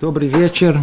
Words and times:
Добрый 0.00 0.28
вечер. 0.28 0.80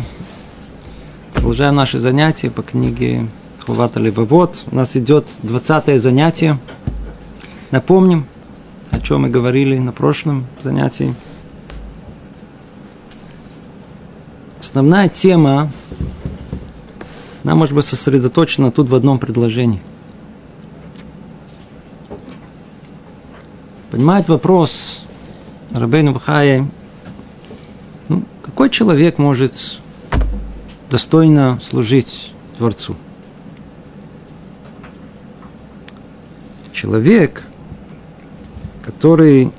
Продолжаем 1.33 1.73
наши 1.73 1.97
занятия 1.97 2.51
по 2.51 2.61
книге 2.61 3.27
Хувата 3.65 3.99
Левовод. 3.99 4.63
У 4.71 4.75
нас 4.75 4.95
идет 4.95 5.27
20 5.41 5.99
занятие. 5.99 6.59
Напомним, 7.71 8.27
о 8.91 8.99
чем 8.99 9.23
мы 9.23 9.29
говорили 9.29 9.79
на 9.79 9.91
прошлом 9.91 10.45
занятии. 10.61 11.15
Основная 14.59 15.09
тема, 15.09 15.71
она 17.43 17.55
может 17.55 17.73
быть 17.73 17.85
сосредоточена 17.85 18.71
тут 18.71 18.87
в 18.87 18.93
одном 18.93 19.17
предложении. 19.17 19.81
Понимает 23.89 24.29
вопрос 24.29 25.03
Рабейну 25.73 26.13
Бахая, 26.13 26.67
какой 28.57 28.71
человек 28.71 29.19
может 29.19 29.79
достойно 30.89 31.59
служить 31.63 32.33
Творцу? 32.57 32.95
Человек, 36.73 37.43
который 38.83 39.51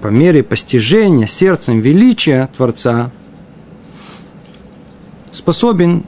по 0.00 0.06
мере 0.06 0.44
постижения 0.44 1.26
сердцем 1.26 1.80
величия 1.80 2.48
Творца 2.56 3.10
способен, 5.32 6.04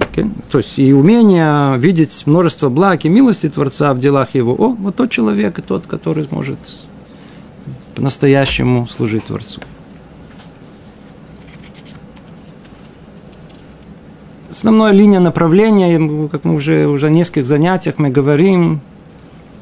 то 0.52 0.59
есть 0.59 0.78
и 0.78 0.92
умение 0.92 1.76
видеть 1.78 2.28
множество 2.28 2.68
благ 2.68 3.04
и 3.04 3.09
милости 3.09 3.48
Творца 3.48 3.92
в 3.92 3.98
делах 3.98 4.37
его. 4.37 4.54
О, 4.54 4.68
вот 4.68 4.95
тот 4.95 5.10
человек, 5.10 5.60
тот, 5.66 5.88
который 5.88 6.29
может 6.30 6.60
по-настоящему 7.96 8.87
служить 8.87 9.24
Творцу. 9.24 9.60
Основная 14.61 14.93
линия 14.93 15.21
направления, 15.21 16.29
как 16.29 16.45
мы 16.45 16.55
уже, 16.55 16.87
уже 16.87 17.07
в 17.07 17.11
нескольких 17.11 17.47
занятиях 17.47 17.95
мы 17.97 18.11
говорим, 18.11 18.83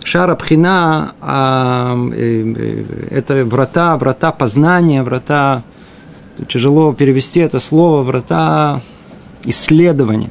Шара 0.02 0.34
Пхина 0.34 1.12
а, 1.20 1.96
это 3.08 3.44
врата, 3.44 3.96
врата 3.96 4.32
познания, 4.32 5.04
врата, 5.04 5.62
тяжело 6.48 6.92
перевести 6.94 7.38
это 7.38 7.60
слово, 7.60 8.02
врата 8.02 8.80
исследования, 9.44 10.30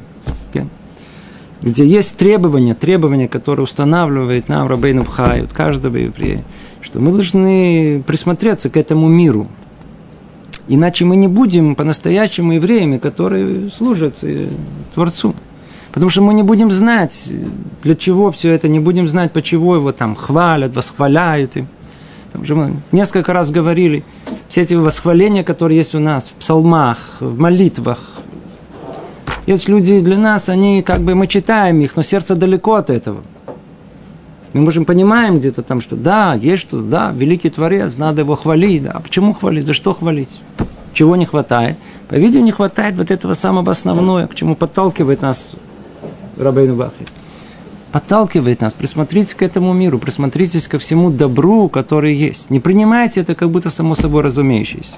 где 1.62 1.86
есть 1.86 2.18
требования, 2.18 2.74
требования, 2.74 3.26
которые 3.26 3.64
устанавливает 3.64 4.50
нам 4.50 4.68
Рабейну 4.68 5.04
Бхай, 5.04 5.44
от 5.44 5.52
каждого 5.54 5.96
еврея, 5.96 6.44
что 6.82 7.00
мы 7.00 7.12
должны 7.12 8.04
присмотреться 8.06 8.68
к 8.68 8.76
этому 8.76 9.08
миру– 9.08 9.48
Иначе 10.68 11.04
мы 11.04 11.16
не 11.16 11.28
будем 11.28 11.74
по-настоящему 11.74 12.52
евреями, 12.52 12.98
которые 12.98 13.70
служат 13.70 14.18
э, 14.22 14.48
Творцу. 14.94 15.34
Потому 15.92 16.10
что 16.10 16.20
мы 16.20 16.34
не 16.34 16.42
будем 16.42 16.70
знать, 16.70 17.28
для 17.82 17.94
чего 17.94 18.30
все 18.30 18.52
это, 18.52 18.68
не 18.68 18.78
будем 18.78 19.08
знать, 19.08 19.32
почему 19.32 19.74
его 19.74 19.92
там 19.92 20.14
хвалят, 20.14 20.76
восхваляют. 20.76 21.56
И, 21.56 21.64
там 22.32 22.44
же 22.44 22.54
мы 22.54 22.76
несколько 22.92 23.32
раз 23.32 23.50
говорили, 23.50 24.04
все 24.48 24.62
эти 24.62 24.74
восхваления, 24.74 25.42
которые 25.42 25.78
есть 25.78 25.94
у 25.94 25.98
нас 25.98 26.24
в 26.24 26.34
псалмах, 26.34 26.98
в 27.20 27.38
молитвах, 27.38 27.98
есть 29.46 29.66
люди 29.66 30.00
для 30.00 30.18
нас, 30.18 30.50
они 30.50 30.82
как 30.82 31.00
бы 31.00 31.14
мы 31.14 31.26
читаем 31.26 31.80
их, 31.80 31.96
но 31.96 32.02
сердце 32.02 32.34
далеко 32.34 32.74
от 32.74 32.90
этого. 32.90 33.22
Мы 34.52 34.62
можем 34.62 34.84
понимаем 34.84 35.38
где-то 35.38 35.62
там, 35.62 35.80
что 35.80 35.94
да, 35.96 36.34
есть 36.34 36.62
что, 36.62 36.80
да, 36.80 37.12
великий 37.14 37.50
Творец, 37.50 37.96
надо 37.96 38.22
его 38.22 38.34
хвалить. 38.34 38.84
Да. 38.84 38.92
А 38.92 39.00
почему 39.00 39.34
хвалить? 39.34 39.66
За 39.66 39.74
что 39.74 39.92
хвалить? 39.92 40.40
Чего 40.94 41.16
не 41.16 41.26
хватает? 41.26 41.76
По-видимому, 42.08 42.46
не 42.46 42.52
хватает 42.52 42.96
вот 42.96 43.10
этого 43.10 43.34
самого 43.34 43.70
основного, 43.70 44.26
к 44.26 44.34
чему 44.34 44.56
подталкивает 44.56 45.20
нас 45.20 45.50
Рабейну 46.38 46.76
Бахри. 46.76 47.06
Подталкивает 47.92 48.60
нас, 48.60 48.72
присмотритесь 48.72 49.34
к 49.34 49.42
этому 49.42 49.72
миру, 49.72 49.98
присмотритесь 49.98 50.68
ко 50.68 50.78
всему 50.78 51.10
добру, 51.10 51.68
который 51.68 52.14
есть. 52.14 52.50
Не 52.50 52.60
принимайте 52.60 53.20
это 53.20 53.34
как 53.34 53.50
будто 53.50 53.70
само 53.70 53.94
собой 53.94 54.22
разумеющееся. 54.22 54.96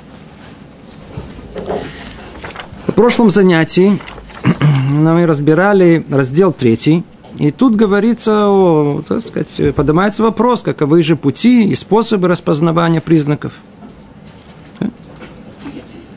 В 2.87 2.93
прошлом 2.93 3.31
занятии 3.31 3.99
мы 4.91 5.27
разбирали 5.27 6.05
раздел 6.11 6.53
третий, 6.53 7.05
и 7.41 7.51
тут 7.53 7.75
говорится, 7.75 8.51
о, 8.51 9.03
так 9.09 9.23
сказать, 9.23 9.75
поднимается 9.75 10.23
вопрос, 10.23 10.61
каковы 10.61 11.03
же 11.03 11.17
пути 11.17 11.71
и 11.71 11.75
способы 11.75 12.29
распознавания 12.29 13.01
признаков. 13.01 13.55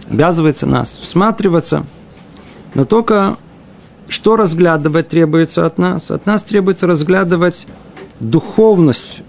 Обязывается 0.10 0.66
нас 0.66 1.00
всматриваться, 1.02 1.86
но 2.74 2.84
только 2.84 3.38
что 4.10 4.36
разглядывать 4.36 5.08
требуется 5.08 5.66
от 5.66 5.78
нас? 5.78 6.12
От 6.12 6.26
нас 6.26 6.44
требуется 6.44 6.88
разглядывать 6.88 7.68
духовность 8.20 9.22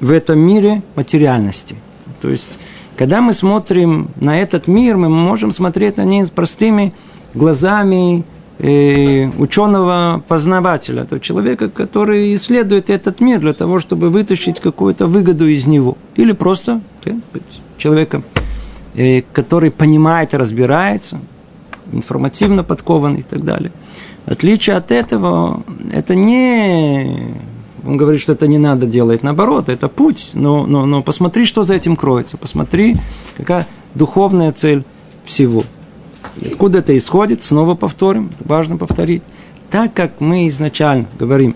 в 0.00 0.10
этом 0.10 0.40
мире 0.40 0.82
материальности. 0.96 1.76
То 2.20 2.30
есть, 2.30 2.48
когда 2.96 3.20
мы 3.20 3.32
смотрим 3.32 4.10
на 4.16 4.40
этот 4.40 4.66
мир, 4.66 4.96
мы 4.96 5.08
можем 5.08 5.52
смотреть 5.52 5.98
на 5.98 6.04
него 6.04 6.26
с 6.26 6.30
простыми 6.30 6.92
глазами 7.32 8.20
э, 8.20 8.37
ученого-познавателя, 8.60 11.04
то 11.04 11.20
человека, 11.20 11.68
который 11.68 12.34
исследует 12.34 12.90
этот 12.90 13.20
мир 13.20 13.38
для 13.38 13.52
того, 13.52 13.78
чтобы 13.78 14.10
вытащить 14.10 14.58
какую-то 14.58 15.06
выгоду 15.06 15.46
из 15.46 15.66
него. 15.66 15.96
Или 16.16 16.32
просто 16.32 16.80
человека, 17.76 18.22
э, 18.94 19.22
который 19.32 19.70
понимает 19.70 20.34
и 20.34 20.36
разбирается, 20.36 21.20
информативно 21.92 22.64
подкован 22.64 23.14
и 23.14 23.22
так 23.22 23.44
далее. 23.44 23.70
Отличие 24.26 24.76
от 24.76 24.90
этого, 24.90 25.62
это 25.92 26.16
не... 26.16 27.32
Он 27.86 27.96
говорит, 27.96 28.20
что 28.20 28.32
это 28.32 28.48
не 28.48 28.58
надо 28.58 28.86
делать, 28.86 29.22
наоборот, 29.22 29.68
это 29.68 29.88
путь, 29.88 30.30
но, 30.34 30.66
но, 30.66 30.84
но 30.84 31.02
посмотри, 31.02 31.44
что 31.44 31.62
за 31.62 31.74
этим 31.74 31.94
кроется, 31.94 32.36
посмотри, 32.36 32.96
какая 33.36 33.68
духовная 33.94 34.52
цель 34.52 34.82
всего– 35.24 35.62
откуда 36.44 36.78
это 36.78 36.96
исходит, 36.96 37.42
снова 37.42 37.74
повторим, 37.74 38.30
важно 38.40 38.76
повторить. 38.76 39.22
Так 39.70 39.92
как 39.92 40.20
мы 40.20 40.48
изначально 40.48 41.06
говорим, 41.18 41.54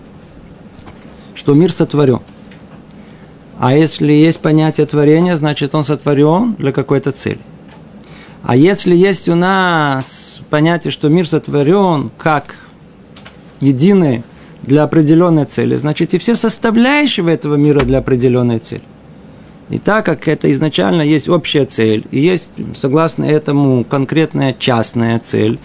что 1.35 1.53
мир 1.53 1.71
сотворен, 1.71 2.21
а 3.59 3.73
если 3.73 4.11
есть 4.11 4.39
понятие 4.39 4.85
творения, 4.85 5.35
значит 5.35 5.73
он 5.73 5.83
сотворен 5.85 6.55
для 6.57 6.71
какой-то 6.71 7.11
цели. 7.11 7.39
А 8.43 8.55
если 8.55 8.93
есть 8.93 9.29
у 9.29 9.35
нас 9.35 10.41
понятие, 10.49 10.91
что 10.91 11.07
мир 11.07 11.27
сотворен 11.27 12.11
как 12.17 12.55
единый 13.61 14.23
для 14.63 14.83
определенной 14.83 15.45
цели, 15.45 15.75
значит 15.75 16.13
и 16.13 16.17
все 16.17 16.35
составляющие 16.35 17.25
этого 17.31 17.55
мира 17.55 17.81
для 17.81 17.99
определенной 17.99 18.59
цели. 18.59 18.83
И 19.73 19.79
так 19.79 20.05
как 20.05 20.27
это 20.27 20.51
изначально 20.51 21.01
есть 21.01 21.27
общая 21.27 21.65
цель, 21.65 22.05
и 22.11 22.19
есть, 22.19 22.51
согласно 22.75 23.23
этому, 23.23 23.83
конкретная 23.83 24.53
частная 24.53 25.17
цель, 25.17 25.57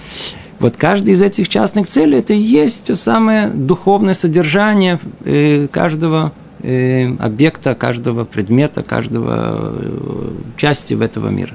вот 0.60 0.78
каждый 0.78 1.12
из 1.12 1.20
этих 1.20 1.50
частных 1.50 1.86
целей 1.86 2.18
это 2.20 2.32
и 2.32 2.38
есть 2.38 2.84
то 2.84 2.96
самое 2.96 3.48
духовное 3.48 4.14
содержание 4.14 4.98
э, 5.26 5.68
каждого 5.70 6.32
э, 6.62 7.14
объекта, 7.18 7.74
каждого 7.74 8.24
предмета, 8.24 8.82
каждого 8.82 9.74
э, 9.76 10.30
части 10.56 10.94
в 10.94 11.02
этого 11.02 11.28
мира. 11.28 11.52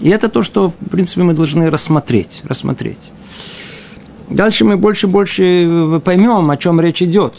И 0.00 0.08
это 0.08 0.28
то, 0.28 0.42
что, 0.42 0.70
в 0.70 0.90
принципе, 0.90 1.22
мы 1.22 1.34
должны 1.34 1.70
рассмотреть. 1.70 2.42
рассмотреть. 2.42 3.12
Дальше 4.28 4.64
мы 4.64 4.76
больше 4.76 5.06
и 5.06 5.10
больше 5.10 6.00
поймем, 6.04 6.50
о 6.50 6.56
чем 6.56 6.80
речь 6.80 7.00
идет. 7.00 7.34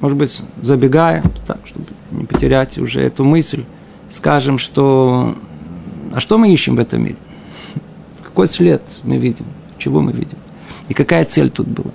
Может 0.00 0.16
быть, 0.16 0.40
забегая, 0.62 1.22
так, 1.46 1.58
чтобы 1.66 1.84
не 2.12 2.24
потерять 2.24 2.78
уже 2.78 3.02
эту 3.02 3.24
мысль, 3.24 3.64
скажем, 4.14 4.58
что 4.58 5.34
а 6.12 6.20
что 6.20 6.38
мы 6.38 6.52
ищем 6.52 6.76
в 6.76 6.78
этом 6.78 7.02
мире? 7.02 7.16
Какой 8.22 8.46
след 8.46 8.82
мы 9.02 9.16
видим? 9.16 9.46
Чего 9.78 10.00
мы 10.00 10.12
видим? 10.12 10.38
И 10.88 10.94
какая 10.94 11.24
цель 11.24 11.50
тут 11.50 11.66
была? 11.66 11.90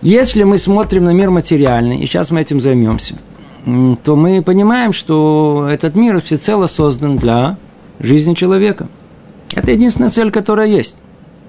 Если 0.00 0.44
мы 0.44 0.58
смотрим 0.58 1.04
на 1.04 1.12
мир 1.12 1.30
материальный, 1.30 1.98
и 1.98 2.06
сейчас 2.06 2.30
мы 2.30 2.40
этим 2.40 2.60
займемся, 2.60 3.16
то 4.04 4.16
мы 4.16 4.42
понимаем, 4.42 4.92
что 4.92 5.66
этот 5.70 5.94
мир 5.94 6.20
всецело 6.20 6.66
создан 6.66 7.16
для 7.16 7.56
жизни 7.98 8.34
человека. 8.34 8.88
Это 9.54 9.72
единственная 9.72 10.10
цель, 10.10 10.30
которая 10.30 10.68
есть. 10.68 10.96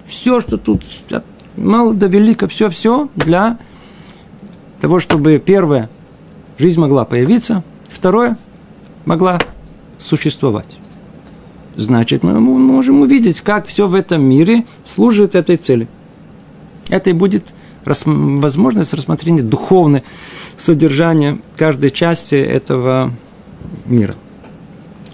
Все, 0.06 0.40
что 0.42 0.58
тут 0.58 0.84
от 1.12 1.26
мало 1.58 1.94
до 1.94 2.08
велика, 2.08 2.48
все-все 2.48 3.10
для 3.16 3.58
того, 4.80 5.00
чтобы 5.00 5.38
первое, 5.38 5.90
жизнь 6.58 6.80
могла 6.80 7.06
появиться, 7.06 7.64
второе, 7.90 8.38
могла 9.06 9.40
существовать. 10.00 10.78
Значит, 11.76 12.24
мы 12.24 12.40
можем 12.40 13.02
увидеть, 13.02 13.42
как 13.42 13.68
все 13.68 13.88
в 13.88 13.96
этом 13.96 14.24
мире 14.24 14.66
служит 14.84 15.36
этой 15.36 15.58
цели. 15.58 15.88
Это 16.90 17.10
и 17.10 17.14
будет 17.14 17.54
возможность 17.86 18.94
рассмотрения 18.94 19.44
духовного 19.44 20.04
содержания 20.58 21.40
каждой 21.56 21.92
части 21.92 22.36
этого 22.36 23.12
мира. 23.86 24.16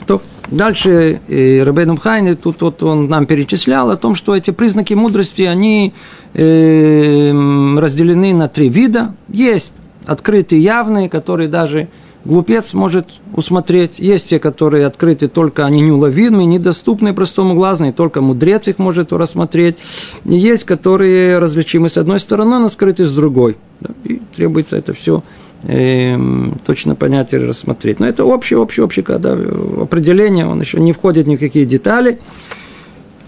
То, 0.06 0.22
дальше 0.50 1.22
э, 1.28 1.64
Рабейн 1.64 1.98
Хайни, 1.98 2.34
тут 2.34 2.62
вот 2.62 2.82
он 2.84 3.08
нам 3.08 3.26
перечислял 3.26 3.90
о 3.90 3.98
том, 3.98 4.16
что 4.16 4.36
эти 4.36 4.52
признаки 4.52 4.94
мудрости, 4.94 5.44
они 5.44 5.94
э, 6.34 7.32
разделены 7.78 8.34
на 8.34 8.48
три 8.48 8.70
вида. 8.70 9.16
Есть 9.28 9.72
открытые, 10.06 10.62
явные, 10.62 11.10
которые 11.10 11.50
даже 11.50 11.90
глупец 12.26 12.74
может 12.74 13.08
усмотреть. 13.34 14.00
Есть 14.00 14.30
те, 14.30 14.40
которые 14.40 14.86
открыты 14.86 15.28
только, 15.28 15.66
они 15.66 15.82
неуловимые, 15.82 16.46
недоступны 16.46 17.14
простому 17.14 17.54
глазу, 17.56 17.86
и 17.86 17.92
только 17.92 18.22
мудрец 18.22 18.68
их 18.68 18.80
может 18.80 19.14
рассмотреть. 19.14 19.78
Есть, 20.26 20.66
которые 20.66 21.40
различимы 21.40 21.90
с 21.90 21.98
одной 21.98 22.20
стороны, 22.20 22.60
но 22.60 22.70
скрыты 22.70 23.06
с 23.06 23.12
другой. 23.12 23.58
И 24.04 24.22
требуется 24.36 24.78
это 24.78 24.94
все 24.94 25.24
э, 25.64 26.18
точно 26.66 26.96
понять 26.96 27.34
и 27.34 27.38
рассмотреть. 27.38 28.00
Но 28.00 28.08
это 28.08 28.26
общее, 28.26 28.60
общее, 28.60 28.84
общее 28.84 29.04
когда 29.04 29.34
определение, 29.34 30.46
он 30.46 30.60
еще 30.62 30.80
не 30.80 30.94
входит 30.94 31.28
ни 31.28 31.36
в 31.36 31.40
какие 31.40 31.66
детали. 31.66 32.20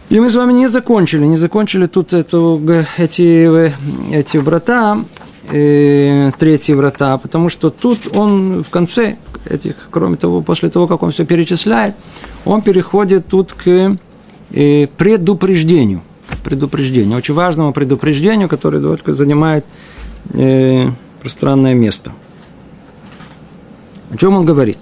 И 0.10 0.20
мы 0.20 0.30
с 0.30 0.36
вами 0.36 0.54
не 0.54 0.68
закончили, 0.68 1.26
не 1.26 1.38
закончили 1.38 1.88
тут 1.88 2.14
эту, 2.14 2.62
эти, 2.98 3.72
эти 4.14 4.38
врата, 4.38 5.00
э, 5.52 6.32
третьи 6.38 6.74
врата, 6.74 7.18
потому 7.18 7.50
что 7.50 7.70
тут 7.70 8.16
он 8.16 8.64
в 8.64 8.70
конце 8.70 9.18
этих, 9.50 9.90
кроме 9.92 10.18
того, 10.18 10.42
после 10.42 10.70
того, 10.70 10.88
как 10.88 11.04
он 11.04 11.12
все 11.12 11.26
перечисляет, 11.26 11.96
он 12.46 12.62
переходит 12.62 13.28
тут 13.28 13.54
к 13.54 13.98
э, 14.52 14.88
предупреждению. 14.88 16.02
Предупреждению, 16.44 17.18
очень 17.18 17.34
важному 17.34 17.74
предупреждению, 17.74 18.50
которое 18.50 18.82
только 18.82 19.14
занимает 19.14 19.66
э, 20.34 20.90
пространное 21.22 21.74
место. 21.74 22.12
О 24.12 24.18
чем 24.18 24.36
он 24.36 24.46
говорит? 24.46 24.80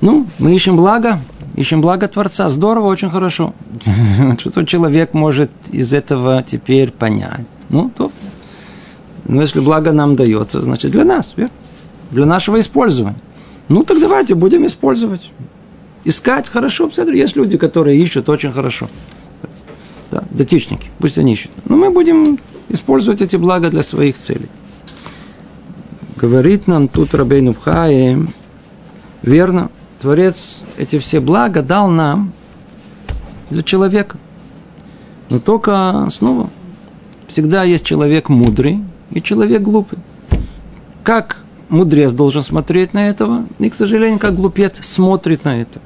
Ну, 0.00 0.26
мы 0.38 0.54
ищем 0.54 0.76
благо, 0.76 1.20
ищем 1.56 1.80
благо 1.80 2.08
Творца. 2.08 2.50
Здорово, 2.50 2.86
очень 2.86 3.10
хорошо. 3.10 3.54
Что 4.38 4.64
человек 4.64 5.14
может 5.14 5.50
из 5.70 5.92
этого 5.92 6.42
теперь 6.42 6.90
понять? 6.90 7.46
Ну, 7.68 7.90
то 7.96 8.10
но 9.30 9.42
если 9.42 9.60
благо 9.60 9.92
нам 9.92 10.16
дается, 10.16 10.60
значит 10.60 10.90
для 10.90 11.04
нас, 11.04 11.34
верно? 11.36 11.52
для 12.10 12.26
нашего 12.26 12.58
использования. 12.58 13.16
Ну 13.68 13.84
так 13.84 14.00
давайте 14.00 14.34
будем 14.34 14.66
использовать. 14.66 15.30
Искать 16.02 16.48
хорошо, 16.48 16.90
есть 17.12 17.36
люди, 17.36 17.56
которые 17.56 17.96
ищут 18.00 18.28
очень 18.28 18.50
хорошо. 18.52 18.88
Да, 20.10 20.24
дотичники, 20.32 20.90
пусть 20.98 21.16
они 21.16 21.34
ищут. 21.34 21.52
Но 21.66 21.76
мы 21.76 21.90
будем 21.90 22.40
использовать 22.68 23.22
эти 23.22 23.36
блага 23.36 23.70
для 23.70 23.84
своих 23.84 24.16
целей. 24.16 24.48
Говорит 26.16 26.66
нам 26.66 26.88
тут 26.88 27.14
Рабейн 27.14 27.50
Убхай, 27.50 28.16
верно, 29.22 29.70
Творец 30.00 30.62
эти 30.76 30.98
все 30.98 31.20
блага 31.20 31.62
дал 31.62 31.88
нам 31.88 32.32
для 33.50 33.62
человека. 33.62 34.16
Но 35.28 35.38
только 35.38 36.08
снова 36.10 36.50
всегда 37.28 37.62
есть 37.62 37.84
человек 37.84 38.28
мудрый, 38.28 38.80
и 39.10 39.22
человек 39.22 39.62
глупый. 39.62 39.98
Как 41.04 41.38
мудрец 41.68 42.12
должен 42.12 42.42
смотреть 42.42 42.92
на 42.92 43.08
этого, 43.08 43.46
и, 43.58 43.70
к 43.70 43.74
сожалению, 43.74 44.18
как 44.18 44.34
глупец 44.34 44.84
смотрит 44.84 45.44
на 45.44 45.60
это. 45.60 45.80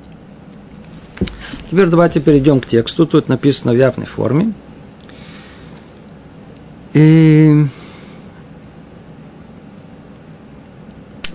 Теперь 1.71 1.89
давайте 1.89 2.21
перейдем 2.21 2.61
к 2.61 2.67
тексту. 2.67 3.07
Тут 3.07 3.29
написано 3.29 3.73
в 3.73 3.77
явной 3.77 4.07
форме. 4.07 4.53
И 6.93 7.65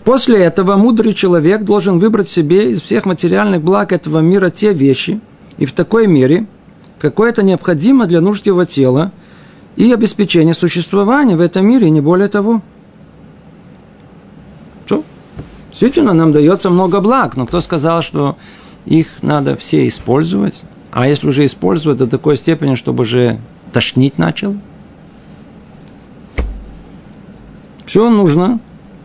после 0.05 0.39
этого 0.39 0.77
мудрый 0.77 1.13
человек 1.13 1.63
должен 1.63 1.99
выбрать 1.99 2.29
себе 2.29 2.71
из 2.71 2.81
всех 2.81 3.05
материальных 3.05 3.61
благ 3.61 3.91
этого 3.91 4.19
мира 4.19 4.49
те 4.49 4.73
вещи, 4.73 5.19
и 5.57 5.65
в 5.65 5.73
такой 5.73 6.07
мере, 6.07 6.47
какое 6.99 7.31
это 7.31 7.43
необходимо 7.43 8.05
для 8.05 8.21
нужд 8.21 8.45
его 8.45 8.63
тела, 8.63 9.11
и 9.79 9.93
обеспечение 9.93 10.53
существования 10.53 11.37
в 11.37 11.39
этом 11.39 11.65
мире, 11.65 11.89
не 11.89 12.01
более 12.01 12.27
того. 12.27 12.61
Что? 14.85 15.05
Действительно, 15.69 16.11
нам 16.11 16.33
дается 16.33 16.69
много 16.69 16.99
благ, 16.99 17.37
но 17.37 17.47
кто 17.47 17.61
сказал, 17.61 18.01
что 18.01 18.35
их 18.85 19.07
надо 19.21 19.55
все 19.55 19.87
использовать? 19.87 20.59
А 20.91 21.07
если 21.07 21.29
уже 21.29 21.45
использовать 21.45 21.97
до 21.97 22.07
такой 22.07 22.35
степени, 22.35 22.75
чтобы 22.75 23.03
уже 23.03 23.39
тошнить 23.71 24.17
начал? 24.17 24.57
Все 27.85 28.09
нужно 28.09 28.59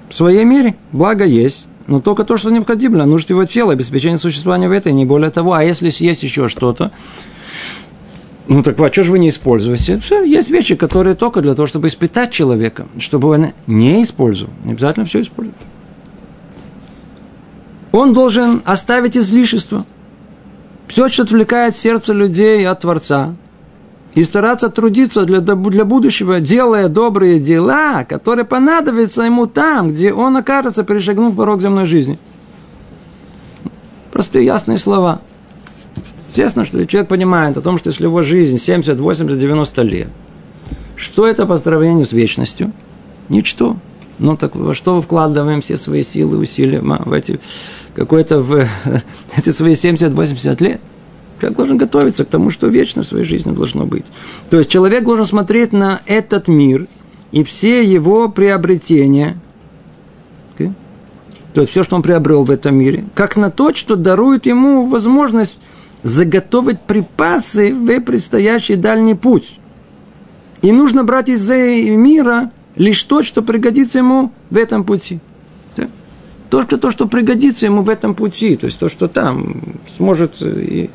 в 0.09 0.15
своей 0.15 0.45
мере. 0.45 0.75
Благо 0.91 1.25
есть. 1.25 1.69
Но 1.87 2.01
только 2.01 2.25
то, 2.25 2.37
что 2.37 2.51
необходимо. 2.51 3.05
Нужно 3.05 3.35
его 3.35 3.45
тело, 3.45 3.75
обеспечение 3.75 4.19
существования 4.19 4.69
в 4.69 4.73
этой, 4.73 4.93
не 4.93 5.05
более 5.05 5.31
того. 5.31 5.53
А 5.53 5.63
если 5.63 5.87
есть 5.87 6.25
еще 6.25 6.49
что-то, 6.49 6.91
ну 8.47 8.63
так 8.63 8.79
а 8.79 8.93
что 8.93 9.05
же 9.05 9.11
вы 9.11 9.19
не 9.19 9.31
используете? 9.31 9.99
Все, 9.99 10.23
есть 10.23 10.51
вещи, 10.51 10.75
которые 10.75 11.15
только 11.15 11.41
для 11.41 11.55
того, 11.55 11.67
чтобы 11.67 11.89
испытать 11.89 12.31
человека, 12.31 12.87
чтобы 12.99 13.29
он 13.29 13.47
не 13.67 14.03
использовал. 14.03 14.53
Не 14.65 14.73
обязательно 14.73 15.07
все 15.07 15.23
использовать. 15.23 15.59
Он 17.93 18.13
должен 18.13 18.61
оставить 18.65 19.17
излишество. 19.17 19.87
Все, 20.89 21.09
что 21.09 21.23
отвлекает 21.23 21.75
сердце 21.75 22.13
людей 22.13 22.67
от 22.69 22.81
Творца. 22.81 23.35
И 24.15 24.23
стараться 24.23 24.69
трудиться 24.69 25.25
для, 25.25 25.41
для 25.41 25.85
будущего, 25.85 26.39
делая 26.39 26.89
добрые 26.89 27.41
дела, 27.41 28.05
которые 28.05 28.45
понадобятся 28.45 29.23
ему 29.23 29.47
там, 29.47 29.89
где 29.89 30.13
он 30.13 30.37
окажется, 30.37 30.85
перешагнув 30.85 31.35
порог 31.35 31.61
земной 31.61 31.87
жизни. 31.87 32.19
Простые 34.13 34.45
ясные 34.45 34.79
слова– 34.79 35.21
Естественно, 36.35 36.65
что 36.65 36.85
человек 36.85 37.09
понимает 37.09 37.57
о 37.57 37.61
том, 37.61 37.79
что 37.79 37.91
если 37.91 38.07
его 38.07 38.25
жизнь 38.25 38.59
70, 38.59 38.99
80, 38.99 39.39
90 39.39 39.83
лет, 39.83 40.09
что 40.97 41.29
это 41.29 41.47
по 41.47 41.57
сравнению 41.59 42.07
с 42.07 42.13
вечностью? 42.13 42.73
Ничто. 43.29 43.77
Ну 44.19 44.37
так 44.37 44.57
во 44.57 44.75
что 44.75 45.01
вкладываем 45.01 45.61
все 45.61 45.77
свои 45.77 46.03
силы, 46.03 46.39
усилия 46.39 46.81
в 46.81 47.13
эти, 47.13 47.39
какой-то 47.95 48.41
в 48.41 48.67
эти 49.37 49.51
свои 49.51 49.75
70-80 49.75 50.65
лет? 50.65 50.81
Человек 51.39 51.57
должен 51.57 51.77
готовиться 51.77 52.25
к 52.25 52.29
тому, 52.29 52.51
что 52.51 52.67
вечно 52.67 53.05
в 53.05 53.07
своей 53.07 53.25
жизни 53.25 53.53
должно 53.53 53.87
быть. 53.87 54.07
То 54.51 54.59
есть 54.59 54.69
человек 54.69 55.05
должен 55.05 55.27
смотреть 55.27 55.73
на 55.73 56.01
этот 56.05 56.49
мир 56.49 56.89
и 57.31 57.45
все 57.45 57.85
его 57.85 58.29
приобретения, 58.29 59.39
то 60.57 61.61
есть 61.61 61.71
все, 61.71 61.85
что 61.85 61.95
он 61.95 62.03
приобрел 62.03 62.43
в 62.43 62.51
этом 62.51 62.75
мире, 62.75 63.05
как 63.15 63.37
на 63.37 63.49
то, 63.53 63.73
что 63.73 63.95
дарует 63.95 64.45
ему 64.45 64.87
возможность 64.87 65.61
заготовить 66.05 66.81
припасы 66.83 67.75
в 67.75 68.01
предстоящий 68.01 68.77
дальний 68.77 69.15
путь. 69.15 69.59
И 70.63 70.71
нужно 70.71 71.03
брать 71.03 71.29
из 71.29 71.49
мира 71.49 72.53
лишь 72.77 73.03
то, 73.03 73.23
что 73.23 73.43
пригодится 73.43 73.99
ему 73.99 74.31
в 74.51 74.57
этом 74.57 74.85
пути. 74.85 75.19
Только 76.51 76.77
то, 76.77 76.93
что 76.93 77.09
пригодится 77.09 77.67
ему 77.67 77.83
в 77.83 77.89
этом 77.89 78.15
пути, 78.15 78.55
то 78.55 78.67
есть 78.67 78.79
то, 78.79 78.89
что 78.89 79.09
там 79.09 79.57
сможет, 79.97 80.41
и, 80.41 80.89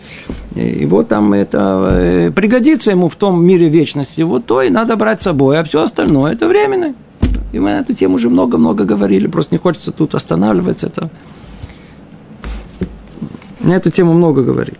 и 0.55 0.85
вот 0.85 1.09
там 1.09 1.33
это 1.33 1.89
э, 1.91 2.31
пригодится 2.31 2.91
ему 2.91 3.09
в 3.09 3.15
том 3.15 3.43
мире 3.43 3.67
вечности, 3.67 4.21
вот 4.21 4.45
то 4.45 4.61
и 4.61 4.69
надо 4.69 4.95
брать 4.95 5.19
с 5.19 5.25
собой, 5.25 5.59
а 5.59 5.65
все 5.65 5.83
остальное 5.83 6.31
это 6.31 6.47
временно. 6.47 6.93
И 7.51 7.59
мы 7.59 7.71
на 7.71 7.79
эту 7.79 7.93
тему 7.93 8.15
уже 8.15 8.29
много-много 8.29 8.85
говорили, 8.85 9.27
просто 9.27 9.53
не 9.53 9.59
хочется 9.59 9.91
тут 9.91 10.15
останавливаться. 10.15 10.87
Это... 10.87 11.09
На 13.59 13.73
эту 13.73 13.89
тему 13.89 14.13
много 14.13 14.43
говорили. 14.43 14.77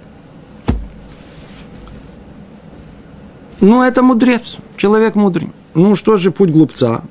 Ну, 3.62 3.84
это 3.84 4.01
мудрец, 4.01 4.58
человек 4.78 5.16
мудрый. 5.16 5.50
Ну, 5.74 5.96
что 5.96 6.18
же 6.18 6.32
путь 6.32 6.51
глупца? 6.51 7.01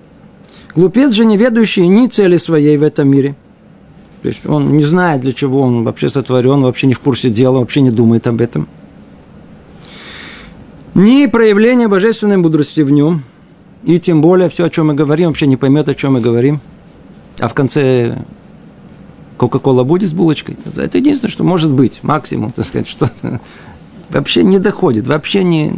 Глупец 0.75 1.13
же 1.13 1.25
не 1.25 1.37
ведающий 1.37 1.87
ни 1.87 2.07
цели 2.07 2.37
своей 2.37 2.77
в 2.77 2.83
этом 2.83 3.09
мире. 3.09 3.37
То 4.23 4.29
есть 4.29 4.47
он 4.47 4.77
не 4.77 4.85
знает, 4.85 5.21
для 5.21 5.33
чего 5.33 5.61
он 5.61 5.85
вообще 5.85 6.09
сотворен, 6.09 6.63
вообще 6.63 6.87
не 6.87 6.95
в 6.95 7.01
курсе 7.01 7.31
дела, 7.31 7.59
вообще 7.59 7.81
не 7.81 7.91
думает 7.91 8.27
об 8.27 8.41
этом. 8.41 8.69
Ни 10.95 11.27
проявления 11.27 11.87
божественной 11.87 12.37
мудрости 12.37 12.81
в 12.81 12.91
нем, 12.91 13.23
и 13.85 14.01
тем 14.01 14.21
более 14.21 14.49
все, 14.49 14.65
о 14.65 14.71
чем 14.71 14.89
мы 14.89 14.95
говорим, 14.95 15.29
вообще 15.29 15.47
не 15.47 15.57
поймет, 15.57 15.89
о 15.89 15.95
чем 15.95 16.15
мы 16.15 16.21
говорим. 16.21 16.61
А 17.39 17.47
в 17.47 17.55
конце 17.55 18.19
Кока-кола 19.37 19.85
будет 19.85 20.11
с 20.11 20.13
булочкой. 20.13 20.57
Это 20.77 20.99
единственное, 20.99 21.31
что 21.31 21.45
может 21.45 21.73
быть, 21.73 22.01
максимум, 22.03 22.51
так 22.51 22.65
сказать, 22.65 22.89
что 22.89 23.09
вообще 24.11 24.43
не 24.43 24.59
доходит, 24.59 25.07
вообще 25.07 25.45
не, 25.45 25.75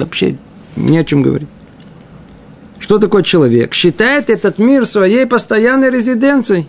Вообще 0.00 0.36
не 0.76 0.98
о 0.98 1.04
чем 1.04 1.22
говорить. 1.22 1.48
Что 2.78 2.98
такое 2.98 3.22
человек? 3.22 3.74
Считает 3.74 4.30
этот 4.30 4.58
мир 4.58 4.86
своей 4.86 5.26
постоянной 5.26 5.90
резиденцией 5.90 6.66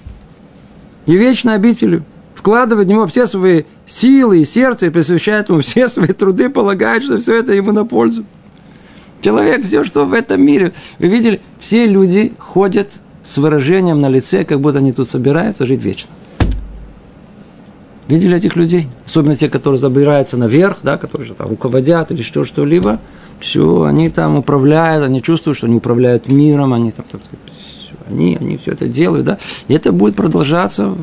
и 1.06 1.16
вечной 1.16 1.56
обителью. 1.56 2.04
Вкладывает 2.36 2.88
в 2.88 2.92
него 2.92 3.08
все 3.08 3.28
свои 3.28 3.64
силы 3.86 4.42
и 4.42 4.46
сердце, 4.46 4.88
и 4.88 4.90
посвящает 4.90 5.50
ему 5.50 5.62
все 5.62 5.88
свои 5.88 6.10
труды, 6.10 6.50
полагает, 6.50 7.04
что 7.04 7.20
все 7.20 7.36
это 7.36 7.54
ему 7.54 7.72
на 7.72 7.86
пользу. 7.86 8.26
Человек, 9.22 9.66
все, 9.66 9.84
что 9.84 10.06
в 10.06 10.14
этом 10.14 10.44
мире. 10.44 10.74
Вы 11.00 11.08
видели, 11.08 11.42
все 11.60 11.86
люди 11.86 12.34
ходят 12.38 13.00
с 13.24 13.38
выражением 13.38 14.02
на 14.02 14.10
лице, 14.10 14.44
как 14.44 14.60
будто 14.60 14.80
они 14.80 14.92
тут 14.92 15.08
собираются 15.10 15.66
жить 15.66 15.84
вечно. 15.84 16.10
Видели 18.08 18.36
этих 18.36 18.56
людей? 18.56 18.90
Особенно 19.06 19.36
те, 19.36 19.50
которые 19.50 19.80
забираются 19.80 20.36
наверх, 20.36 20.80
да, 20.84 20.98
которые 20.98 21.34
там 21.34 21.50
руководят 21.50 22.12
или 22.12 22.24
что, 22.24 22.44
что-либо. 22.44 23.00
Все, 23.42 23.84
они 23.84 24.10
там 24.10 24.38
управляют, 24.38 25.04
они 25.04 25.22
чувствуют, 25.22 25.58
что 25.58 25.68
они 25.68 25.78
управляют 25.78 26.32
миром, 26.32 26.74
они 26.74 26.92
там, 26.92 27.06
так 27.12 27.22
сказать, 27.24 27.92
они, 28.08 28.38
они 28.40 28.58
все 28.58 28.72
это 28.72 28.88
делают, 28.88 29.26
да. 29.26 29.40
И 29.68 29.74
это 29.74 29.92
будет 29.92 30.16
продолжаться. 30.16 30.96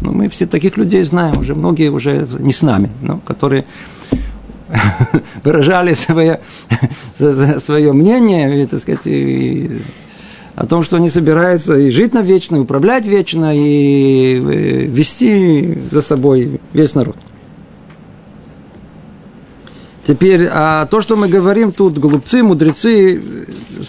Ну, 0.00 0.12
мы 0.12 0.28
все 0.28 0.46
таких 0.46 0.78
людей 0.78 1.02
знаем, 1.02 1.38
уже 1.38 1.54
многие 1.54 1.90
уже 1.90 2.26
не 2.38 2.52
с 2.52 2.62
нами, 2.62 2.90
но 3.02 3.18
которые 3.18 3.64
выражали 5.44 5.92
свое, 5.92 6.40
свое 7.16 7.92
мнение, 7.92 8.62
и, 8.62 8.66
так 8.66 8.80
сказать, 8.80 9.06
и, 9.06 9.80
о 10.54 10.66
том, 10.66 10.82
что 10.82 10.96
они 10.96 11.10
собираются 11.10 11.76
и 11.76 11.90
жить 11.90 12.14
на 12.14 12.22
вечно, 12.22 12.56
и 12.56 12.60
управлять 12.60 13.06
вечно, 13.06 13.52
и 13.54 14.36
э, 14.36 14.84
вести 14.86 15.78
за 15.90 16.00
собой 16.00 16.60
весь 16.72 16.94
народ. 16.94 17.16
Теперь, 20.08 20.48
а 20.50 20.86
то, 20.86 21.02
что 21.02 21.16
мы 21.16 21.28
говорим 21.28 21.70
тут, 21.70 21.98
глупцы, 21.98 22.42
мудрецы, 22.42 23.22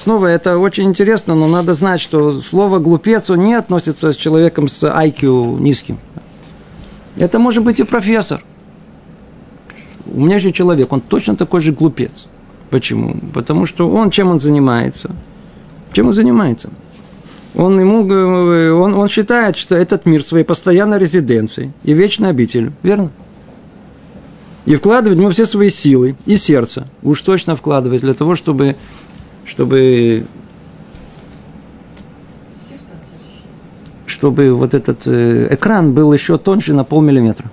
снова 0.03 0.25
это 0.25 0.57
очень 0.57 0.83
интересно, 0.83 1.33
но 1.33 1.47
надо 1.47 1.73
знать, 1.73 2.01
что 2.01 2.41
слово 2.41 2.79
глупец, 2.79 3.29
он 3.29 3.45
не 3.45 3.53
относится 3.53 4.11
с 4.11 4.17
человеком 4.17 4.67
с 4.67 4.83
IQ 4.83 5.61
низким. 5.61 5.97
Это 7.15 7.39
может 7.39 7.63
быть 7.63 7.79
и 7.79 7.83
профессор. 7.83 8.43
У 10.07 10.19
меня 10.19 10.39
же 10.39 10.51
человек, 10.51 10.91
он 10.91 10.99
точно 10.99 11.37
такой 11.37 11.61
же 11.61 11.71
глупец. 11.71 12.27
Почему? 12.69 13.15
Потому 13.33 13.65
что 13.65 13.89
он, 13.89 14.11
чем 14.11 14.27
он 14.27 14.41
занимается? 14.41 15.15
Чем 15.93 16.07
он 16.07 16.13
занимается? 16.13 16.69
Он, 17.55 17.79
ему, 17.79 18.01
он, 18.83 18.93
он 18.93 19.07
считает, 19.07 19.55
что 19.55 19.73
этот 19.73 20.05
мир 20.05 20.21
своей 20.21 20.43
постоянной 20.43 20.99
резиденцией 20.99 21.71
и 21.85 21.93
вечной 21.93 22.31
обителью. 22.31 22.73
Верно? 22.83 23.09
И 24.69 24.75
вкладывает 24.75 25.17
в 25.17 25.19
него 25.19 25.31
все 25.31 25.47
свои 25.47 25.71
силы 25.71 26.15
и 26.27 26.37
сердце. 26.37 26.87
Уж 27.01 27.19
точно 27.23 27.55
вкладывает 27.55 28.03
для 28.03 28.13
того, 28.13 28.35
чтобы, 28.35 28.75
чтобы 29.43 30.27
чтобы 34.05 34.53
вот 34.53 34.75
этот 34.75 35.07
э, 35.07 35.55
экран 35.55 35.95
был 35.95 36.13
еще 36.13 36.37
тоньше 36.37 36.75
на 36.75 36.83
полмиллиметра. 36.83 37.49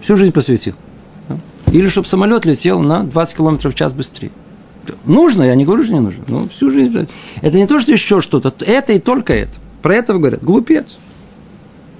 Всю 0.00 0.16
жизнь 0.16 0.32
посвятил. 0.32 0.72
Или 1.70 1.88
чтобы 1.88 2.08
самолет 2.08 2.46
летел 2.46 2.80
на 2.80 3.02
20 3.02 3.36
км 3.36 3.68
в 3.68 3.74
час 3.74 3.92
быстрее. 3.92 4.30
Нужно, 5.04 5.42
я 5.42 5.54
не 5.54 5.66
говорю, 5.66 5.84
что 5.84 5.92
не 5.92 6.00
нужно. 6.00 6.24
Но 6.28 6.48
всю 6.48 6.70
жизнь. 6.70 7.08
Это 7.42 7.58
не 7.58 7.66
то, 7.66 7.78
что 7.78 7.92
еще 7.92 8.22
что-то. 8.22 8.54
Это 8.64 8.94
и 8.94 9.00
только 9.00 9.34
это. 9.34 9.58
Про 9.82 9.96
это 9.96 10.14
говорят. 10.14 10.42
Глупец. 10.42 10.96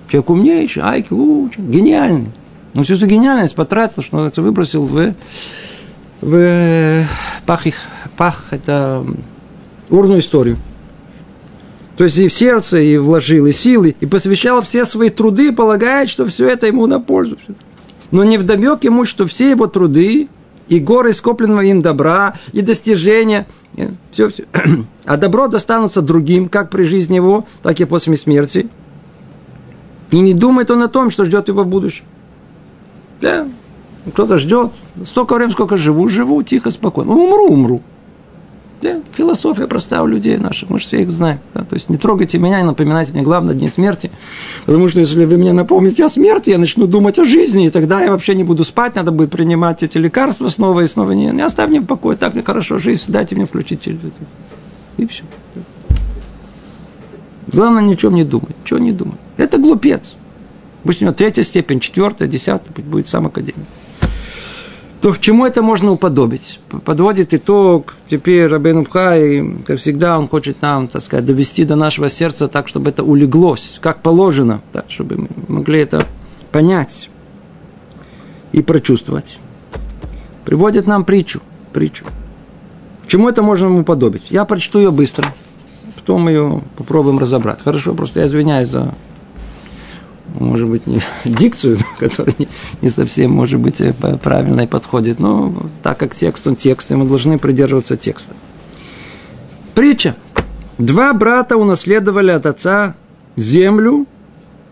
Человек 0.08 0.30
умнейший, 0.30 0.82
айки 0.84 1.12
лучше, 1.12 1.60
гениальный. 1.60 2.30
Но 2.76 2.82
всю 2.82 2.94
эту 2.94 3.06
гениальность 3.06 3.54
потратил, 3.54 4.02
что 4.02 4.16
называется, 4.16 4.42
выбросил 4.42 4.84
в, 4.84 5.14
в 6.20 7.06
пах, 7.46 7.66
их, 7.66 7.76
пах 8.18 8.44
это 8.50 9.02
урную 9.88 10.20
историю. 10.20 10.58
То 11.96 12.04
есть 12.04 12.18
и 12.18 12.28
в 12.28 12.34
сердце, 12.34 12.80
и 12.80 12.98
вложил, 12.98 13.46
и 13.46 13.52
силы, 13.52 13.96
и 13.98 14.04
посвящал 14.04 14.60
все 14.60 14.84
свои 14.84 15.08
труды, 15.08 15.52
полагает, 15.52 16.10
что 16.10 16.26
все 16.26 16.50
это 16.50 16.66
ему 16.66 16.86
на 16.86 17.00
пользу. 17.00 17.38
Но 18.10 18.24
не 18.24 18.36
вдомек 18.36 18.84
ему, 18.84 19.06
что 19.06 19.26
все 19.26 19.52
его 19.52 19.68
труды 19.68 20.28
и 20.68 20.78
горы 20.78 21.14
скопленного 21.14 21.62
им 21.62 21.80
добра, 21.80 22.34
и 22.52 22.60
достижения, 22.60 23.46
все, 24.10 24.28
все. 24.28 24.44
А 25.06 25.16
добро 25.16 25.48
достанутся 25.48 26.02
другим, 26.02 26.50
как 26.50 26.68
при 26.68 26.84
жизни 26.84 27.14
его, 27.14 27.46
так 27.62 27.80
и 27.80 27.86
после 27.86 28.14
смерти. 28.18 28.68
И 30.10 30.18
не 30.18 30.34
думает 30.34 30.70
он 30.70 30.82
о 30.82 30.88
том, 30.88 31.10
что 31.10 31.24
ждет 31.24 31.48
его 31.48 31.62
в 31.62 31.68
будущем. 31.68 32.04
Да, 33.20 33.46
кто-то 34.12 34.38
ждет. 34.38 34.72
Столько 35.04 35.34
времени, 35.34 35.52
сколько 35.52 35.76
живу, 35.76 36.08
живу, 36.08 36.42
тихо, 36.42 36.70
спокойно. 36.70 37.12
Умру, 37.12 37.48
умру. 37.48 37.82
Да, 38.82 39.00
философия 39.10 39.66
простая 39.66 40.02
у 40.02 40.06
людей 40.06 40.36
наших, 40.36 40.68
мы 40.68 40.78
же 40.78 40.86
все 40.86 41.00
их 41.00 41.10
знаем. 41.10 41.40
Да? 41.54 41.64
То 41.64 41.74
есть 41.74 41.88
не 41.88 41.96
трогайте 41.96 42.38
меня, 42.38 42.60
не 42.60 42.66
напоминайте 42.66 43.12
мне 43.12 43.22
главное 43.22 43.54
дни 43.54 43.70
смерти. 43.70 44.10
Потому 44.66 44.88
что 44.88 45.00
если 45.00 45.24
вы 45.24 45.38
мне 45.38 45.54
напомните 45.54 46.04
о 46.04 46.10
смерти, 46.10 46.50
я 46.50 46.58
начну 46.58 46.86
думать 46.86 47.18
о 47.18 47.24
жизни, 47.24 47.66
и 47.66 47.70
тогда 47.70 48.02
я 48.02 48.10
вообще 48.10 48.34
не 48.34 48.44
буду 48.44 48.64
спать, 48.64 48.94
надо 48.94 49.12
будет 49.12 49.30
принимать 49.30 49.82
эти 49.82 49.96
лекарства 49.96 50.48
снова 50.48 50.82
и 50.82 50.86
снова. 50.86 51.12
Не, 51.12 51.30
не 51.30 51.40
оставь 51.40 51.70
мне 51.70 51.80
в 51.80 51.86
покое, 51.86 52.18
так 52.18 52.34
мне 52.34 52.42
хорошо 52.42 52.78
жизнь, 52.78 53.04
дайте 53.08 53.34
мне 53.34 53.46
включить 53.46 53.80
телевизор. 53.80 54.12
И 54.98 55.06
все. 55.06 55.24
Главное, 57.46 57.82
ни 57.82 57.94
о 57.94 57.96
чем 57.96 58.14
не 58.14 58.24
думать. 58.24 58.56
Чего 58.64 58.78
не 58.78 58.92
думать. 58.92 59.18
Это 59.38 59.56
глупец. 59.56 60.16
Пусть 60.86 61.02
у 61.02 61.04
него 61.04 61.14
третья 61.14 61.42
степень, 61.42 61.80
четвертая, 61.80 62.28
десятая, 62.28 62.72
будет 62.82 63.08
сам 63.08 63.26
академик 63.26 63.66
то 65.06 65.12
к 65.12 65.20
чему 65.20 65.46
это 65.46 65.62
можно 65.62 65.92
уподобить? 65.92 66.58
Подводит 66.84 67.32
итог 67.32 67.94
теперь 68.08 68.48
Рабейн 68.48 68.82
Бхай, 68.82 69.62
как 69.64 69.78
всегда, 69.78 70.18
он 70.18 70.26
хочет 70.26 70.62
нам, 70.62 70.88
так 70.88 71.00
сказать, 71.00 71.24
довести 71.24 71.62
до 71.62 71.76
нашего 71.76 72.08
сердца 72.08 72.48
так, 72.48 72.66
чтобы 72.66 72.90
это 72.90 73.04
улеглось, 73.04 73.78
как 73.80 74.02
положено, 74.02 74.62
так, 74.72 74.86
чтобы 74.88 75.16
мы 75.16 75.28
могли 75.46 75.78
это 75.78 76.04
понять 76.50 77.08
и 78.50 78.62
прочувствовать. 78.62 79.38
Приводит 80.44 80.88
нам 80.88 81.04
притчу, 81.04 81.40
притчу. 81.72 82.04
Чему 83.06 83.28
это 83.28 83.42
можно 83.42 83.72
уподобить? 83.78 84.30
Я 84.30 84.44
прочту 84.44 84.80
ее 84.80 84.90
быстро, 84.90 85.32
потом 85.94 86.28
ее 86.28 86.64
попробуем 86.76 87.20
разобрать. 87.20 87.62
Хорошо, 87.62 87.94
просто 87.94 88.18
я 88.18 88.26
извиняюсь 88.26 88.70
за 88.70 88.94
может 90.34 90.68
быть, 90.68 90.86
не 90.86 91.00
дикцию, 91.24 91.78
которая 91.98 92.34
не, 92.38 92.48
не 92.82 92.90
совсем, 92.90 93.30
может 93.30 93.60
быть, 93.60 93.80
э, 93.80 93.92
правильной 93.92 94.66
подходит. 94.66 95.18
Но 95.18 95.54
так 95.82 95.98
как 95.98 96.14
текст, 96.14 96.46
он 96.46 96.56
текст, 96.56 96.90
и 96.90 96.94
мы 96.94 97.06
должны 97.06 97.38
придерживаться 97.38 97.96
текста. 97.96 98.34
Притча. 99.74 100.16
Два 100.78 101.14
брата 101.14 101.56
унаследовали 101.56 102.30
от 102.30 102.44
отца 102.44 102.94
землю, 103.34 104.06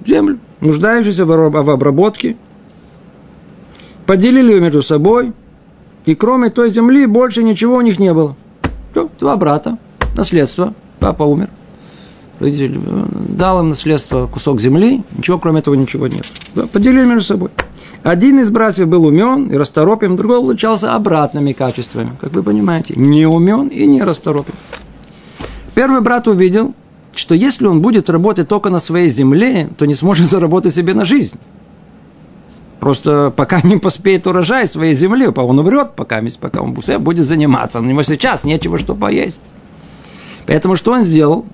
землю, 0.04 0.38
нуждающуюся 0.60 1.24
в 1.24 1.70
обработке, 1.70 2.36
поделили 4.04 4.52
ее 4.52 4.60
между 4.60 4.82
собой, 4.82 5.32
и 6.04 6.14
кроме 6.14 6.50
той 6.50 6.70
земли 6.70 7.06
больше 7.06 7.42
ничего 7.42 7.76
у 7.76 7.80
них 7.80 7.98
не 7.98 8.12
было. 8.12 8.36
Два 9.18 9.36
брата, 9.36 9.78
наследство, 10.14 10.74
папа 11.00 11.22
умер– 11.22 11.48
родитель 12.40 12.80
э, 12.84 13.04
дал 13.30 13.60
им 13.60 13.68
наследство 13.70 14.26
кусок 14.26 14.60
земли, 14.60 15.02
ничего 15.16 15.38
кроме 15.38 15.60
этого 15.60 15.74
ничего 15.74 16.06
нет. 16.06 16.26
Поделили 16.72 17.04
между 17.04 17.22
собой. 17.22 17.50
Один 18.02 18.38
из 18.38 18.50
братьев 18.50 18.86
был 18.86 19.06
умен 19.06 19.48
и 19.50 19.56
расторопен, 19.56 20.16
другой 20.16 20.38
отличался 20.38 20.94
обратными 20.94 21.52
качествами, 21.52 22.10
как 22.20 22.32
вы 22.32 22.42
понимаете, 22.42 22.94
не 22.96 23.26
умен 23.26 23.68
и 23.68 23.86
не 23.86 24.02
расторопен. 24.02 24.54
Первый 25.74 26.02
брат 26.02 26.28
увидел, 26.28 26.74
что 27.14 27.34
если 27.34 27.66
он 27.66 27.80
будет 27.80 28.10
работать 28.10 28.48
только 28.48 28.70
на 28.70 28.78
своей 28.78 29.08
земле, 29.08 29.70
то 29.78 29.86
не 29.86 29.94
сможет 29.94 30.26
заработать 30.30 30.74
себе 30.74 30.94
на 30.94 31.04
жизнь. 31.04 31.38
Просто 32.78 33.32
пока 33.34 33.62
не 33.62 33.78
поспеет 33.78 34.26
урожай 34.26 34.68
своей 34.68 34.94
земли, 34.94 35.26
он 35.26 35.58
умрет, 35.58 35.92
пока, 35.96 36.20
пока 36.38 36.60
он 36.60 36.74
будет 36.74 37.24
заниматься. 37.24 37.80
У 37.80 37.82
него 37.82 38.02
сейчас 38.02 38.44
нечего 38.44 38.78
что 38.78 38.94
поесть. 38.94 39.40
Поэтому 40.46 40.76
что 40.76 40.92
он 40.92 41.02
сделал? 41.02 41.46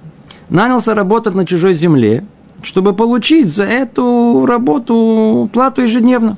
Нанялся 0.51 0.95
работать 0.95 1.35
на 1.35 1.47
чужой 1.47 1.73
земле, 1.73 2.25
чтобы 2.63 2.95
получить 2.95 3.49
за 3.49 3.65
эту 3.65 4.45
работу 4.47 5.49
плату 5.53 5.83
ежедневно. 5.83 6.37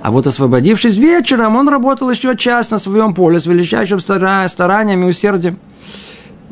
А 0.00 0.10
вот 0.10 0.26
освободившись 0.26 0.94
вечером, 0.94 1.56
он 1.56 1.68
работал 1.68 2.10
еще 2.10 2.36
час 2.36 2.70
на 2.70 2.78
своем 2.78 3.14
поле 3.14 3.40
с 3.40 3.46
величайшим 3.46 4.00
старанием 4.00 5.04
и 5.04 5.08
усердием. 5.08 5.58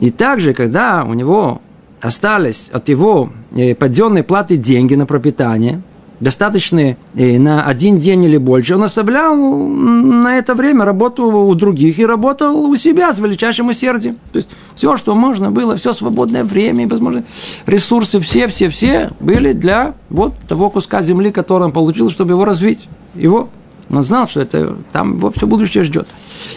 И 0.01 0.11
также, 0.11 0.55
когда 0.55 1.05
у 1.05 1.15
него 1.15 1.61
остались 2.01 2.69
от 2.73 2.89
его 2.89 3.31
э, 3.53 3.75
подденной 3.75 4.23
платы 4.23 4.57
деньги 4.57 4.95
на 4.95 5.07
пропитание– 5.07 5.83
достаточные 6.21 6.97
э, 7.15 7.39
на 7.39 7.65
один 7.65 7.99
день 7.99 8.25
или 8.25 8.37
больше, 8.37 8.75
он 8.75 8.83
оставлял 8.85 9.37
на 9.37 10.39
это 10.39 10.55
время 10.55 10.85
работу 10.85 11.25
у 11.25 11.55
других 11.55 11.99
и 11.99 12.07
работал 12.07 12.57
у 12.57 12.77
себя 12.77 13.13
с 13.13 13.19
величайшим 13.19 13.69
усердием. 13.69 14.17
То 14.33 14.39
есть 14.39 14.51
все, 14.75 14.97
что 14.97 15.15
можно 15.15 15.51
было, 15.51 15.77
все 15.77 15.93
свободное 15.93 16.45
время, 16.45 16.89
возможно, 16.89 17.25
ресурсы, 17.67 18.21
все, 18.21 18.49
все, 18.49 18.69
все 18.69 19.11
были 19.21 19.53
для 19.53 19.95
вот 20.11 20.35
того 20.49 20.71
куска 20.71 21.03
земли, 21.03 21.31
который 21.31 21.65
он 21.65 21.73
получил, 21.73 22.11
чтобы 22.11 22.33
его 22.33 22.45
развить. 22.45 22.89
Его. 23.15 23.49
Он 23.91 24.05
знал, 24.05 24.29
что 24.29 24.41
это 24.41 24.77
там 24.93 25.19
его 25.19 25.31
все 25.31 25.47
будущее 25.47 25.85
ждет. 25.85 26.09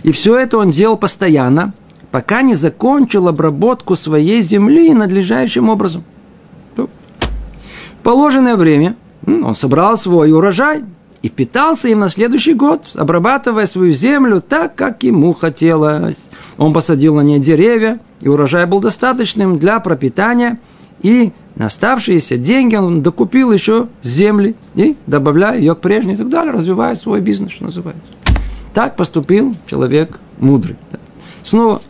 И 0.03 0.11
все 0.11 0.37
это 0.37 0.57
он 0.57 0.69
делал 0.69 0.97
постоянно, 0.97 1.73
пока 2.09 2.41
не 2.41 2.55
закончил 2.55 3.27
обработку 3.27 3.95
своей 3.95 4.41
земли 4.41 4.93
надлежащим 4.93 5.69
образом. 5.69 6.03
Положенное 8.03 8.55
время– 8.55 8.95
он 9.27 9.55
собрал 9.55 9.97
свой 9.97 10.31
урожай 10.31 10.83
и 11.21 11.29
питался 11.29 11.89
им 11.89 11.99
на 11.99 12.09
следующий 12.09 12.53
год, 12.53 12.91
обрабатывая 12.95 13.65
свою 13.65 13.91
землю 13.91 14.41
так, 14.41 14.75
как 14.75 15.03
ему 15.03 15.33
хотелось. 15.33 16.29
Он 16.57 16.73
посадил 16.73 17.15
на 17.15 17.21
ней 17.21 17.39
деревья, 17.39 17.99
и 18.21 18.29
урожай 18.29 18.65
был 18.65 18.79
достаточным 18.79 19.59
для 19.59 19.79
пропитания 19.79 20.59
и 21.01 21.31
на 21.55 21.67
оставшиеся 21.67 22.37
деньги 22.37 22.75
он 22.75 23.01
докупил 23.01 23.51
еще 23.51 23.87
земли 24.03 24.55
и 24.75 24.95
добавляя 25.07 25.57
ее 25.57 25.75
к 25.75 25.79
прежней 25.79 26.13
и 26.13 26.17
так 26.17 26.29
далее, 26.29 26.53
развивая 26.53 26.95
свой 26.95 27.21
бизнес, 27.21 27.51
что 27.51 27.65
называется. 27.65 28.09
Так 28.73 28.95
поступил 28.95 29.55
человек 29.67 30.19
мудрый. 30.37 30.75
Снова 31.43 31.81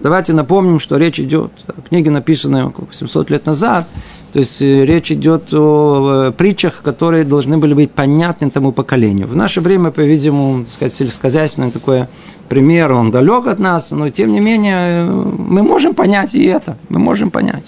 давайте 0.00 0.32
напомним, 0.32 0.80
что 0.80 0.96
речь 0.96 1.20
идет 1.20 1.52
о 1.66 1.80
книге, 1.82 2.10
написанной 2.10 2.64
около 2.64 2.88
700 2.90 3.30
лет 3.30 3.46
назад, 3.46 3.86
то 4.32 4.38
есть 4.38 4.62
э, 4.62 4.84
речь 4.84 5.10
идет 5.10 5.52
о 5.52 6.32
притчах, 6.32 6.82
которые 6.82 7.24
должны 7.24 7.58
были 7.58 7.74
быть 7.74 7.90
понятны 7.90 8.50
тому 8.50 8.72
поколению. 8.72 9.26
В 9.26 9.34
наше 9.34 9.60
время, 9.60 9.90
по-видимому, 9.90 10.64
сказать, 10.66 10.92
сельскохозяйственный 10.92 11.70
такой 11.70 12.06
пример, 12.48 12.92
он 12.92 13.10
далек 13.10 13.46
от 13.46 13.58
нас, 13.58 13.90
но 13.90 14.08
тем 14.10 14.32
не 14.32 14.40
менее 14.40 14.74
э, 14.76 15.10
мы 15.10 15.62
можем 15.62 15.94
понять 15.94 16.34
и 16.34 16.44
это, 16.44 16.76
мы 16.88 17.00
можем 17.00 17.30
понять. 17.30 17.64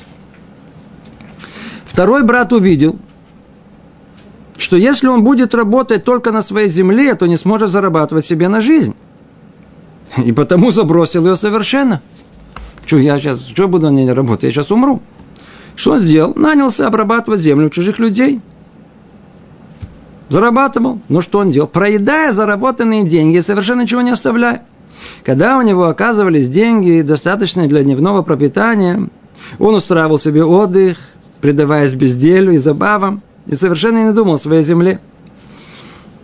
Второй 1.85 2.23
брат 2.23 2.52
увидел, 2.52 2.97
что 4.57 4.76
если 4.76 5.09
он 5.09 5.25
будет 5.25 5.54
работать 5.54 6.04
только 6.04 6.31
на 6.31 6.42
своей 6.42 6.69
земле, 6.69 7.14
то 7.16 7.26
не 7.26 7.37
сможет 7.37 7.71
зарабатывать 7.71 8.25
себе 8.25 8.49
на 8.49 8.61
жизнь. 8.61 8.95
И 10.16 10.31
потому 10.33 10.71
забросил 10.71 11.26
ее 11.26 11.37
совершенно. 11.37 12.00
Что 12.87 12.99
я 12.99 13.19
сейчас, 13.19 13.45
что 13.47 13.69
буду 13.69 13.90
на 13.90 13.95
ней 13.95 14.11
работать? 14.12 14.45
Я 14.45 14.50
сейчас 14.52 14.71
умру. 14.71 15.00
Что 15.76 15.92
он 15.92 16.00
сделал? 16.00 16.32
Нанялся 16.34 16.86
обрабатывать 16.86 17.40
землю 17.40 17.70
чужих 17.70 17.98
людей. 17.98 18.40
Зарабатывал. 20.28 21.00
Ну 21.08 21.20
что 21.20 21.38
он 21.38 21.50
делал? 21.50 21.68
Проедая 21.68 22.32
заработанные 22.32 23.04
деньги, 23.04 23.40
совершенно 23.40 23.82
ничего 23.82 24.00
не 24.00 24.10
оставляя. 24.10 24.62
Когда 25.24 25.58
у 25.58 25.62
него 25.62 25.84
оказывались 25.84 26.48
деньги, 26.48 27.02
достаточные 27.02 27.68
для 27.68 27.82
дневного 27.82 28.22
пропитания, 28.22 29.08
он 29.58 29.74
устраивал 29.74 30.18
себе 30.18 30.44
отдых, 30.44 30.98
предаваясь 31.40 31.92
безделью 31.92 32.52
и 32.52 32.58
забавам, 32.58 33.22
и 33.46 33.54
совершенно 33.54 34.04
не 34.04 34.12
думал 34.12 34.34
о 34.34 34.38
своей 34.38 34.62
земле. 34.62 35.00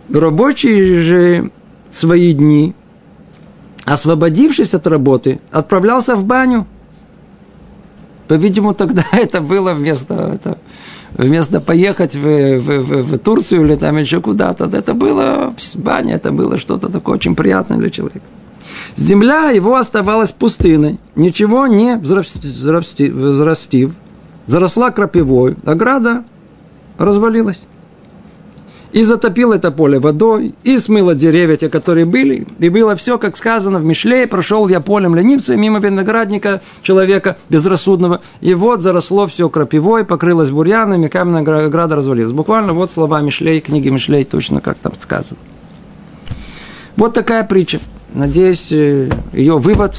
Рабочие 0.09 0.99
же 1.01 1.51
свои 1.91 2.33
дни, 2.33 2.73
освободившись 3.85 4.73
от 4.73 4.87
работы, 4.87 5.39
отправлялся 5.51 6.15
в 6.15 6.25
баню. 6.25 6.65
По-видимому, 8.29 8.75
тогда 8.75 9.03
это 9.11 9.41
было 9.41 9.73
вместо, 9.73 10.13
это, 10.35 10.59
вместо 11.17 11.59
поехать 11.59 12.15
в, 12.15 12.59
в, 12.59 12.61
в, 12.61 13.03
в 13.11 13.17
Турцию 13.17 13.65
или 13.65 13.75
там 13.75 13.97
еще 13.97 14.21
куда-то. 14.21 14.65
Это 14.65 14.93
было 14.93 15.53
баня, 15.75 16.15
это 16.15 16.31
было 16.31 16.59
что-то 16.59 16.89
такое 16.89 17.15
очень 17.15 17.35
приятное 17.35 17.79
для 17.79 17.89
человека. 17.89 18.25
Земля 18.95 19.49
его 19.49 19.75
оставалась 19.75 20.31
пустынной, 20.31 20.99
ничего 21.15 21.65
не 21.65 21.97
взрастив, 21.97 23.93
заросла 24.45 24.91
крапивой, 24.91 25.55
ограда 25.65 26.23
развалилась. 26.99 27.61
И 28.91 29.03
затопил 29.03 29.51
это 29.53 29.69
поле 29.71 29.99
водой, 29.99 30.55
и 30.63 30.77
смыло 30.79 31.13
деревья, 31.13 31.57
те, 31.57 31.69
которые 31.69 32.05
были. 32.05 32.47
И 32.57 32.69
было 32.69 32.95
все, 32.95 33.17
как 33.17 33.37
сказано 33.37 33.79
в 33.79 33.85
Мишле, 33.85 34.25
прошел 34.25 34.67
я 34.67 34.79
полем 34.79 35.15
ленивца 35.15 35.55
мимо 35.55 35.79
виноградника 35.79 36.61
человека 36.81 37.37
безрассудного. 37.49 38.21
И 38.41 38.53
вот 38.53 38.81
заросло 38.81 39.27
все 39.27 39.47
крапивой, 39.49 40.05
покрылось 40.05 40.49
бурьянами, 40.49 41.07
каменная 41.07 41.65
ограда 41.65 41.95
развалилась. 41.95 42.31
Буквально 42.31 42.73
вот 42.73 42.91
слова 42.91 43.21
Мишлей, 43.21 43.59
книги 43.59 43.89
Мишлей, 43.89 44.25
точно 44.25 44.61
как 44.61 44.77
там 44.77 44.93
сказано. 44.95 45.39
Вот 46.95 47.13
такая 47.13 47.43
притча. 47.43 47.79
Надеюсь, 48.13 48.71
э, 48.71 49.09
ее 49.33 49.57
вывод, 49.59 49.95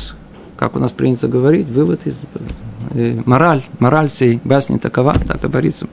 как 0.56 0.74
у 0.74 0.80
нас 0.80 0.90
принято 0.90 1.28
говорить, 1.28 1.68
вывод 1.68 2.06
из 2.06 2.22
Э, 2.92 3.20
мораль, 3.24 3.62
мораль 3.78 4.08
всей 4.08 4.40
басни 4.42 4.78
такова, 4.78 5.14
так 5.14 5.40
говорится. 5.40 5.86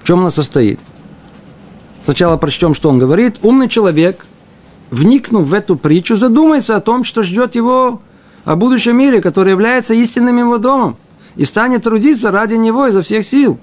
В 0.00 0.06
чем 0.06 0.20
она 0.20 0.30
состоит? 0.30 0.78
Сначала 2.08 2.38
прочтем, 2.38 2.72
что 2.72 2.88
он 2.88 2.98
говорит. 2.98 3.36
Умный 3.42 3.68
человек, 3.68 4.24
вникнув 4.90 5.46
в 5.46 5.52
эту 5.52 5.76
притчу, 5.76 6.16
задумается 6.16 6.74
о 6.74 6.80
том, 6.80 7.04
что 7.04 7.22
ждет 7.22 7.54
его 7.54 8.00
о 8.46 8.56
будущем 8.56 8.96
мире, 8.96 9.20
который 9.20 9.50
является 9.50 9.92
истинным 9.92 10.38
его 10.38 10.56
домом, 10.56 10.96
и 11.36 11.44
станет 11.44 11.82
трудиться 11.82 12.30
ради 12.30 12.54
него 12.54 12.86
изо 12.86 13.02
всех 13.02 13.26
сил. 13.26 13.58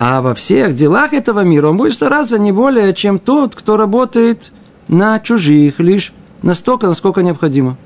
А 0.00 0.20
во 0.20 0.34
всех 0.34 0.74
делах 0.74 1.12
этого 1.12 1.44
мира 1.44 1.68
он 1.68 1.76
будет 1.76 1.94
стараться 1.94 2.40
не 2.40 2.50
более, 2.50 2.92
чем 2.92 3.20
тот, 3.20 3.54
кто 3.54 3.76
работает 3.76 4.50
на 4.88 5.20
чужих 5.20 5.78
лишь 5.78 6.12
настолько, 6.42 6.88
насколько 6.88 7.22
необходимо. 7.22 7.76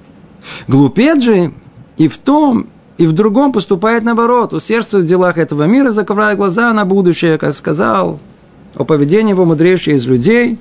Глупец 0.66 1.22
же 1.22 1.52
и 1.98 2.08
в 2.08 2.16
том, 2.16 2.68
и 2.96 3.06
в 3.06 3.12
другом 3.12 3.52
поступает 3.52 4.02
наоборот. 4.02 4.54
Усердствует 4.54 5.04
в 5.04 5.08
делах 5.08 5.36
этого 5.36 5.64
мира, 5.64 5.92
закрывая 5.92 6.36
глаза 6.36 6.72
на 6.72 6.86
будущее, 6.86 7.36
как 7.36 7.54
сказал 7.54 8.18
о 8.76 8.84
поведении 8.84 9.30
его 9.30 9.44
мудрейший 9.44 9.94
из 9.94 10.06
людей. 10.06 10.58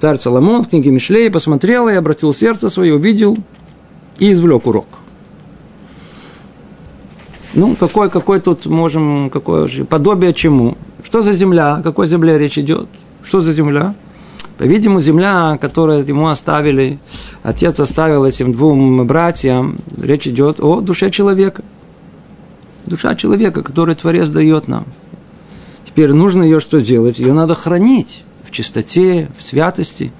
Царь 0.00 0.18
Соломон 0.18 0.64
в 0.64 0.68
книге 0.68 0.90
Мишлей 0.90 1.30
посмотрел 1.30 1.88
и 1.88 1.94
обратил 1.94 2.32
сердце 2.32 2.68
свое, 2.68 2.94
увидел 2.94 3.36
и 4.18 4.32
извлек 4.32 4.66
урок. 4.66 4.86
Ну, 7.54 7.74
какой, 7.76 8.10
какой 8.10 8.40
тут 8.40 8.66
можем, 8.66 9.30
какое 9.30 9.68
подобие 9.84 10.34
чему? 10.34 10.76
Что 11.02 11.22
за 11.22 11.32
земля? 11.32 11.76
О 11.76 11.82
какой 11.82 12.06
земле 12.06 12.38
речь 12.38 12.58
идет? 12.58 12.88
Что 13.24 13.40
за 13.40 13.52
земля? 13.52 13.94
По-видимому, 14.58 15.00
земля, 15.00 15.56
которую 15.60 16.04
ему 16.04 16.28
оставили, 16.28 16.98
отец 17.42 17.78
оставил 17.80 18.24
этим 18.24 18.52
двум 18.52 19.06
братьям, 19.06 19.76
речь 19.96 20.26
идет 20.26 20.60
о 20.60 20.80
душе 20.80 21.10
человека. 21.10 21.62
Душа 22.86 23.14
человека, 23.14 23.62
которую 23.62 23.96
Творец 23.96 24.28
дает 24.28 24.66
нам. 24.66 24.84
Теперь 25.98 26.12
нужно 26.12 26.44
ее 26.44 26.60
что 26.60 26.80
делать? 26.80 27.18
Ее 27.18 27.32
надо 27.32 27.56
хранить 27.56 28.22
в 28.44 28.52
чистоте, 28.52 29.30
в 29.36 29.42
святости, 29.42 30.12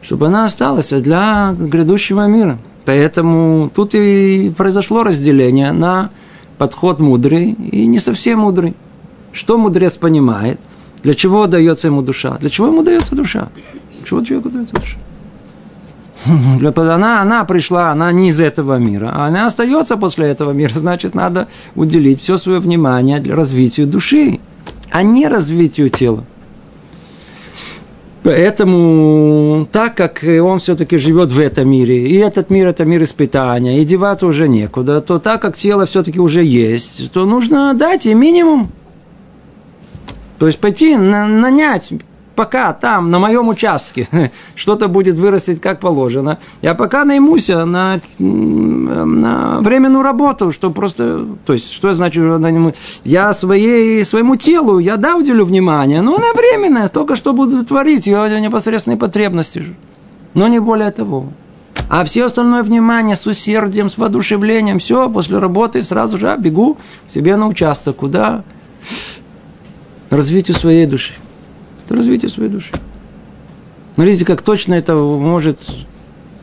чтобы 0.00 0.26
она 0.26 0.46
осталась 0.46 0.88
для 0.88 1.54
грядущего 1.56 2.26
мира. 2.26 2.58
Поэтому 2.86 3.70
тут 3.72 3.94
и 3.94 4.52
произошло 4.56 5.04
разделение 5.04 5.70
на 5.70 6.10
подход 6.58 6.98
мудрый 6.98 7.52
и 7.52 7.86
не 7.86 8.00
совсем 8.00 8.40
мудрый. 8.40 8.74
Что 9.30 9.58
мудрец 9.58 9.96
понимает– 9.96 10.58
для 11.04 11.14
чего 11.14 11.46
дается 11.46 11.86
ему 11.86 12.02
душа? 12.02 12.36
Для 12.38 12.50
чего 12.50 12.66
ему 12.66 12.82
дается 12.82 13.14
душа? 13.14 13.48
Для 13.96 14.04
чего 14.04 14.24
человеку 14.24 14.50
дается 14.50 14.74
душа? 14.74 14.96
Она, 16.94 17.22
она 17.22 17.44
пришла, 17.44 17.92
она 17.92 18.10
не 18.10 18.30
из 18.30 18.40
этого 18.40 18.76
мира, 18.78 19.12
а 19.14 19.26
она 19.26 19.46
остается 19.46 19.96
после 19.96 20.26
этого 20.26 20.50
мира, 20.50 20.72
значит, 20.74 21.14
надо 21.14 21.46
уделить 21.76 22.22
все 22.22 22.38
свое 22.38 22.58
внимание 22.58 23.20
для 23.20 23.36
развития 23.36 23.86
души, 23.86 24.38
а 24.92 25.02
не 25.02 25.26
развитию 25.26 25.90
тела. 25.90 26.24
Поэтому, 28.22 29.66
так 29.72 29.96
как 29.96 30.22
он 30.22 30.60
все-таки 30.60 30.96
живет 30.96 31.32
в 31.32 31.40
этом 31.40 31.68
мире, 31.68 32.06
и 32.06 32.16
этот 32.18 32.50
мир– 32.50 32.66
это 32.68 32.84
мир 32.84 33.02
испытания, 33.02 33.82
и 33.82 33.84
деваться 33.84 34.28
уже 34.28 34.46
некуда, 34.46 35.00
то 35.00 35.18
так 35.18 35.42
как 35.42 35.56
тело 35.56 35.86
все-таки 35.86 36.20
уже 36.20 36.44
есть, 36.44 37.10
то 37.10 37.26
нужно 37.26 37.74
дать 37.74 38.04
ей 38.04 38.14
минимум– 38.14 38.70
то 40.42 40.48
есть 40.48 40.58
пойти 40.58 40.96
на, 40.96 41.28
нанять 41.28 41.92
пока 42.34 42.72
там, 42.72 43.10
на 43.10 43.18
моем 43.18 43.48
участке, 43.48 44.08
что-то 44.54 44.88
будет 44.88 45.16
вырастить 45.16 45.60
как 45.60 45.80
положено, 45.80 46.38
я 46.60 46.74
пока 46.74 47.04
наймусь 47.04 47.48
на, 47.48 48.00
на 48.18 49.60
временную 49.60 50.02
работу, 50.02 50.52
что 50.52 50.70
просто, 50.70 51.26
то 51.44 51.52
есть, 51.52 51.72
что 51.72 51.92
значит, 51.92 52.22
я 53.04 53.32
своей, 53.34 54.04
своему 54.04 54.36
телу, 54.36 54.78
я 54.78 54.96
да, 54.96 55.16
уделю 55.16 55.44
внимание, 55.44 56.00
но 56.00 56.16
она 56.16 56.32
временная, 56.34 56.88
только 56.88 57.16
что 57.16 57.32
буду 57.32 57.64
творить 57.64 58.06
ее 58.06 58.40
непосредственные 58.40 58.98
потребности, 58.98 59.76
но 60.34 60.48
не 60.48 60.58
более 60.60 60.90
того. 60.90 61.28
А 61.88 62.04
все 62.04 62.26
остальное 62.26 62.62
внимание 62.62 63.16
с 63.16 63.26
усердием, 63.26 63.90
с 63.90 63.98
воодушевлением, 63.98 64.78
все, 64.78 65.10
после 65.10 65.38
работы 65.38 65.82
сразу 65.82 66.18
же 66.18 66.30
а, 66.30 66.36
бегу 66.36 66.78
себе 67.06 67.36
на 67.36 67.46
участок, 67.48 67.96
куда 67.96 68.44
развитию 70.10 70.56
своей 70.56 70.86
души. 70.86 71.12
Это 71.84 71.96
развитие 71.96 72.30
своей 72.30 72.50
души. 72.50 72.72
Смотрите, 73.94 74.24
как 74.24 74.42
точно 74.42 74.74
это 74.74 74.94
может 74.94 75.60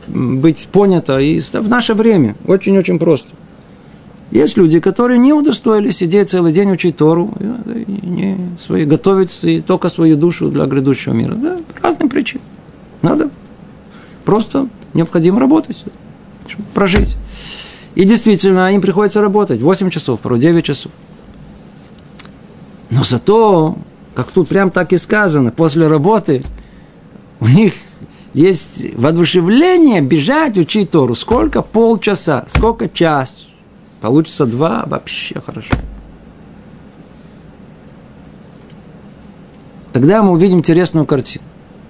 быть 0.06 0.68
понято 0.70 1.18
и 1.18 1.40
в 1.40 1.68
наше 1.68 1.94
время. 1.94 2.36
Очень-очень 2.46 2.98
просто. 2.98 3.28
Есть 4.30 4.56
люди, 4.56 4.78
которые 4.78 5.18
не 5.18 5.32
удостоились 5.32 5.96
сидеть 5.96 6.30
целый 6.30 6.52
день 6.52 6.70
учить 6.70 6.96
Тору, 6.96 7.34
не 7.86 8.38
свои, 8.60 8.84
готовить 8.84 9.36
и 9.42 9.60
только 9.60 9.88
свою 9.88 10.16
душу 10.16 10.50
для 10.50 10.66
грядущего 10.66 11.12
мира. 11.12 11.34
Да, 11.34 11.58
по 11.74 11.88
разным 11.88 12.08
причинам. 12.08 12.44
Надо. 13.02 13.30
Просто 14.24 14.68
необходимо 14.94 15.40
работать, 15.40 15.84
прожить. 16.74 17.16
И 17.96 18.04
действительно, 18.04 18.72
им 18.72 18.80
приходится 18.80 19.20
работать 19.20 19.60
8 19.60 19.90
часов, 19.90 20.20
порой 20.20 20.38
9 20.38 20.64
часов. 20.64 20.92
Но 22.90 23.02
зато, 23.02 23.76
как 24.14 24.30
тут 24.30 24.48
прям 24.48 24.70
так 24.70 24.92
и 24.92 24.96
сказано, 24.96 25.50
после 25.52 25.86
работы 25.86 26.42
у 27.40 27.46
них 27.46 27.74
есть 28.34 28.94
воодушевление 28.94 30.00
бежать 30.02 30.56
учить 30.58 30.90
Тору. 30.90 31.14
Сколько? 31.14 31.62
Полчаса. 31.62 32.44
Сколько? 32.48 32.88
Час. 32.88 33.48
Получится 34.00 34.46
два, 34.46 34.84
вообще 34.86 35.40
хорошо. 35.40 35.74
Тогда 39.92 40.22
мы 40.22 40.32
увидим 40.32 40.58
интересную 40.58 41.04
картину, 41.04 41.44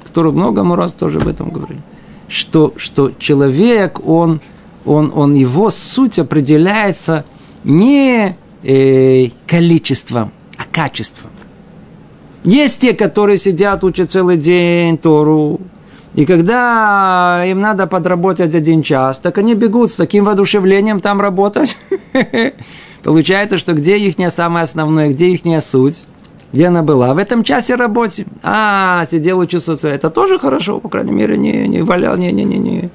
которую 0.05 0.35
много 0.35 0.65
мы 0.65 0.77
раз 0.77 0.93
тоже 0.93 1.19
об 1.19 1.29
этом 1.29 1.51
говорили. 1.51 1.83
Что, 2.29 2.73
что 2.77 3.13
человек, 3.19 4.01
он, 4.07 4.41
он, 4.87 5.13
он, 5.15 5.35
его 5.35 5.71
суть 5.71 6.19
определяется 6.19 7.25
не 7.65 8.37
э, 8.63 9.29
количеством, 9.47 10.33
а 10.57 10.63
качеством. 10.71 11.31
Есть 12.45 12.81
те, 12.81 12.95
которые 12.95 13.39
сидят, 13.39 13.85
учат 13.85 14.11
целый 14.11 14.37
день 14.37 14.97
Тору, 14.97 15.61
и 16.15 16.27
когда 16.27 17.45
им 17.47 17.61
надо 17.61 17.87
подработать 17.87 18.55
один 18.55 18.83
час, 18.83 19.19
так 19.19 19.39
они 19.39 19.55
бегут 19.55 19.93
с 19.93 19.95
таким 19.95 20.25
воодушевлением 20.25 21.01
там 21.01 21.21
работать. 21.21 21.77
Получается, 23.03 23.59
что 23.59 23.75
где 23.75 23.97
их 23.97 24.17
самое 24.31 24.65
основное, 24.65 25.11
где 25.11 25.29
их 25.29 25.43
суть, 25.63 26.05
где 26.53 26.67
она 26.67 26.83
была, 26.83 27.15
в 27.15 27.19
этом 27.19 27.45
часе 27.45 27.77
работе. 27.77 28.27
А, 28.43 29.07
сидел 29.11 29.39
учился, 29.39 29.77
это 29.87 30.11
тоже 30.11 30.39
хорошо, 30.39 30.81
по 30.81 30.89
крайней 30.89 31.13
мере, 31.13 31.39
не, 31.39 31.69
не 31.69 31.83
валял, 31.83 32.17
не, 32.17 32.33
не, 32.33 32.45
не, 32.45 32.59
не, 32.59 32.91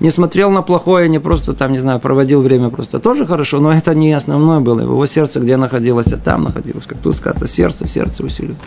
не 0.00 0.10
смотрел 0.10 0.50
на 0.50 0.62
плохое, 0.62 1.08
не 1.08 1.18
просто 1.18 1.52
там, 1.52 1.72
не 1.72 1.78
знаю, 1.78 2.00
проводил 2.00 2.42
время 2.42 2.70
просто. 2.70 2.98
Тоже 2.98 3.26
хорошо, 3.26 3.60
но 3.60 3.72
это 3.72 3.94
не 3.94 4.12
основное 4.12 4.60
было. 4.60 4.80
Его 4.80 5.06
сердце 5.06 5.40
где 5.40 5.56
находилось, 5.56 6.12
а 6.12 6.16
там 6.16 6.44
находилось, 6.44 6.86
как 6.86 6.98
тут 6.98 7.14
сказано, 7.14 7.46
сердце, 7.46 7.86
сердце 7.86 8.22
усиливает. 8.24 8.58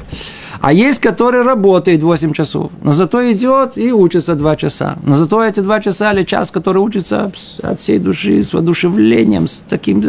А 0.62 0.74
есть, 0.74 1.00
который 1.00 1.44
работает 1.44 2.02
8 2.02 2.34
часов, 2.34 2.72
но 2.82 2.92
зато 2.92 3.32
идет 3.32 3.78
и 3.78 3.92
учится 3.92 4.36
2 4.36 4.56
часа. 4.56 4.98
Но 5.04 5.16
зато 5.16 5.44
эти 5.44 5.60
2 5.60 5.82
часа 5.82 6.14
или 6.14 6.24
час, 6.24 6.50
который 6.52 6.80
учится 6.80 7.32
от 7.62 7.80
всей 7.80 8.00
души, 8.00 8.44
с 8.44 8.54
воодушевлением, 8.54 9.48
с 9.48 9.64
таким... 9.68 10.04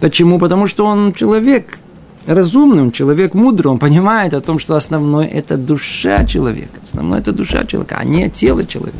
Почему? 0.00 0.38
Потому 0.38 0.66
что 0.66 0.84
он 0.84 1.12
человек, 1.14 1.78
разумный, 2.26 2.82
он 2.82 2.90
человек 2.90 3.34
мудрый, 3.34 3.70
он 3.72 3.78
понимает 3.78 4.34
о 4.34 4.40
том, 4.40 4.58
что 4.58 4.74
основное– 4.74 5.26
это 5.32 5.56
душа 5.56 6.24
человека. 6.26 6.80
Основное– 6.84 7.18
это 7.20 7.32
душа 7.32 7.64
человека, 7.64 7.96
а 7.98 8.04
не 8.04 8.28
тело 8.28 8.66
человека. 8.66 8.98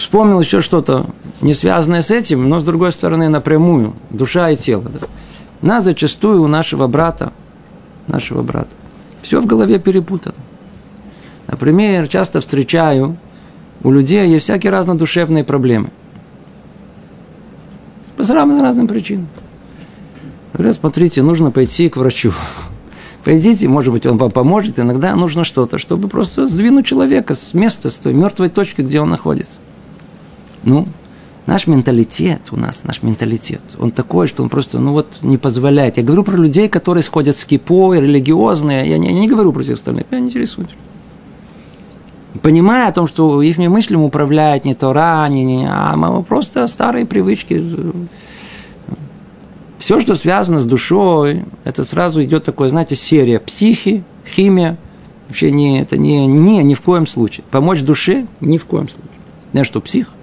Вспомнил 0.00 0.40
еще 0.40 0.60
что-то 0.60 1.06
не 1.40 1.54
связанное 1.54 2.02
с 2.02 2.10
этим, 2.10 2.48
но 2.48 2.60
с 2.60 2.64
другой 2.64 2.92
стороны 2.92 3.28
напрямую, 3.28 3.94
душа 4.10 4.50
и 4.50 4.56
тело. 4.56 4.82
Да. 4.82 5.06
Нас 5.62 5.84
зачастую 5.84 6.42
у 6.42 6.46
нашего 6.46 6.86
брата, 6.86 7.32
нашего 8.06 8.42
брата, 8.42 8.70
все 9.22 9.40
в 9.40 9.46
голове 9.46 9.78
перепутано. 9.78 10.36
Например, 11.46 12.08
часто 12.08 12.40
встречаю 12.40 13.16
у 13.82 13.90
людей 13.90 14.28
есть 14.28 14.44
всякие 14.44 14.70
разные 14.70 14.96
душевные 14.96 15.42
проблемы. 15.42 15.90
По 18.16 18.22
разным, 18.22 18.60
разным 18.60 18.86
причинам. 18.86 19.28
Говорят, 20.52 20.76
смотрите, 20.76 21.22
нужно 21.22 21.50
пойти 21.50 21.88
к 21.88 21.96
врачу. 21.96 22.32
Пойдите, 23.24 23.68
может 23.68 23.92
быть, 23.92 24.04
он 24.04 24.18
вам 24.18 24.30
поможет. 24.30 24.78
Иногда 24.78 25.14
нужно 25.14 25.44
что-то, 25.44 25.78
чтобы 25.78 26.08
просто 26.08 26.46
сдвинуть 26.48 26.86
человека 26.86 27.34
с 27.34 27.54
места, 27.54 27.88
с 27.88 27.94
той 27.94 28.12
мертвой 28.12 28.50
точки, 28.50 28.82
где 28.82 29.00
он 29.00 29.08
находится. 29.08 29.60
Ну, 30.64 30.86
наш 31.46 31.66
менталитет 31.66 32.42
у 32.50 32.56
нас, 32.56 32.84
наш 32.84 33.02
менталитет, 33.02 33.62
он 33.78 33.90
такой, 33.90 34.28
что 34.28 34.42
он 34.42 34.48
просто, 34.48 34.78
ну 34.78 34.92
вот, 34.92 35.18
не 35.22 35.38
позволяет. 35.38 35.96
Я 35.96 36.02
говорю 36.02 36.22
про 36.22 36.36
людей, 36.36 36.68
которые 36.68 37.02
сходят 37.02 37.36
с 37.36 37.44
кипой, 37.44 38.00
религиозные, 38.00 38.88
я 38.88 38.98
не, 38.98 39.08
я 39.08 39.18
не 39.18 39.28
говорю 39.28 39.52
про 39.52 39.62
всех 39.62 39.76
остальных, 39.76 40.04
меня 40.10 40.20
не 40.20 40.28
интересует. 40.28 40.70
Понимая 42.42 42.88
о 42.88 42.92
том, 42.92 43.08
что 43.08 43.42
их 43.42 43.58
мыслям 43.58 44.02
управляет 44.02 44.64
не 44.64 44.74
Тора, 44.74 45.26
не, 45.28 45.44
не, 45.44 45.68
а 45.68 46.22
просто 46.22 46.68
старые 46.68 47.04
привычки. 47.04 47.64
Все, 49.78 49.98
что 50.00 50.14
связано 50.14 50.60
с 50.60 50.64
душой, 50.64 51.44
это 51.64 51.84
сразу 51.84 52.22
идет 52.22 52.44
такое, 52.44 52.68
знаете, 52.68 52.94
серия 52.94 53.40
психи, 53.40 54.04
химия. 54.24 54.78
Вообще 55.26 55.50
не, 55.50 55.80
это 55.80 55.96
не, 55.96 56.26
не, 56.26 56.62
ни 56.62 56.74
в 56.74 56.80
коем 56.82 57.06
случае. 57.06 57.44
Помочь 57.50 57.82
душе 57.82 58.26
ни 58.40 58.58
в 58.58 58.66
коем 58.66 58.88
случае. 58.88 59.10
Знаешь, 59.52 59.66
что 59.66 59.80
псих– 59.80 60.10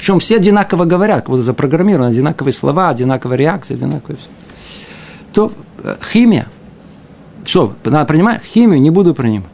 Причем 0.00 0.18
все 0.18 0.36
одинаково 0.36 0.86
говорят, 0.86 1.18
как 1.20 1.28
будто 1.28 1.42
запрограммированы, 1.42 2.08
одинаковые 2.08 2.54
слова, 2.54 2.88
одинаковые 2.88 3.36
реакции, 3.36 3.74
одинаковые 3.74 4.16
все. 4.16 4.28
То 5.34 5.52
э, 5.84 5.96
химия. 6.10 6.46
Что, 7.44 7.74
надо 7.84 8.06
принимать? 8.06 8.42
Химию 8.42 8.80
не 8.80 8.88
буду 8.88 9.14
принимать. 9.14 9.50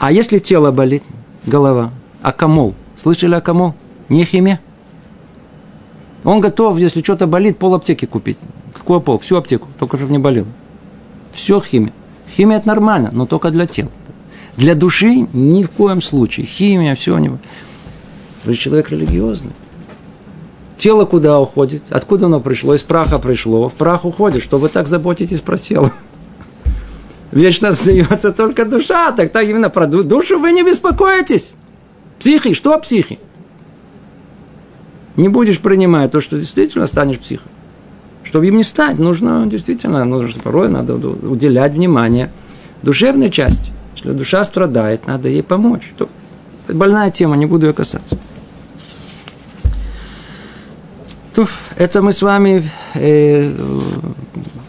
А 0.00 0.10
если 0.10 0.38
тело 0.38 0.72
болит, 0.72 1.04
голова, 1.46 1.92
акамол, 2.20 2.74
слышали 2.96 3.36
акамол? 3.36 3.76
Не 4.08 4.24
химия. 4.24 4.60
Он 6.24 6.40
готов, 6.40 6.76
если 6.78 7.00
что-то 7.00 7.28
болит, 7.28 7.58
пол 7.58 7.76
аптеки 7.76 8.06
купить. 8.06 8.40
Какую 8.74 9.00
пол? 9.00 9.20
Всю 9.20 9.36
аптеку, 9.36 9.68
только 9.78 9.98
чтобы 9.98 10.10
не 10.10 10.18
болело. 10.18 10.48
Все 11.30 11.60
химия. 11.60 11.92
Химия– 12.28 12.56
это 12.58 12.66
нормально, 12.66 13.10
но 13.12 13.24
только 13.24 13.52
для 13.52 13.66
тела. 13.66 13.90
Для 14.56 14.74
души 14.74 15.28
ни 15.32 15.62
в 15.62 15.70
коем 15.70 16.02
случае. 16.02 16.44
Химия, 16.44 16.96
все. 16.96 17.16
Не... 17.18 17.38
Вы 18.46 18.54
же 18.54 18.60
человек 18.60 18.90
религиозный. 18.90 19.52
Тело 20.76 21.04
куда 21.04 21.40
уходит? 21.40 21.82
Откуда 21.90 22.26
оно 22.26 22.40
пришло? 22.40 22.74
Из 22.74 22.82
праха 22.82 23.18
пришло. 23.18 23.68
В 23.68 23.74
прах 23.74 24.04
уходит. 24.04 24.42
Что 24.42 24.58
вы 24.58 24.68
так 24.68 24.86
заботитесь 24.86 25.40
про 25.40 25.58
тело? 25.58 25.92
Вечно 27.32 27.68
остается 27.68 28.32
только 28.32 28.64
душа. 28.64 29.10
Так, 29.12 29.32
так 29.32 29.44
именно 29.46 29.68
про 29.68 29.86
душу 29.86 30.38
вы 30.38 30.52
не 30.52 30.62
беспокоитесь. 30.62 31.54
Психи, 32.20 32.54
что 32.54 32.78
психи? 32.78 33.18
Не 35.16 35.28
будешь 35.28 35.58
принимать 35.58 36.12
то, 36.12 36.20
что 36.20 36.38
действительно 36.38 36.86
станешь 36.86 37.18
психом. 37.18 37.50
Чтобы 38.22 38.46
им 38.46 38.56
не 38.56 38.62
стать, 38.62 38.98
нужно 38.98 39.46
действительно, 39.46 40.04
нужно 40.04 40.40
порой 40.40 40.68
надо 40.68 40.94
уделять 40.94 41.72
внимание 41.72 42.30
душевной 42.82 43.30
части. 43.30 43.72
Если 43.96 44.12
душа 44.12 44.44
страдает, 44.44 45.06
надо 45.06 45.28
ей 45.28 45.42
помочь. 45.42 45.92
Это 45.96 46.08
больная 46.74 47.10
тема, 47.10 47.36
не 47.36 47.46
буду 47.46 47.66
ее 47.66 47.72
касаться. 47.72 48.18
Это 51.76 52.02
мы 52.02 52.12
с 52.12 52.22
вами 52.22 52.68
э, 52.94 53.54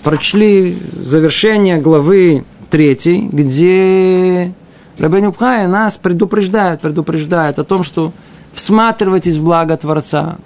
прочли 0.03 0.77
завершение 0.93 1.77
главы 1.77 2.43
3, 2.69 3.29
где 3.31 4.53
Рабин 4.97 5.31
Пхай 5.31 5.67
нас 5.67 5.97
предупреждает, 5.97 6.81
предупреждает 6.81 7.59
о 7.59 7.63
том, 7.63 7.83
что 7.83 8.13
всматривайтесь 8.53 9.37
в 9.37 9.43
благо 9.43 9.77
Творца. 9.77 10.37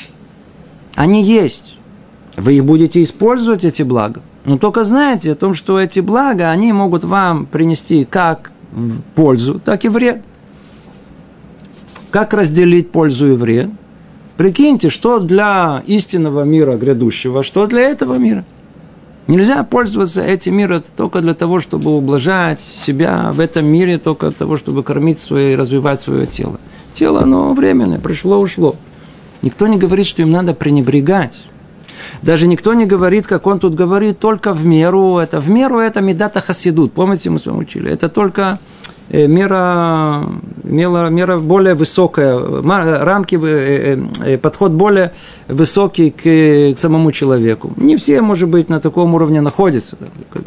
Они 0.95 1.23
есть. 1.23 1.77
Вы 2.37 2.53
их 2.55 2.65
будете 2.65 3.01
использовать, 3.01 3.63
эти 3.63 3.83
блага. 3.83 4.21
Но 4.45 4.57
только 4.57 4.83
знайте 4.83 5.31
о 5.31 5.35
том, 5.35 5.53
что 5.53 5.79
эти 5.79 5.99
блага, 5.99 6.49
они 6.49 6.73
могут 6.73 7.03
вам 7.03 7.45
принести 7.45 8.05
как 8.05 8.51
пользу, 9.15 9.59
так 9.59 9.85
и 9.85 9.89
вред. 9.89 10.21
Как 12.09 12.33
разделить 12.33 12.91
пользу 12.91 13.27
и 13.27 13.35
вред? 13.35 13.69
Прикиньте, 14.37 14.89
что 14.89 15.19
для 15.19 15.83
истинного 15.85 16.43
мира 16.43 16.77
грядущего, 16.77 17.43
что 17.43 17.67
для 17.67 17.81
этого 17.81 18.15
мира. 18.15 18.45
Нельзя 19.27 19.63
пользоваться 19.63 20.21
этим 20.21 20.57
миром 20.57 20.83
только 20.97 21.21
для 21.21 21.33
того, 21.33 21.59
чтобы 21.59 21.95
ублажать 21.95 22.59
себя 22.59 23.31
в 23.33 23.39
этом 23.39 23.65
мире, 23.65 23.97
только 23.97 24.27
для 24.27 24.35
того, 24.35 24.57
чтобы 24.57 24.83
кормить 24.83 25.19
свое 25.19 25.53
и 25.53 25.55
развивать 25.55 26.01
свое 26.01 26.25
тело. 26.25 26.59
Тело, 26.93 27.21
оно 27.21 27.53
временное, 27.53 27.99
пришло, 27.99 28.39
ушло. 28.39 28.75
Никто 29.41 29.67
не 29.67 29.77
говорит, 29.77 30.07
что 30.07 30.21
им 30.21 30.31
надо 30.31 30.53
пренебрегать. 30.53 31.39
Даже 32.21 32.47
никто 32.47 32.73
не 32.73 32.85
говорит, 32.85 33.25
как 33.25 33.47
он 33.47 33.59
тут 33.59 33.73
говорит, 33.73 34.19
только 34.19 34.53
в 34.53 34.65
меру. 34.65 35.17
Это 35.17 35.39
в 35.39 35.49
меру 35.49 35.79
это 35.79 36.01
медата 36.01 36.41
хасидут. 36.41 36.93
Помните, 36.93 37.29
мы 37.29 37.39
с 37.39 37.45
вами 37.45 37.59
учили? 37.59 37.91
Это 37.91 38.09
только 38.09 38.59
мера, 39.11 40.25
мера, 40.63 41.09
мера 41.09 41.37
более 41.37 41.73
высокая, 41.73 42.37
рамки, 43.03 43.39
э, 43.41 43.97
э, 44.23 44.37
подход 44.37 44.71
более 44.71 45.11
высокий 45.47 46.11
к, 46.11 46.75
к 46.75 46.79
самому 46.79 47.11
человеку. 47.11 47.73
Не 47.77 47.97
все, 47.97 48.21
может 48.21 48.49
быть, 48.49 48.69
на 48.69 48.79
таком 48.79 49.13
уровне 49.13 49.41
находятся. 49.41 49.97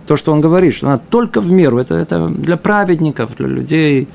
То, 0.06 0.16
что 0.16 0.32
он 0.32 0.40
говорит, 0.40 0.74
что 0.74 0.86
надо 0.86 1.02
только 1.10 1.40
в 1.40 1.52
меру. 1.52 1.78
Это, 1.78 1.94
это 1.94 2.28
для 2.28 2.56
праведников, 2.56 3.36
для 3.36 3.48
людей 3.48 4.08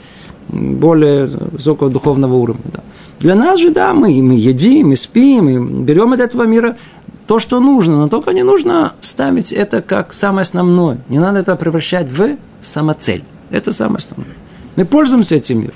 более 0.50 1.28
высокого 1.28 1.90
духовного 1.90 2.34
уровня. 2.34 2.64
Да. 2.74 2.80
Для 3.20 3.36
нас 3.36 3.60
же, 3.60 3.70
да, 3.70 3.94
мы, 3.94 4.22
мы 4.24 4.34
едим, 4.34 4.90
мы 4.90 4.96
спим, 4.96 5.46
мы 5.46 5.84
берем 5.84 6.14
от 6.14 6.22
этого 6.22 6.44
мира 6.44 6.76
то, 7.28 7.40
что 7.40 7.60
нужно, 7.60 7.98
но 7.98 8.08
только 8.08 8.34
не 8.34 8.42
нужно 8.42 8.94
ставить 9.02 9.52
это 9.52 9.84
как 9.84 10.14
самое 10.14 10.42
основное. 10.42 10.98
Не 11.10 11.20
надо 11.20 11.40
это 11.40 11.56
превращать 11.56 12.08
в 12.12 12.38
самоцель. 12.62 13.24
Это 13.52 13.74
самое 13.74 13.98
основное. 13.98 14.36
Мы 14.80 14.86
пользуемся 14.86 15.36
этим 15.36 15.60
миром. 15.60 15.76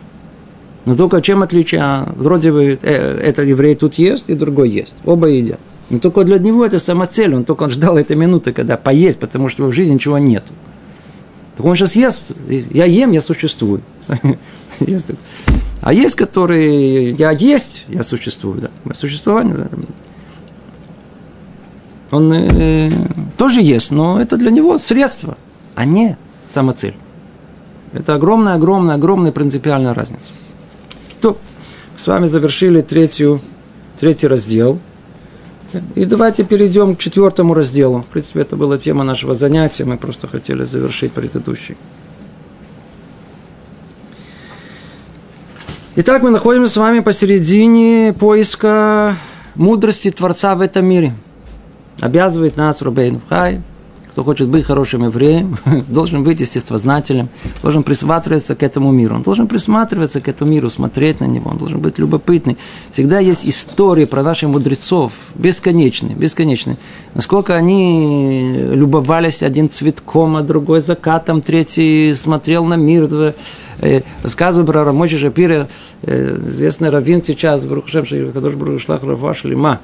Но 0.86 0.96
только 0.96 1.22
чем 1.22 1.44
отличие? 1.44 1.82
А, 1.82 2.14
вроде 2.16 2.54
бы 2.54 2.80
э, 2.82 3.20
этот 3.20 3.46
еврей 3.46 3.76
тут 3.76 3.96
ест, 3.96 4.30
и 4.30 4.34
другой 4.34 4.70
ест. 4.70 4.94
Оба 5.04 5.28
едят. 5.28 5.60
Но 5.90 6.00
только 6.00 6.24
для 6.24 6.40
него 6.40 6.66
это 6.66 6.80
самоцель. 6.80 7.36
Он 7.36 7.44
только 7.44 7.70
ждал 7.70 7.98
этой 7.98 8.16
минуты, 8.16 8.54
когда 8.54 8.78
поесть, 8.78 9.20
потому 9.20 9.50
что 9.50 9.66
в 9.66 9.74
жизни 9.74 9.96
ничего 9.96 10.20
нет. 10.20 10.46
Так 11.58 11.66
он 11.66 11.76
сейчас 11.76 11.98
ест, 11.98 12.22
я 12.48 12.86
ем, 12.86 13.12
я 13.12 13.20
существую. 13.20 13.82
А 15.82 15.92
есть, 15.92 16.16
которые 16.16 17.10
я 17.12 17.32
есть, 17.32 17.84
я 17.90 18.04
существую, 18.04 18.62
да. 18.62 18.70
Мое 18.86 18.96
существование, 18.96 19.56
да. 19.56 19.68
Он 22.10 22.32
э, 22.32 22.90
тоже 23.36 23.62
есть, 23.62 23.92
но 23.92 24.22
это 24.22 24.38
для 24.38 24.50
него 24.50 24.80
средство, 24.80 25.38
а 25.76 25.84
не 25.84 26.16
самоцель. 26.48 26.96
Это 27.94 28.16
огромная, 28.16 28.56
огромная, 28.56 28.96
огромная 28.96 29.32
принципиальная 29.32 29.94
разница. 29.94 30.26
То, 31.22 31.38
с 31.96 32.08
вами 32.08 32.26
завершили 32.26 32.82
третью, 32.82 33.40
третий 34.00 34.28
раздел. 34.28 34.80
И 35.96 36.06
давайте 36.06 36.44
перейдем 36.44 36.96
к 36.96 37.00
четвертому 37.00 37.54
разделу. 37.54 38.02
В 38.02 38.08
принципе, 38.08 38.42
это 38.42 38.56
была 38.56 38.78
тема 38.78 39.04
нашего 39.04 39.36
занятия, 39.36 39.86
мы 39.86 39.98
просто 39.98 40.28
хотели 40.28 40.64
завершить 40.64 41.14
предыдущий. 41.14 41.78
Итак, 45.96 46.24
мы 46.24 46.32
находимся 46.32 46.74
с 46.74 46.78
вами 46.78 47.02
посередине 47.02 48.14
поиска 48.20 49.16
мудрости 49.54 50.10
Творца 50.10 50.56
в 50.56 50.62
этом 50.62 50.86
мире. 50.86 51.14
Обязывает 52.02 52.58
нас 52.58 52.82
Рубейн 52.82 53.22
Хай– 53.30 53.62
кто 54.14 54.24
хочет 54.24 54.48
быть 54.48 54.64
хорошим 54.64 55.06
евреем, 55.06 55.58
должен 55.88 56.22
быть 56.22 56.40
естествознателем, 56.40 57.30
должен 57.64 57.82
присматриваться 57.82 58.56
к 58.56 58.62
этому 58.62 58.92
миру. 58.92 59.16
Он 59.16 59.24
должен 59.24 59.48
присматриваться 59.48 60.22
к 60.22 60.28
этому 60.28 60.52
миру, 60.52 60.70
смотреть 60.70 61.20
на 61.20 61.26
него, 61.26 61.50
он 61.50 61.58
должен 61.58 61.80
быть 61.80 61.98
любопытный. 61.98 62.56
Всегда 62.92 63.18
есть 63.18 63.48
истории 63.48 64.06
про 64.06 64.22
наших 64.22 64.50
мудрецов, 64.50 65.14
бесконечные, 65.34 66.16
бесконечные. 66.16 66.78
Насколько 67.16 67.56
они 67.56 68.54
любовались 68.56 69.42
один 69.42 69.68
цветком, 69.68 70.36
а 70.36 70.44
другой 70.44 70.82
закатом, 70.82 71.42
третий 71.42 72.14
смотрел 72.14 72.66
на 72.66 72.76
мир. 72.76 73.34
Э, 73.82 74.02
рассказываю 74.22 74.68
про 74.68 74.84
Рамочи 74.84 75.18
Шапира, 75.18 75.68
э, 76.04 76.38
известный 76.50 76.92
раввин 76.92 77.24
сейчас, 77.24 77.64
Барухашем 77.64 78.06
Шахадош 78.06 78.54
Барушлах 78.54 79.04
Раваш 79.04 79.44
Лима, 79.46 79.80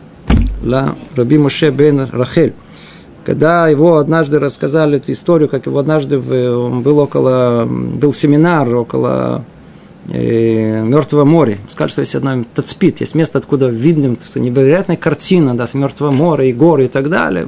Ла 0.61 0.95
Раби 1.15 1.39
Моше 1.39 1.71
бен 1.71 2.07
Рахель 2.11 2.53
когда 3.29 3.67
его 3.67 3.97
однажды 3.97 4.39
рассказали 4.39 4.97
эту 4.97 5.11
историю, 5.11 5.49
как 5.49 5.67
его 5.67 5.77
однажды 5.77 6.17
он 6.17 6.81
был 6.81 6.97
около, 6.97 7.63
был 7.69 8.11
семинар 8.11 8.73
около 8.73 9.45
э, 10.09 10.81
Мертвого 10.81 11.25
моря. 11.25 11.59
Сказали, 11.69 11.91
что 11.91 12.01
есть 12.01 12.15
одно 12.15 12.43
Тацпит, 12.55 13.01
есть 13.01 13.13
место, 13.13 13.37
откуда 13.37 13.67
видно 13.67 14.17
невероятная 14.33 14.97
картина, 14.97 15.55
да, 15.55 15.67
с 15.67 15.75
Мертвого 15.75 16.09
моря 16.09 16.45
и 16.45 16.53
горы 16.53 16.85
и 16.85 16.87
так 16.87 17.11
далее. 17.11 17.47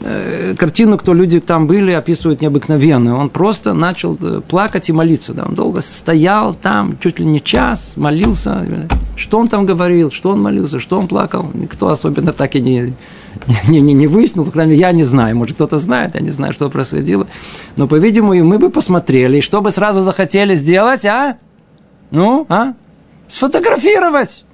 Э, 0.00 0.54
картину, 0.56 0.96
кто 0.96 1.12
люди 1.12 1.38
там 1.38 1.66
были, 1.66 1.92
описывают 1.92 2.40
необыкновенно. 2.40 3.18
Он 3.18 3.28
просто 3.28 3.74
начал 3.74 4.16
э, 4.22 4.40
плакать 4.40 4.88
и 4.88 4.92
молиться. 4.92 5.34
Да. 5.34 5.44
Он 5.44 5.54
долго 5.54 5.82
стоял 5.82 6.54
там, 6.54 6.96
чуть 6.98 7.18
ли 7.18 7.26
не 7.26 7.42
час, 7.42 7.92
молился. 7.96 8.66
Что 9.16 9.38
он 9.38 9.48
там 9.48 9.66
говорил, 9.66 10.10
что 10.10 10.30
он 10.30 10.40
молился, 10.40 10.80
что 10.80 10.98
он 10.98 11.08
плакал, 11.08 11.50
никто 11.52 11.88
особенно 11.88 12.32
так 12.32 12.56
и 12.56 12.60
не, 12.62 12.94
не, 13.68 13.80
не, 13.80 13.94
не 13.94 14.06
выяснил, 14.06 14.44
по 14.44 14.50
крайней 14.50 14.72
мере, 14.72 14.82
я 14.82 14.92
не 14.92 15.04
знаю, 15.04 15.36
может, 15.36 15.56
кто-то 15.56 15.78
знает, 15.78 16.14
я 16.14 16.20
не 16.20 16.30
знаю, 16.30 16.52
что 16.52 16.68
происходило. 16.70 17.26
Но, 17.76 17.88
по-видимому, 17.88 18.44
мы 18.44 18.58
бы 18.58 18.70
посмотрели, 18.70 19.40
что 19.40 19.60
бы 19.60 19.70
сразу 19.70 20.00
захотели 20.00 20.54
сделать, 20.54 21.04
а? 21.04 21.38
Ну, 22.10 22.46
а? 22.48 22.74
Сфотографировать. 23.26 24.44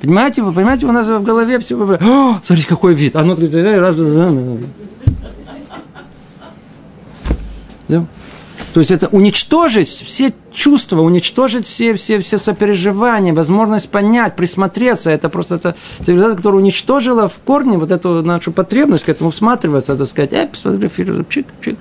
Понимаете, 0.00 0.42
вы 0.42 0.52
понимаете, 0.52 0.86
у 0.86 0.92
нас 0.92 1.06
в 1.06 1.22
голове 1.22 1.58
все... 1.58 1.76
О, 1.76 2.40
смотрите, 2.42 2.68
какой 2.68 2.94
вид. 2.94 3.16
А 3.16 3.24
ну, 3.24 3.34
раз... 3.34 3.96
То 8.76 8.80
есть 8.80 8.90
это 8.90 9.08
уничтожить 9.08 9.88
все 9.88 10.34
чувства, 10.52 11.00
уничтожить 11.00 11.66
все, 11.66 11.94
все, 11.94 12.18
все 12.18 12.36
сопереживания, 12.36 13.32
возможность 13.32 13.88
понять, 13.88 14.36
присмотреться. 14.36 15.08
Это 15.08 15.30
просто 15.30 15.54
это 15.54 15.76
цивилизация, 16.04 16.36
которая 16.36 16.60
уничтожила 16.60 17.26
в 17.26 17.38
корне 17.38 17.78
вот 17.78 17.90
эту 17.90 18.22
нашу 18.22 18.52
потребность 18.52 19.04
к 19.04 19.08
этому 19.08 19.30
всматриваться, 19.30 19.96
так 19.96 20.06
сказать, 20.06 20.34
э, 20.34 20.50
сфотографировать, 20.52 21.26
чик, 21.30 21.46
чик. 21.64 21.78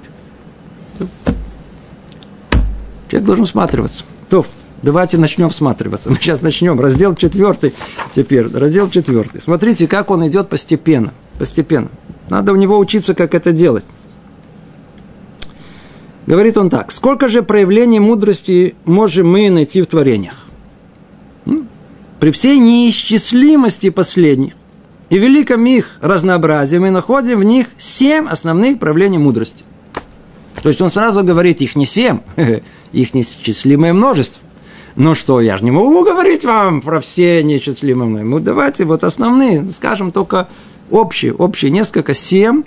Человек 3.10 3.28
должен 3.28 3.44
всматриваться. 3.44 4.06
То, 4.30 4.46
давайте 4.82 5.18
начнем 5.18 5.50
всматриваться. 5.50 6.10
Мы 6.10 6.16
сейчас 6.16 6.42
начнем. 6.42 6.80
Раздел 6.80 7.14
четвертый 7.14 7.74
теперь. 8.16 8.48
Раздел 8.54 8.90
четвертый. 8.90 9.42
Смотрите, 9.42 9.90
как 9.90 10.12
он 10.12 10.26
идет 10.30 10.48
постепенно. 10.48 11.12
Постепенно. 11.40 11.90
Надо 12.30 12.54
у 12.54 12.56
него 12.56 12.80
учиться, 12.80 13.16
как 13.16 13.36
это 13.36 13.52
делать. 13.52 13.84
Говорит 16.28 16.58
он 16.58 16.70
так. 16.70 16.92
Сколько 16.92 17.28
же 17.28 17.44
проявлений 17.44 18.00
мудрости 18.00 18.76
можем 18.86 19.30
мы 19.32 19.50
найти 19.50 19.82
в 19.82 19.88
творениях? 19.88 20.46
При 22.20 22.32
всей 22.32 22.58
неисчислимости 22.60 23.90
последних 23.90 24.54
и 25.10 25.20
великом 25.20 25.66
их 25.66 26.00
разнообразии 26.02 26.78
мы 26.78 26.90
находим 26.90 27.40
в 27.40 27.44
них 27.44 27.68
семь 27.78 28.28
основных 28.28 28.80
проявлений 28.80 29.20
мудрости. 29.20 29.64
То 30.64 30.70
есть 30.70 30.82
он 30.82 30.90
сразу 30.90 31.24
говорит, 31.24 31.62
их 31.62 31.76
не 31.76 31.86
семь, 31.86 32.20
их 32.92 33.14
неисчислимое 33.14 33.94
множество. 33.94 34.42
Ну 34.96 35.14
что, 35.14 35.42
я 35.42 35.58
же 35.58 35.64
не 35.64 35.72
могу 35.72 36.04
говорить 36.04 36.44
вам 36.46 36.82
про 36.82 37.02
все 37.02 37.44
неисчислимые. 37.44 38.24
Ну 38.24 38.40
давайте 38.40 38.86
вот 38.86 39.04
основные, 39.04 39.68
скажем 39.70 40.12
только 40.12 40.48
общие, 40.90 41.34
общие 41.34 41.70
несколько, 41.70 42.14
семь 42.14 42.64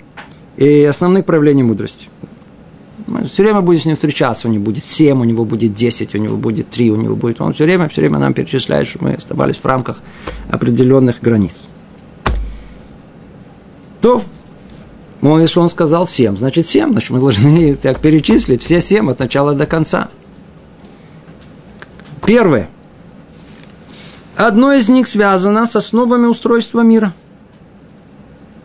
и 0.55 0.83
основных 0.83 1.25
проявлений 1.25 1.63
мудрости. 1.63 2.07
Мы 3.09 3.25
все 3.25 3.41
время 3.41 3.61
будем 3.61 3.81
с 3.81 3.85
ним 3.85 3.95
встречаться, 3.95 4.47
у 4.47 4.51
него 4.51 4.63
будет 4.63 4.85
7, 4.85 5.19
у 5.19 5.23
него 5.23 5.43
будет 5.43 5.73
10, 5.73 6.13
у 6.13 6.17
него 6.19 6.37
будет 6.37 6.69
3, 6.69 6.91
у 6.91 6.95
него 6.95 7.15
будет... 7.15 7.41
Он 7.41 7.53
все 7.53 7.63
время, 7.63 7.89
все 7.89 8.01
время 8.01 8.19
нам 8.19 8.35
перечисляет, 8.35 8.87
что 8.87 9.03
мы 9.03 9.13
оставались 9.13 9.57
в 9.57 9.65
рамках 9.65 10.01
определенных 10.49 11.19
границ. 11.19 11.65
То, 13.99 14.21
ну, 15.21 15.39
если 15.39 15.59
он 15.59 15.69
сказал 15.69 16.07
7, 16.07 16.37
значит 16.37 16.67
7, 16.67 16.91
значит 16.91 17.09
мы 17.09 17.19
должны 17.19 17.75
так 17.81 17.99
перечислить 17.99 18.61
все 18.61 18.79
7 18.79 19.09
от 19.09 19.19
начала 19.19 19.55
до 19.55 19.65
конца. 19.65 20.09
Первое. 22.23 22.69
Одно 24.35 24.73
из 24.73 24.87
них 24.87 25.07
связано 25.07 25.65
с 25.65 25.75
основами 25.75 26.27
устройства 26.27 26.81
мира. 26.81 27.13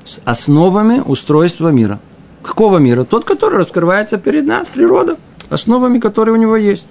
С 0.04 0.20
основами 0.26 1.00
устройства 1.00 1.70
мира– 1.70 1.98
Какого 2.44 2.76
мира? 2.76 3.04
Тот, 3.04 3.24
который 3.24 3.58
раскрывается 3.58 4.18
перед 4.18 4.44
нас, 4.44 4.68
природа, 4.68 5.16
основами 5.48 5.98
которые 5.98 6.34
у 6.34 6.38
него 6.38 6.56
есть. 6.56 6.86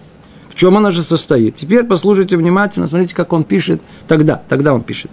В 0.49 0.55
чем 0.55 0.75
она 0.77 0.91
же 0.91 1.03
состоит? 1.03 1.55
Теперь 1.55 1.83
послушайте 1.83 2.37
внимательно, 2.37 2.87
смотрите, 2.87 3.15
как 3.15 3.33
он 3.33 3.43
пишет 3.43 3.81
тогда, 4.07 4.41
тогда 4.49 4.73
он 4.73 4.81
пишет. 4.81 5.11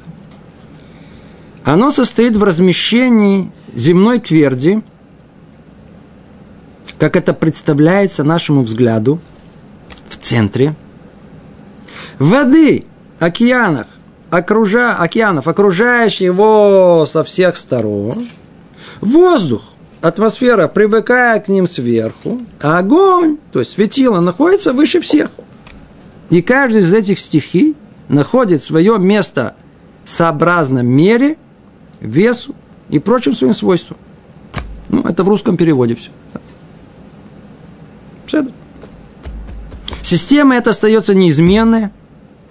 Оно 1.63 1.91
состоит 1.91 2.37
в 2.37 2.43
размещении 2.43 3.53
земной 3.75 4.19
тверди, 4.19 4.83
как 6.99 7.17
это 7.17 7.35
представляется 7.35 8.25
нашему 8.25 8.63
взгляду, 8.63 9.21
в 10.09 10.17
центре, 10.17 10.75
воды, 12.19 12.87
океанах, 13.19 13.87
окружа, 14.31 14.97
океанов, 14.97 15.49
окружающих 15.49 16.23
его 16.23 17.07
со 17.07 17.25
всех 17.25 17.57
сторон, 17.57 18.29
воздух, 19.01 19.63
атмосфера, 20.01 20.69
привыкая 20.69 21.41
к 21.41 21.49
ним 21.49 21.67
сверху, 21.67 22.41
а 22.61 22.79
огонь, 22.79 23.39
то 23.53 23.59
есть 23.59 23.73
светило, 23.73 24.21
находится 24.21 24.73
выше 24.73 25.01
всех. 25.01 25.31
И 26.31 26.43
каждый 26.43 26.81
из 26.81 26.93
этих 26.93 27.19
стихий 27.19 27.77
находит 28.09 28.63
свое 28.63 28.99
место 28.99 29.57
сообразно 30.05 30.81
мере, 30.81 31.37
весу 32.01 32.55
и 32.89 32.99
прочим 32.99 33.35
своим 33.35 33.55
свойствам. 33.55 33.99
Ну, 34.89 35.03
это 35.03 35.23
в 35.23 35.29
русском 35.29 35.57
переводе 35.57 35.95
все. 35.95 36.11
Все. 38.27 38.47
Система 40.03 40.57
эта 40.57 40.71
остается 40.71 41.15
неизменная. 41.15 41.93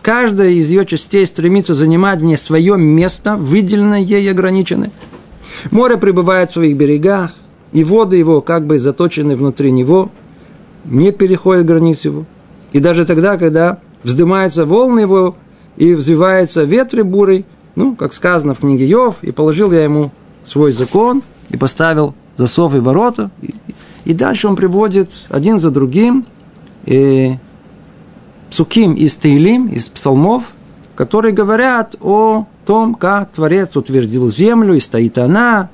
Каждая 0.01 0.51
из 0.51 0.69
ее 0.69 0.85
частей 0.85 1.25
стремится 1.25 1.75
занимать 1.75 2.19
в 2.19 2.23
ней 2.23 2.37
свое 2.37 2.77
место, 2.77 3.35
выделенное 3.35 3.99
ей 3.99 4.23
и 4.23 4.29
ограниченное. 4.29 4.91
Море 5.71 5.97
пребывает 5.97 6.51
в 6.51 6.53
своих 6.53 6.77
берегах, 6.77 7.31
и 7.71 7.83
воды 7.83 8.17
его, 8.17 8.41
как 8.41 8.65
бы 8.65 8.79
заточены 8.79 9.35
внутри 9.35 9.71
него, 9.71 10.09
не 10.85 11.11
переходят 11.11 11.65
границ 11.65 12.05
его. 12.05 12.25
И 12.71 12.79
даже 12.79 13.05
тогда, 13.05 13.37
когда 13.37 13.79
вздымаются 14.03 14.65
волны 14.65 15.01
его 15.01 15.35
и 15.77 15.93
взвиваются 15.93 16.63
ветры 16.63 17.03
бурой, 17.03 17.45
ну, 17.75 17.95
как 17.95 18.13
сказано 18.13 18.53
в 18.53 18.59
книге 18.59 18.85
Йов, 18.85 19.23
и 19.23 19.31
положил 19.31 19.71
я 19.71 19.83
ему 19.83 20.11
свой 20.43 20.71
закон, 20.71 21.21
и 21.49 21.57
поставил 21.57 22.15
засов 22.35 22.75
и 22.75 22.79
ворота, 22.79 23.31
и, 23.41 23.53
и 24.05 24.13
дальше 24.13 24.47
он 24.47 24.55
приводит 24.55 25.11
один 25.29 25.59
за 25.59 25.71
другим 25.71 26.25
и 26.85 27.37
псуким 28.49 28.93
из 28.93 29.15
Таилим, 29.15 29.67
из 29.67 29.87
псалмов, 29.87 30.53
которые 30.95 31.33
говорят 31.33 31.95
о 32.01 32.45
том, 32.65 32.95
как 32.95 33.31
Творец 33.31 33.75
утвердил 33.75 34.29
землю, 34.29 34.73
и 34.73 34.79
стоит 34.79 35.17
она, 35.17 35.69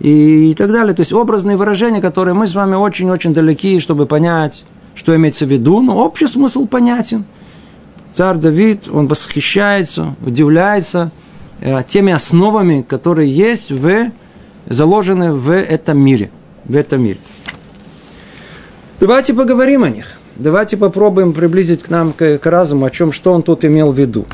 и, 0.00 0.54
так 0.56 0.72
далее. 0.72 0.94
То 0.94 1.00
есть 1.00 1.12
образные 1.12 1.56
выражения, 1.56 2.00
которые 2.00 2.34
мы 2.34 2.46
с 2.46 2.54
вами 2.54 2.74
очень-очень 2.74 3.32
далеки, 3.32 3.80
чтобы 3.80 4.06
понять, 4.06 4.64
что 4.94 5.14
имеется 5.14 5.46
в 5.46 5.50
виду, 5.50 5.80
но 5.80 5.96
общий 5.96 6.26
смысл 6.26 6.66
понятен. 6.66 7.24
Царь 8.12 8.36
Давид, 8.36 8.88
он 8.92 9.08
восхищается, 9.08 10.14
удивляется 10.24 11.10
э, 11.60 11.82
теми 11.86 12.12
основами, 12.12 12.82
которые 12.82 13.30
есть 13.32 13.72
в, 13.72 14.12
заложены 14.66 15.32
в 15.32 15.50
этом 15.50 15.98
мире. 15.98 16.30
В 16.64 16.76
этом 16.76 17.02
мире. 17.02 17.18
Давайте 19.00 19.34
поговорим 19.34 19.82
о 19.82 19.90
них. 19.90 20.18
Давайте 20.36 20.76
попробуем 20.76 21.32
приблизить 21.32 21.82
к 21.82 21.90
нам, 21.90 22.12
к, 22.12 22.38
к 22.38 22.46
разуму, 22.46 22.86
о 22.86 22.90
чем, 22.90 23.12
что 23.12 23.32
он 23.32 23.42
тут 23.42 23.64
имел 23.64 23.92
в 23.92 23.98
виду. 23.98 24.26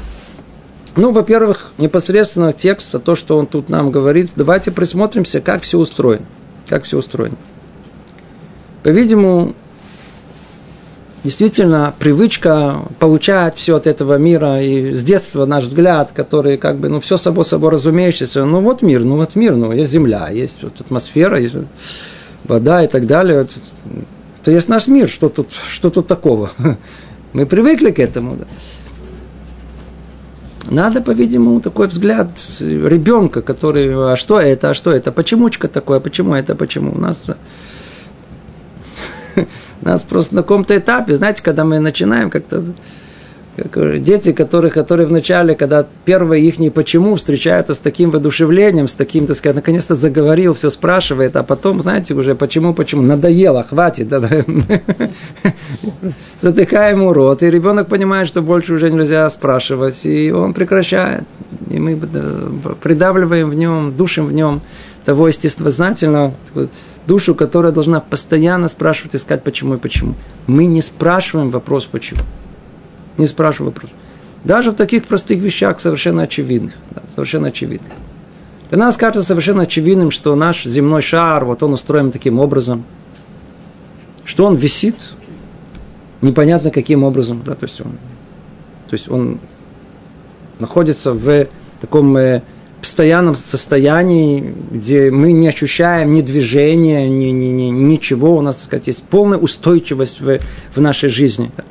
Ну, 0.97 1.13
во-первых, 1.13 1.73
непосредственно 1.79 2.53
текста, 2.53 2.99
то, 2.99 3.15
что 3.15 3.39
он 3.39 3.47
тут 3.47 3.69
нам 3.69 3.91
говорит, 3.91 4.31
давайте 4.35 4.71
присмотримся, 4.71 5.41
как 5.41 5.63
все 5.63 5.79
устроено. 5.79 6.27
Как 6.69 6.85
все 6.85 6.99
устроено. 6.99 7.37
По-видимому, 8.83 9.55
действительно 11.23 11.95
привычка 11.99 12.83
получать 12.99 13.57
все 13.57 13.77
от 13.77 13.87
этого 13.87 14.19
мира, 14.19 14.61
и 14.63 14.93
с 14.93 15.05
детства 15.05 15.47
наш 15.47 15.65
взгляд, 15.65 16.13
который 16.13 16.57
как 16.57 16.79
бы, 16.79 16.89
ну, 16.89 17.01
все 17.01 17.17
собой 17.17 17.45
собой 17.45 17.71
разумеющееся, 17.71 18.45
ну, 18.45 18.61
вот 18.61 18.83
мир, 18.83 19.05
ну, 19.05 19.17
вот 19.17 19.37
мир, 19.37 19.55
ну, 19.55 19.73
есть 19.73 19.91
земля, 19.91 20.29
есть 20.31 20.63
вот 20.63 20.81
атмосфера, 20.81 21.39
есть 21.39 21.55
вода 22.45 22.83
и 22.83 22.89
так 22.89 23.07
далее. 23.07 23.47
Это 24.41 24.51
есть 24.51 24.69
наш 24.69 24.87
мир, 24.87 25.09
что 25.09 25.29
тут, 25.29 25.49
что 25.53 25.91
тут 25.91 26.07
такого? 26.07 26.51
Мы 27.33 27.47
привыкли 27.47 27.91
к 27.91 27.99
этому. 27.99 28.37
Да. 28.37 28.47
Надо, 30.69 31.01
по-видимому, 31.01 31.61
такой 31.61 31.89
взгляд 31.89 32.29
ребенка, 32.61 33.41
который, 33.41 34.13
а 34.13 34.17
что 34.17 34.39
это, 34.41 34.71
а 34.71 34.75
что 34.75 34.91
это, 34.91 35.11
почемучка 35.11 35.69
такое, 35.69 36.01
почему 36.01 36.35
это, 36.35 36.55
почему. 36.55 36.93
У 36.93 36.99
нас, 36.99 37.23
у 39.37 39.85
нас 39.85 40.03
просто 40.03 40.35
на 40.35 40.43
каком-то 40.43 40.77
этапе, 40.77 41.15
знаете, 41.15 41.43
когда 41.43 41.65
мы 41.65 41.79
начинаем 41.79 42.31
как-то 42.31 42.63
как 43.57 44.03
дети, 44.03 44.33
которые, 44.33 44.71
которые 44.71 45.07
вначале, 45.07 45.55
когда 45.55 45.87
первое 46.05 46.39
их 46.39 46.59
не 46.59 46.71
почему, 46.71 47.17
встречаются 47.17 47.75
с 47.75 47.79
таким 47.79 48.11
воодушевлением, 48.11 48.89
с 48.89 48.95
таким, 48.95 49.27
так 49.27 49.37
сказать, 49.37 49.57
наконец-то 49.57 49.95
заговорил, 49.95 50.55
все 50.55 50.71
спрашивает, 50.71 51.37
а 51.37 51.43
потом, 51.43 51.83
знаете, 51.83 52.15
уже 52.15 52.35
почему, 52.35 52.75
почему, 52.75 53.03
надоело, 53.03 53.63
хватит, 53.63 54.09
да, 54.09 54.21
да. 54.21 54.29
затыкаем 56.41 57.01
ему 57.01 57.33
и 57.33 57.47
ребенок 57.47 57.89
понимает, 57.89 58.29
что 58.29 58.43
больше 58.43 58.75
уже 58.75 58.91
нельзя 58.91 59.29
спрашивать, 59.31 60.07
и 60.07 60.31
он 60.31 60.55
прекращает, 60.55 61.25
и 61.69 61.79
мы 61.79 61.99
придавливаем 62.81 63.51
в 63.51 63.55
нем, 63.55 63.93
душим 63.97 64.27
в 64.27 64.33
нем 64.33 64.61
того 65.05 65.29
естествознательного, 65.29 66.35
душу, 67.07 67.35
которая 67.35 67.73
должна 67.73 68.01
постоянно 68.01 68.69
спрашивать, 68.69 69.17
искать 69.17 69.43
почему 69.43 69.75
и 69.75 69.79
почему. 69.79 70.15
Мы 70.47 70.67
не 70.67 70.83
спрашиваем 70.83 71.51
вопрос 71.51 71.87
почему 71.87 72.21
не 73.19 73.27
спрашиваю 73.27 73.73
вопрос. 73.73 73.91
Даже 74.45 74.71
в 74.71 74.75
таких 74.75 75.05
простых 75.05 75.39
вещах 75.39 75.81
совершенно 75.81 76.23
очевидных. 76.23 76.73
Да, 76.91 77.03
совершенно 77.15 77.49
очевидных. 77.49 77.93
Для 78.71 78.79
нас 78.79 78.97
кажется 78.97 79.23
совершенно 79.23 79.63
очевидным, 79.63 80.11
что 80.11 80.35
наш 80.35 80.65
земной 80.65 81.03
шар, 81.03 81.45
вот 81.45 81.63
он 81.63 81.75
устроен 81.75 82.11
таким 82.11 82.39
образом, 82.39 82.85
что 84.25 84.47
он 84.47 84.55
висит 84.55 85.13
непонятно 86.23 86.71
каким 86.71 87.03
образом. 87.03 87.43
Да, 87.45 87.55
то, 87.55 87.67
есть 87.67 87.81
он, 87.81 87.93
то 88.89 88.95
есть 88.95 89.09
он 89.09 89.41
находится 90.59 91.13
в 91.13 91.49
таком 91.81 92.17
э, 92.17 92.43
постоянном 92.81 93.35
состоянии, 93.35 94.55
где 94.71 95.11
мы 95.11 95.33
не 95.33 95.49
ощущаем 95.49 96.15
ни 96.15 96.23
движения, 96.23 97.09
ни, 97.09 97.27
ни, 97.27 97.47
ни, 97.47 97.71
ничего. 97.71 98.37
У 98.37 98.41
нас, 98.41 98.57
так 98.57 98.65
сказать, 98.67 98.87
есть 98.87 99.03
полная 99.03 99.39
устойчивость 99.39 100.21
в, 100.21 100.39
в 100.75 100.81
нашей 100.81 101.11
жизни. 101.11 101.51
Да 101.57 101.65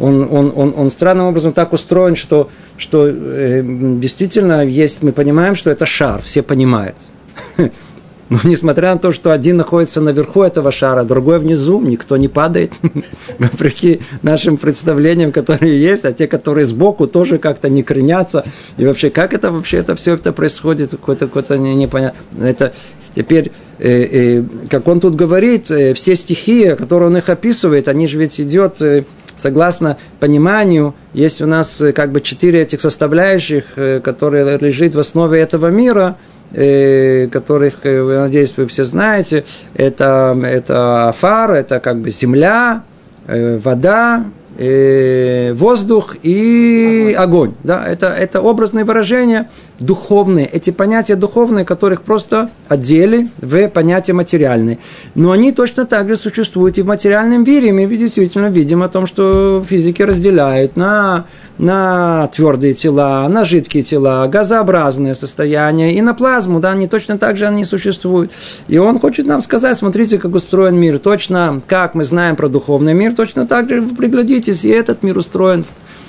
он, 0.00 0.28
он, 0.30 0.52
он, 0.56 0.74
он 0.76 0.90
странным 0.90 1.26
образом 1.26 1.52
так 1.52 1.72
устроен, 1.72 2.16
что, 2.16 2.50
что 2.76 3.06
э, 3.06 3.62
действительно 3.62 4.64
есть, 4.64 5.02
мы 5.02 5.12
понимаем, 5.12 5.54
что 5.54 5.70
это 5.70 5.86
шар, 5.86 6.22
все 6.22 6.42
понимают. 6.42 6.96
Но 8.30 8.38
несмотря 8.44 8.94
на 8.94 8.98
то, 9.00 9.12
что 9.12 9.32
один 9.32 9.56
находится 9.56 10.00
наверху 10.00 10.42
этого 10.42 10.70
шара, 10.70 11.02
другой 11.02 11.40
внизу, 11.40 11.80
никто 11.80 12.16
не 12.16 12.28
падает. 12.28 12.74
Вопреки 13.38 14.00
нашим 14.22 14.56
представлениям, 14.56 15.32
которые 15.32 15.78
есть, 15.78 16.04
а 16.04 16.12
те, 16.12 16.28
которые 16.28 16.64
сбоку, 16.64 17.08
тоже 17.08 17.38
как-то 17.38 17.68
не 17.68 17.82
кренятся. 17.82 18.44
И 18.76 18.86
вообще, 18.86 19.10
как 19.10 19.34
это 19.34 19.50
вообще 19.50 19.78
это 19.78 19.96
все 19.96 20.14
это 20.14 20.32
происходит, 20.32 20.92
какое-то 20.92 21.26
какое 21.26 21.58
непонятно. 21.58 22.16
Это 22.40 22.72
теперь, 23.16 23.50
э, 23.80 23.88
э, 23.88 24.44
как 24.70 24.86
он 24.86 25.00
тут 25.00 25.16
говорит, 25.16 25.68
э, 25.72 25.92
все 25.94 26.14
стихии, 26.14 26.76
которые 26.76 27.08
он 27.08 27.16
их 27.16 27.28
описывает, 27.28 27.88
они 27.88 28.06
же 28.06 28.16
ведь 28.16 28.40
идет 28.40 28.80
э, 28.80 29.04
согласно 29.40 29.96
пониманию, 30.20 30.94
есть 31.12 31.40
у 31.42 31.46
нас 31.46 31.80
э, 31.80 31.92
как 31.92 32.12
бы 32.12 32.20
четыре 32.20 32.62
этих 32.62 32.80
составляющих, 32.80 33.64
э, 33.76 34.00
которые 34.00 34.58
лежит 34.58 34.94
в 34.94 34.98
основе 34.98 35.40
этого 35.40 35.68
мира, 35.68 36.16
э, 36.52 37.28
которых, 37.28 37.84
я 37.84 38.20
надеюсь, 38.20 38.52
вы 38.56 38.66
все 38.66 38.84
знаете. 38.84 39.44
Это, 39.74 40.38
это 40.44 41.08
афар, 41.08 41.52
это 41.52 41.80
как 41.80 41.98
бы 41.98 42.10
земля, 42.10 42.82
вода, 43.26 44.24
воздух 44.58 46.16
и 46.22 47.14
огонь. 47.16 47.54
Да? 47.62 47.86
Это, 47.86 48.08
это 48.08 48.40
образные 48.40 48.84
выражения 48.84 49.48
духовные. 49.78 50.46
Эти 50.46 50.70
понятия 50.70 51.16
духовные, 51.16 51.64
которых 51.64 52.02
просто 52.02 52.50
одели 52.68 53.30
в 53.38 53.68
понятия 53.68 54.12
материальные. 54.12 54.78
Но 55.14 55.30
они 55.32 55.52
точно 55.52 55.86
так 55.86 56.08
же 56.08 56.16
существуют 56.16 56.78
и 56.78 56.82
в 56.82 56.86
материальном 56.86 57.44
мире. 57.44 57.72
Мы 57.72 57.86
действительно 57.86 58.46
видим 58.46 58.82
о 58.82 58.88
том, 58.88 59.06
что 59.06 59.64
физики 59.66 60.02
разделяют 60.02 60.76
на, 60.76 61.26
на 61.60 62.26
твердые 62.28 62.72
тела, 62.72 63.28
на 63.28 63.44
жидкие 63.44 63.82
тела, 63.82 64.26
газообразные 64.28 65.14
состояния 65.14 65.94
и 65.94 66.00
на 66.00 66.14
плазму. 66.14 66.58
Да, 66.58 66.70
они 66.70 66.88
точно 66.88 67.18
так 67.18 67.36
же 67.36 67.46
они 67.46 67.64
существуют. 67.64 68.32
И 68.66 68.78
он 68.78 68.98
хочет 68.98 69.26
нам 69.26 69.42
сказать, 69.42 69.76
смотрите, 69.76 70.18
как 70.18 70.34
устроен 70.34 70.76
мир. 70.76 70.98
Точно, 70.98 71.60
как 71.66 71.94
мы 71.94 72.04
знаем 72.04 72.36
про 72.36 72.48
духовный 72.48 72.94
мир, 72.94 73.14
точно 73.14 73.46
так 73.46 73.68
же 73.68 73.82
вы 73.82 73.94
приглядитесь, 73.94 74.64
и 74.64 74.70
этот 74.70 75.02
мир 75.02 75.18
устроен 75.18 75.64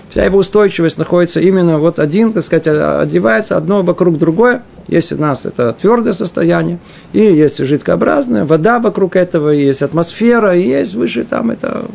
вся 0.09 0.25
его 0.25 0.39
устойчивость 0.39 0.97
находится 0.97 1.39
именно 1.39 1.79
вот 1.79 1.97
один, 1.99 2.33
так 2.33 2.43
сказать, 2.43 2.67
одевается 2.67 3.55
одно 3.55 3.81
вокруг 3.81 4.17
другое. 4.17 4.63
Есть 4.87 5.13
у 5.13 5.17
нас 5.17 5.45
это 5.45 5.73
твердое 5.73 6.11
состояние, 6.13 6.79
и 7.13 7.19
есть 7.19 7.59
жидкообразное, 7.59 8.43
вода 8.43 8.79
вокруг 8.79 9.15
этого, 9.15 9.49
есть 9.49 9.81
атмосфера, 9.81 10.53
есть 10.53 10.95
выше 10.95 11.23
там 11.23 11.51
это 11.51 11.85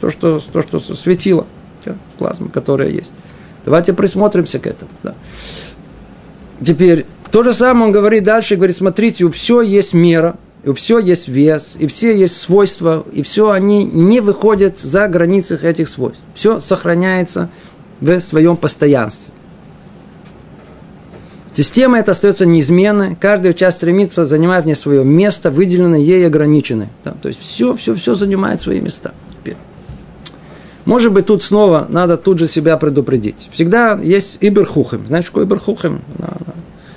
то, 0.00 0.10
что, 0.10 0.40
то, 0.52 0.62
что 0.62 0.80
светило, 0.80 1.46
плазма, 2.18 2.48
которая 2.48 2.88
есть. 2.88 3.10
Давайте 3.64 3.92
присмотримся 3.92 4.58
к 4.58 4.66
этому. 4.66 4.90
Да. 5.02 5.14
Теперь, 6.64 7.06
то 7.30 7.42
же 7.42 7.52
самое 7.52 7.86
он 7.86 7.92
говорит 7.92 8.24
дальше, 8.24 8.56
говорит, 8.56 8.76
смотрите, 8.76 9.24
у 9.24 9.30
все 9.30 9.62
есть 9.62 9.92
мера, 9.92 10.36
и 10.64 10.72
все 10.72 10.98
есть 10.98 11.28
вес, 11.28 11.76
и 11.78 11.86
все 11.86 12.16
есть 12.16 12.36
свойства, 12.36 13.04
и 13.12 13.22
все 13.22 13.50
они 13.50 13.84
не 13.84 14.20
выходят 14.20 14.78
за 14.78 15.08
границы 15.08 15.58
этих 15.62 15.88
свойств. 15.88 16.22
Все 16.34 16.60
сохраняется 16.60 17.48
в 18.00 18.20
своем 18.20 18.56
постоянстве. 18.56 19.32
Система 21.52 21.98
эта 21.98 22.12
остается 22.12 22.46
неизменной, 22.46 23.16
каждая 23.16 23.52
часть 23.54 23.78
стремится 23.78 24.24
занимать 24.24 24.64
в 24.64 24.66
ней 24.66 24.76
свое 24.76 25.04
место, 25.04 25.50
выделенное 25.50 25.98
ей 25.98 26.26
ограниченное. 26.26 26.88
Да, 27.04 27.14
то 27.20 27.28
есть 27.28 27.40
все, 27.40 27.74
все, 27.74 27.94
все 27.94 28.14
занимает 28.14 28.60
свои 28.60 28.80
места. 28.80 29.12
Может 30.84 31.12
быть, 31.12 31.26
тут 31.26 31.42
снова 31.42 31.86
надо 31.88 32.16
тут 32.16 32.38
же 32.38 32.46
себя 32.46 32.76
предупредить. 32.76 33.48
Всегда 33.52 33.98
есть 34.02 34.38
иберхухем. 34.40 35.06
Знаешь, 35.06 35.26
что 35.26 35.42
иберхухем? 35.42 36.00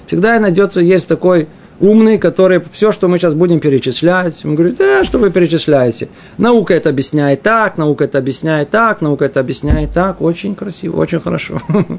Всегда 0.07 0.39
найдется, 0.39 0.79
есть 0.79 1.07
такой 1.07 1.47
умный, 1.79 2.17
который 2.17 2.61
все, 2.71 2.91
что 2.91 3.07
мы 3.07 3.17
сейчас 3.17 3.33
будем 3.33 3.59
перечислять, 3.59 4.45
он 4.45 4.55
говорит, 4.55 4.77
да, 4.77 5.03
что 5.03 5.17
вы 5.17 5.31
перечисляете? 5.31 6.07
Наука 6.37 6.73
это 6.73 6.89
объясняет 6.89 7.41
так, 7.41 7.77
наука 7.77 8.05
это 8.05 8.19
объясняет 8.19 8.69
так, 8.69 9.01
наука 9.01 9.25
это 9.25 9.39
объясняет 9.39 9.91
так. 9.91 10.21
Очень 10.21 10.55
красиво, 10.55 10.97
очень 10.97 11.19
хорошо. 11.19 11.59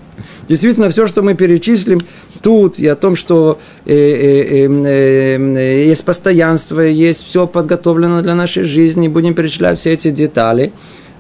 Действительно, 0.49 0.91
все, 0.91 1.07
что 1.07 1.23
мы 1.23 1.35
перечислим 1.35 2.01
тут, 2.43 2.79
и 2.79 2.87
о 2.87 2.97
том, 2.97 3.17
что 3.17 3.59
э, 3.85 3.95
э, 3.95 4.69
э, 4.69 5.87
есть 5.87 6.05
постоянство, 6.05 6.81
есть 6.81 7.25
все 7.25 7.47
подготовлено 7.47 8.23
для 8.23 8.35
нашей 8.35 8.65
жизни, 8.65 9.09
будем 9.09 9.35
перечислять 9.35 9.79
все 9.79 9.93
эти 9.93 10.11
детали. 10.11 10.73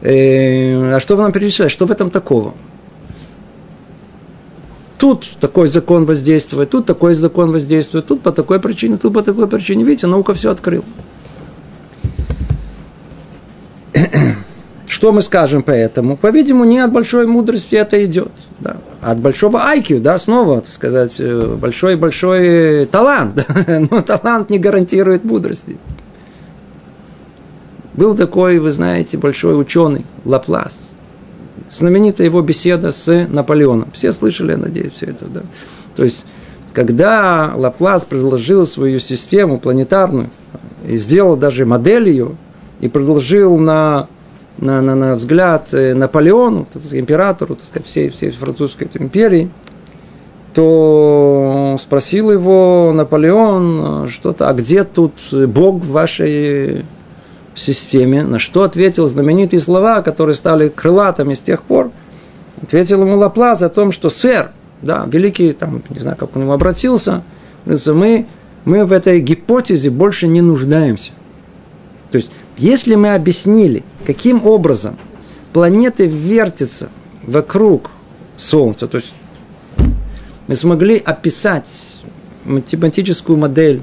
А 0.05 0.98
что 1.00 1.16
вы 1.16 1.22
нам 1.22 1.32
перечисляете? 1.32 1.72
Что 1.72 1.86
в 1.86 1.90
этом 1.90 2.11
такого? 2.11 2.55
Тут 4.98 5.36
такой 5.40 5.68
закон 5.68 6.05
воздействует, 6.05 6.70
тут 6.70 6.86
такой 6.86 7.14
закон 7.14 7.52
воздействует, 7.52 8.07
тут 8.07 8.22
по 8.22 8.32
такой 8.32 8.61
причине, 8.61 8.96
тут 8.96 9.12
по 9.12 9.22
такой 9.22 9.48
причине. 9.48 9.84
Видите, 9.84 10.07
наука 10.07 10.34
все 10.34 10.50
открыла. 10.50 10.84
Что 14.86 15.12
мы 15.12 15.22
скажем 15.22 15.62
по 15.62 15.70
этому? 15.70 16.16
По-видимому, 16.16 16.64
не 16.64 16.78
от 16.78 16.92
большой 16.92 17.26
мудрости 17.26 17.74
это 17.74 18.05
идет. 18.05 18.30
Да. 18.61 18.76
От 19.02 19.18
большого 19.18 19.59
IQ, 19.74 20.00
да, 20.00 20.18
снова, 20.18 20.61
так 20.61 20.72
сказать, 20.72 21.20
большой-большой 21.20 22.86
талант. 22.86 23.46
Но 23.66 24.02
талант 24.02 24.50
не 24.50 24.59
гарантирует 24.59 25.24
мудрости. 25.24 25.78
Был 27.95 28.16
такой, 28.16 28.59
вы 28.59 28.72
знаете, 28.72 29.16
большой 29.16 29.59
ученый 29.61 30.05
Лаплас. 30.24 30.90
Знаменитая 31.70 32.26
его 32.26 32.42
беседа 32.42 32.92
с 32.92 33.26
Наполеоном. 33.28 33.90
Все 33.92 34.12
слышали, 34.12 34.53
я 34.53 34.59
надеюсь, 34.59 34.95
все 34.95 35.07
это. 35.07 35.26
Да? 35.26 35.42
То 35.95 36.05
есть, 36.05 36.24
когда 36.72 37.53
Лаплас 37.57 38.05
предложил 38.05 38.66
свою 38.66 38.99
систему 38.99 39.59
планетарную 39.59 40.30
и 40.86 40.97
сделал 40.97 41.36
даже 41.36 41.66
модель 41.66 42.09
ее, 42.09 42.32
и 42.80 42.88
предложил 42.88 43.59
на, 43.59 44.09
на, 44.59 44.82
на, 44.82 44.95
на 44.97 45.14
взгляд 45.14 45.72
э, 45.72 45.95
Наполеону, 45.95 46.66
императору 46.92 47.55
так 47.55 47.64
сказать, 47.64 47.86
всей, 47.86 48.11
всей 48.11 48.30
французской 48.30 48.90
империи, 48.95 49.51
то 50.53 51.76
спросил 51.80 52.30
его 52.30 52.92
Наполеон 52.95 54.09
что-то, 54.09 54.49
а 54.49 54.53
где 54.53 54.84
тут 54.84 55.14
Бог 55.32 55.82
в 55.82 55.90
вашей 55.90 56.84
системе, 57.55 58.22
на 58.24 58.38
что 58.38 58.62
ответил 58.62 59.09
знаменитые 59.09 59.61
слова, 59.61 60.02
которые 60.02 60.34
стали 60.34 60.68
крылатыми 60.68 61.34
с 61.34 61.40
тех 61.40 61.62
пор. 61.62 61.90
Ответил 62.62 63.02
ему 63.02 63.16
Лаплас 63.16 63.62
о 63.62 63.68
том, 63.68 63.92
что 63.92 64.11
сэр, 64.11 64.50
да, 64.82 65.05
великий, 65.07 65.52
там, 65.52 65.82
не 65.90 66.00
знаю, 66.00 66.16
как 66.16 66.34
он 66.36 66.42
ему 66.42 66.52
обратился, 66.52 67.22
мы, 67.64 68.26
мы 68.64 68.84
в 68.84 68.92
этой 68.92 69.20
гипотезе 69.20 69.90
больше 69.90 70.26
не 70.26 70.40
нуждаемся. 70.40 71.12
То 72.11 72.18
есть, 72.18 72.30
если 72.57 72.94
мы 72.94 73.14
объяснили, 73.14 73.82
каким 74.07 74.46
образом 74.46 74.96
планеты 75.52 76.07
вертятся 76.07 76.88
вокруг 77.22 77.90
Солнца, 78.36 78.88
то 78.88 78.98
есть 78.98 79.14
мы 80.46 80.55
смогли 80.55 80.96
описать 80.96 81.96
математическую 82.44 83.38
модель 83.38 83.82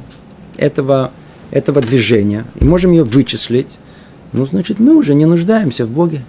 этого 0.57 1.11
этого 1.52 1.82
движения 1.82 2.45
и 2.56 2.66
можем 2.66 2.91
ее 2.91 3.04
вычислить, 3.04 3.78
ну, 4.34 4.45
значит, 4.45 4.80
мы 4.80 4.95
уже 4.95 5.14
не 5.14 5.26
нуждаемся 5.26 5.86
в 5.86 5.91
Боге. 5.91 6.22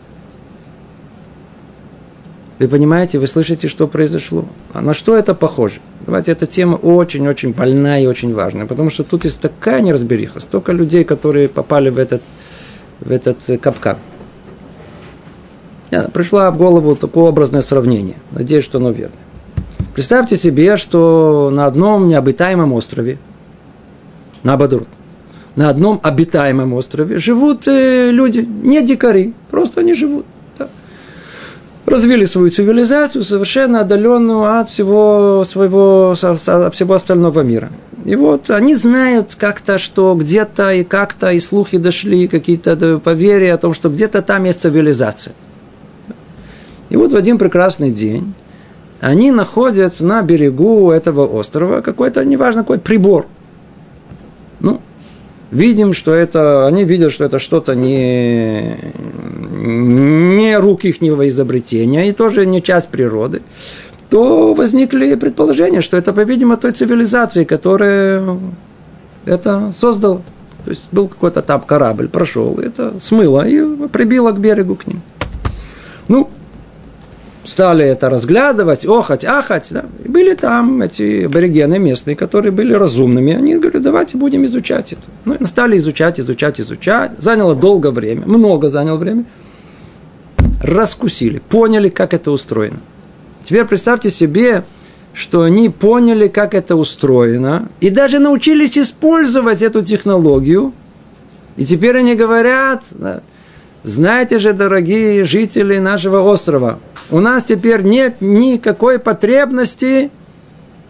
Вы 2.59 2.69
понимаете, 2.69 3.19
вы 3.19 3.27
слышите, 3.27 3.69
что 3.69 3.89
произошло? 3.89 4.45
А 4.73 4.81
на 4.81 4.95
что 4.95 5.17
это 5.17 5.35
похоже? 5.35 5.81
Давайте, 6.05 6.33
эта 6.33 6.47
тема 6.47 6.77
очень-очень 6.77 7.53
больная 7.53 8.03
и 8.03 8.07
очень 8.07 8.35
важная, 8.35 8.67
потому 8.67 8.91
что 8.91 9.05
тут 9.05 9.25
есть 9.25 9.41
такая 9.41 9.81
неразбериха, 9.81 10.41
столько 10.41 10.73
людей, 10.73 11.05
которые 11.05 11.49
попали 11.49 11.91
в 11.91 11.99
этот, 11.99 12.23
в 13.01 13.11
этот 13.11 13.39
капкан. 13.61 13.99
Пришла 16.13 16.51
в 16.51 16.57
голову 16.57 16.97
такое 16.97 17.25
образное 17.25 17.63
сравнение. 17.63 18.17
Надеюсь, 18.31 18.65
что 18.65 18.79
оно 18.79 18.91
верно. 18.91 19.17
Представьте 19.95 20.37
себе, 20.37 20.77
что 20.79 21.51
на 21.53 21.67
одном 21.67 22.09
необитаемом 22.09 22.73
острове, 22.73 23.19
на 24.43 24.55
Абадурут, 24.55 24.89
на 25.57 25.69
одном 25.69 26.01
обитаемом 26.03 26.73
острове 26.73 27.19
живут 27.19 27.67
э, 27.67 28.11
люди, 28.11 28.41
не 28.41 28.83
дикари, 28.83 29.35
просто 29.51 29.81
они 29.81 29.95
живут. 29.95 30.25
Да. 30.59 30.69
Развили 31.87 32.25
свою 32.25 32.51
цивилизацию, 32.51 33.23
совершенно 33.23 33.81
отдаленную 33.81 34.59
от 34.59 34.71
всего 34.71 35.45
своего, 35.49 36.15
от 36.21 36.75
всего 36.75 36.95
остального 36.95 37.41
мира. 37.41 37.71
И 38.05 38.17
вот 38.17 38.51
они 38.51 38.75
знают 38.75 39.37
как-то, 39.37 39.79
что 39.79 40.15
где-то 40.15 40.73
и 40.73 40.85
как-то 40.85 41.31
и 41.31 41.41
слухи 41.41 41.77
дошли, 41.79 42.29
какие-то 42.29 42.99
поверья 42.99 43.55
о 43.55 43.59
том, 43.59 43.75
что 43.75 43.89
где-то 43.91 44.23
там 44.23 44.45
есть 44.45 44.61
цивилизация. 44.61 45.35
И 46.89 46.97
вот 46.97 47.13
в 47.13 47.17
один 47.17 47.39
прекрасный 47.39 47.91
день 47.91 48.35
они 49.01 49.31
находят 49.31 50.01
на 50.01 50.23
берегу 50.23 50.91
этого 50.91 51.27
острова 51.27 51.81
какой-то, 51.81 52.25
неважно 52.25 52.63
какой, 52.63 52.79
прибор. 52.79 53.27
Видим, 55.53 55.93
что 55.93 56.15
это, 56.15 56.67
они 56.67 56.85
видят, 56.85 57.13
что 57.13 57.25
это 57.25 57.39
что-то 57.39 57.75
не, 57.75 58.75
не 59.51 60.57
рук 60.57 60.87
их 60.87 61.03
изобретения 61.03 62.09
и 62.09 62.13
тоже 62.13 62.47
не 62.47 62.63
часть 62.63 62.89
природы, 62.89 63.43
то 64.09 64.55
возникли 64.55 65.15
предположения, 65.15 65.83
что 65.83 65.99
это, 65.99 66.15
по-видимому, 66.15 66.57
той 66.57 66.73
цивилизации, 66.73 67.45
которая 67.45 68.39
это 69.27 69.75
создала. 69.79 70.23
То 70.65 70.71
есть 70.71 70.85
был 70.91 71.09
какой-то 71.09 71.43
там 71.43 71.61
корабль, 71.61 72.09
прошел, 72.09 72.59
это 72.59 72.95
смыло 72.99 73.47
и 73.47 73.61
прибило 73.89 74.33
к 74.33 74.41
берегу 74.41 74.77
к 74.77 74.87
ним. 74.87 75.03
Ну, 76.09 76.31
стали 77.45 77.85
это 77.85 78.09
разглядывать, 78.09 78.87
охать, 78.87 79.25
ахать. 79.25 79.69
Да. 79.71 79.85
И 80.05 80.09
были 80.09 80.35
там 80.35 80.83
эти 80.83 81.25
аборигены 81.25 81.79
местные, 81.79 82.17
которые 82.17 82.53
были 82.53 82.73
разумными. 82.73 83.35
Они 83.35 83.57
говорили, 83.57 83.83
давайте 83.83 84.17
будем 84.17 84.45
изучать 84.45 84.93
это. 84.93 85.03
Ну, 85.25 85.37
стали 85.47 85.77
изучать, 85.79 86.21
изучать, 86.21 86.61
изучать. 86.61 87.13
Заняло 87.19 87.55
долго 87.55 87.91
время, 87.91 88.27
много 88.27 88.69
заняло 88.69 88.97
время. 88.97 89.25
Раскусили, 90.63 91.39
поняли, 91.39 91.89
как 91.89 92.15
это 92.15 92.31
устроено. 92.31 92.79
Теперь 93.45 93.65
представьте 93.65 94.11
себе, 94.11 94.65
что 95.13 95.43
они 95.43 95.69
поняли, 95.69 96.29
как 96.29 96.55
это 96.55 96.77
устроено, 96.77 97.69
и 97.81 97.91
даже 97.91 98.19
научились 98.19 98.79
использовать 98.79 99.61
эту 99.61 99.83
технологию. 99.83 100.73
И 101.57 101.65
теперь 101.65 101.99
они 101.99 102.15
говорят, 102.15 102.85
знаете 103.85 104.39
же, 104.39 104.53
дорогие 104.53 105.25
жители 105.25 105.79
нашего 105.79 106.21
острова, 106.21 106.79
у 107.11 107.21
нас 107.21 107.45
теперь 107.45 107.83
нет 107.83 108.17
никакой 108.21 108.99
потребности 108.99 110.11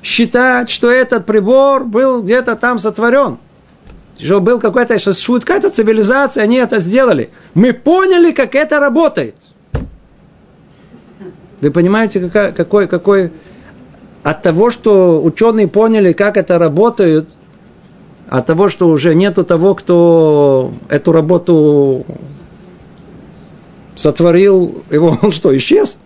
считать, 0.02 0.68
что 0.68 0.90
этот 0.90 1.24
прибор 1.24 1.84
был 1.84 2.22
где-то 2.22 2.54
там 2.56 2.78
сотворен. 2.78 3.38
Что 4.18 4.40
был 4.40 4.60
какой-то, 4.60 4.98
что 4.98 5.12
какая-то 5.40 5.70
цивилизация, 5.70 6.42
они 6.44 6.56
это 6.56 6.80
сделали. 6.80 7.30
Мы 7.54 7.72
поняли, 7.72 8.32
как 8.32 8.54
это 8.54 8.78
работает. 8.78 9.34
Вы 11.60 11.70
понимаете, 11.70 12.28
какой, 12.28 12.52
какой, 12.52 12.88
какой 12.88 13.32
от 14.22 14.42
того, 14.42 14.70
что 14.70 15.22
ученые 15.22 15.66
поняли, 15.66 16.12
как 16.12 16.36
это 16.36 16.58
работает, 16.58 17.28
от 18.28 18.46
того, 18.46 18.68
что 18.68 18.88
уже 18.88 19.14
нету 19.14 19.44
того, 19.44 19.74
кто 19.74 20.72
эту 20.88 21.12
работу 21.12 22.06
сотворил, 23.96 24.82
его 24.90 25.18
он 25.22 25.32
что, 25.32 25.56
исчез? 25.56 25.98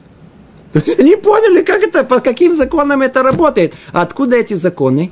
То 0.72 0.80
есть 0.80 0.98
они 0.98 1.16
поняли, 1.16 1.62
как 1.62 1.82
это, 1.82 2.04
по 2.04 2.20
каким 2.20 2.54
законам 2.54 3.02
это 3.02 3.22
работает. 3.22 3.74
Откуда 3.92 4.36
эти 4.36 4.54
законы? 4.54 5.10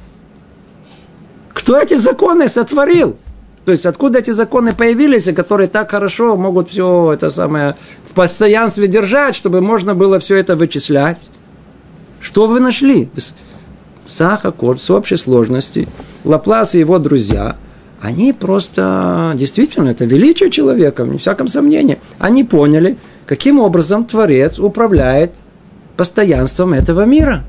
Кто 1.53 1.79
эти 1.79 1.95
законы 1.95 2.49
сотворил? 2.49 3.17
То 3.65 3.73
есть 3.73 3.87
откуда 3.87 4.19
эти 4.19 4.31
законы 4.31 4.75
появились, 4.75 5.25
которые 5.35 5.69
так 5.69 5.91
хорошо 5.91 6.37
могут 6.37 6.69
все 6.69 7.13
это 7.15 7.31
самое 7.31 7.77
в 8.05 8.13
постоянстве 8.13 8.89
держать, 8.89 9.35
чтобы 9.35 9.63
можно 9.63 9.95
было 9.95 10.19
все 10.19 10.37
это 10.37 10.55
вычислять? 10.55 11.31
Что 12.21 12.47
вы 12.47 12.61
нашли? 12.61 13.09
Сахакор 14.07 14.79
с 14.79 14.91
общей 14.91 15.17
сложности, 15.17 15.89
Лаплас 16.25 16.75
и 16.75 16.79
его 16.79 16.99
друзья, 16.99 17.57
они 18.05 18.35
просто, 18.35 19.33
действительно, 19.35 19.89
это 19.89 20.05
величие 20.05 20.51
человека, 20.51 21.05
не 21.05 21.17
всяком 21.17 21.49
сомнении. 21.49 21.99
Они 22.19 22.45
поняли, 22.45 22.99
каким 23.25 23.59
образом 23.59 24.05
Творец 24.05 24.59
управляет 24.59 25.33
постоянством 25.97 26.75
этого 26.75 27.07
мира. 27.07 27.45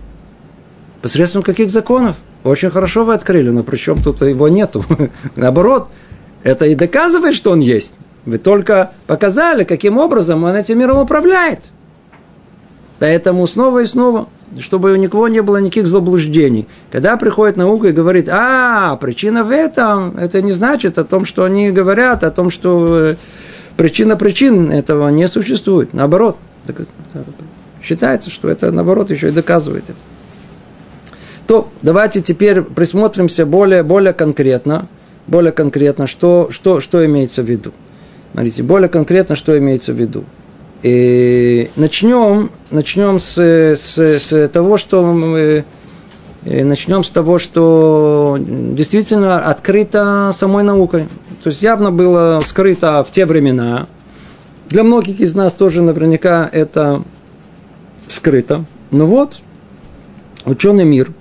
Посредством 1.01 1.43
каких 1.43 1.70
законов? 1.72 2.16
Очень 2.45 2.70
хорошо 2.70 3.03
вы 3.03 3.16
открыли, 3.16 3.49
но 3.49 3.64
причем 3.64 4.01
тут 4.01 4.22
его 4.22 4.47
нету. 4.47 4.86
Наоборот, 5.36 5.89
это 6.41 6.66
и 6.68 6.76
доказывает, 6.76 7.36
что 7.36 7.51
он 7.51 7.60
есть. 7.60 7.93
Вы 8.26 8.38
только 8.38 8.91
показали, 9.08 9.66
каким 9.66 9.97
образом 9.97 10.45
он 10.45 10.56
этим 10.56 10.80
миром 10.80 10.99
управляет. 10.99 11.66
Поэтому 12.99 13.45
снова 13.45 13.80
и 13.80 13.86
снова, 13.86 14.30
чтобы 14.59 14.93
у 14.93 14.95
никого 14.95 15.27
не 15.27 15.41
было 15.41 15.57
никаких 15.57 15.87
заблуждений. 15.87 16.67
Когда 16.91 17.17
приходит 17.17 17.57
наука 17.57 17.89
и 17.89 17.91
говорит, 17.91 18.29
а, 18.29 18.95
причина 18.97 19.43
в 19.43 19.51
этом, 19.51 20.17
это 20.17 20.41
не 20.41 20.51
значит 20.51 20.97
о 20.97 21.03
том, 21.03 21.25
что 21.25 21.43
они 21.43 21.71
говорят, 21.71 22.23
о 22.23 22.31
том, 22.31 22.49
что 22.49 22.97
э, 22.97 23.15
причина 23.77 24.15
причин 24.15 24.71
этого 24.71 25.09
не 25.09 25.27
существует. 25.27 25.93
Наоборот, 25.93 26.37
Считается, 27.83 28.31
что 28.31 28.49
это, 28.49 28.71
наоборот, 28.71 29.11
еще 29.11 29.27
и 29.27 29.31
доказывает 29.31 29.83
это. 29.83 29.99
То 31.45 31.69
давайте 31.83 32.21
теперь 32.21 32.63
присмотримся 32.63 33.45
более, 33.45 33.83
более 33.83 34.13
конкретно, 34.13 34.87
более 35.27 35.51
конкретно, 35.51 36.07
что, 36.07 36.49
что, 36.49 36.81
что 36.81 37.05
имеется 37.05 37.43
в 37.43 37.45
виду. 37.45 37.71
Смотрите, 38.31 38.63
более 38.63 38.89
конкретно, 38.89 39.35
что 39.35 39.55
имеется 39.57 39.93
в 39.93 39.97
виду. 39.97 40.25
И 40.86 41.71
начнем, 41.77 42.51
начнем 42.69 43.19
с, 43.19 43.39
с, 43.39 43.97
с 43.97 44.47
того, 44.49 44.77
что 44.77 45.03
мы, 45.03 45.65
начнем 46.43 47.03
с 47.03 47.09
того, 47.09 47.39
что 47.39 48.38
действительно 48.39 49.39
открыто 49.39 50.31
самой 50.38 50.63
наукой. 50.63 51.07
То 51.43 51.49
есть 51.49 51.63
явно 51.63 51.89
было 51.89 52.39
скрыто 52.45 53.03
в 53.03 53.09
те 53.09 53.25
времена, 53.25 53.88
Для 54.69 54.83
многих 54.83 55.21
из 55.21 55.33
нас 55.33 55.53
тоже 55.53 55.81
наверняка 55.81 56.47
это 56.53 57.01
скрыто. 58.07 58.65
Но 58.91 59.07
вот 59.07 59.39
ученый 60.45 60.86
мир, 60.86 61.11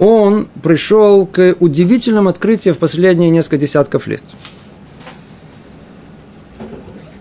он 0.00 0.48
пришел 0.64 1.28
к 1.28 1.54
удивительным 1.60 2.26
открытиям 2.26 2.74
в 2.74 2.78
последние 2.78 3.30
несколько 3.30 3.58
десятков 3.58 4.08
лет. 4.08 4.24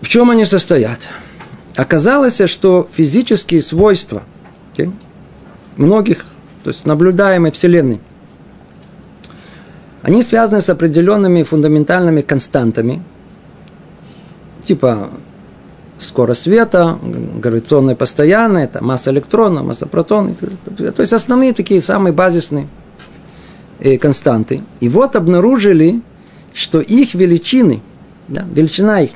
В 0.01 0.07
чем 0.07 0.31
они 0.31 0.45
состоят? 0.45 1.09
Оказалось, 1.75 2.39
что 2.47 2.87
физические 2.91 3.61
свойства 3.61 4.23
okay, 4.73 4.91
многих, 5.75 6.25
то 6.63 6.69
есть 6.69 6.85
наблюдаемой 6.85 7.51
Вселенной, 7.51 7.99
они 10.03 10.21
связаны 10.21 10.61
с 10.61 10.69
определенными 10.69 11.43
фундаментальными 11.43 12.21
константами, 12.21 13.01
типа 14.63 15.09
скорость 15.97 16.43
света, 16.43 16.99
гравитационная 17.01 17.95
постоянная, 17.95 18.65
это 18.65 18.83
масса 18.83 19.11
электрона, 19.11 19.63
масса 19.63 19.87
протона. 19.87 20.35
То 20.35 21.01
есть 21.01 21.13
основные 21.13 21.53
такие 21.53 21.81
самые 21.81 22.13
базисные 22.13 22.67
э, 23.79 23.97
константы. 23.97 24.61
И 24.79 24.89
вот 24.89 25.15
обнаружили, 25.15 26.01
что 26.53 26.81
их 26.81 27.13
величины, 27.15 27.81
да, 28.27 28.45
величина 28.53 29.01
их, 29.01 29.11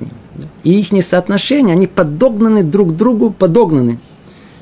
и 0.63 0.79
их 0.79 1.03
соотношения, 1.03 1.73
они 1.73 1.87
подогнаны 1.87 2.63
друг 2.63 2.95
другу, 2.95 3.31
подогнаны 3.31 3.99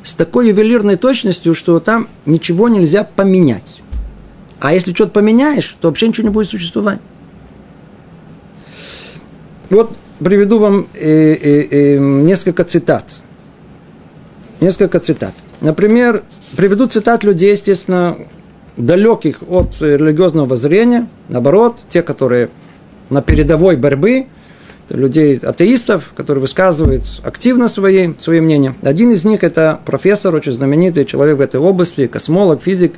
с 0.04 0.14
такой 0.14 0.50
ювелирной 0.50 0.98
точностью, 0.98 1.56
что 1.56 1.80
там 1.80 2.08
ничего 2.26 2.70
нельзя 2.70 3.04
поменять. 3.04 3.82
А 4.60 4.74
если 4.74 4.94
что-то 4.94 5.12
поменяешь, 5.12 5.76
то 5.82 5.88
вообще 5.88 6.08
ничего 6.08 6.28
не 6.28 6.34
будет 6.34 6.50
существовать. 6.50 7.00
Вот 9.70 9.96
приведу 10.20 10.60
вам 10.60 10.88
э, 10.94 11.34
э, 11.34 11.68
э, 11.70 11.98
несколько 11.98 12.64
цитат. 12.64 13.06
Несколько 14.62 15.00
цитат. 15.00 15.34
Например, 15.62 16.24
приведу 16.56 16.88
цитат 16.88 17.24
людей, 17.24 17.52
естественно, 17.52 18.18
далеких 18.78 19.40
от 19.50 19.82
религиозного 19.82 20.48
воззрения, 20.48 21.08
наоборот, 21.30 21.80
те, 21.90 22.02
которые 22.02 22.50
на 23.10 23.22
передовой 23.22 23.76
борьбы, 23.76 24.28
людей 24.90 25.38
атеистов, 25.38 26.14
которые 26.16 26.42
высказывают 26.42 27.04
активно 27.24 27.68
свои, 27.68 28.14
свои 28.18 28.42
мнения. 28.42 28.76
Один 28.82 29.12
из 29.12 29.26
них 29.26 29.44
это 29.44 29.80
профессор, 29.86 30.36
очень 30.36 30.52
знаменитый 30.52 31.06
человек 31.06 31.38
в 31.38 31.42
этой 31.42 31.60
области, 31.60 32.08
космолог, 32.08 32.62
физик, 32.62 32.94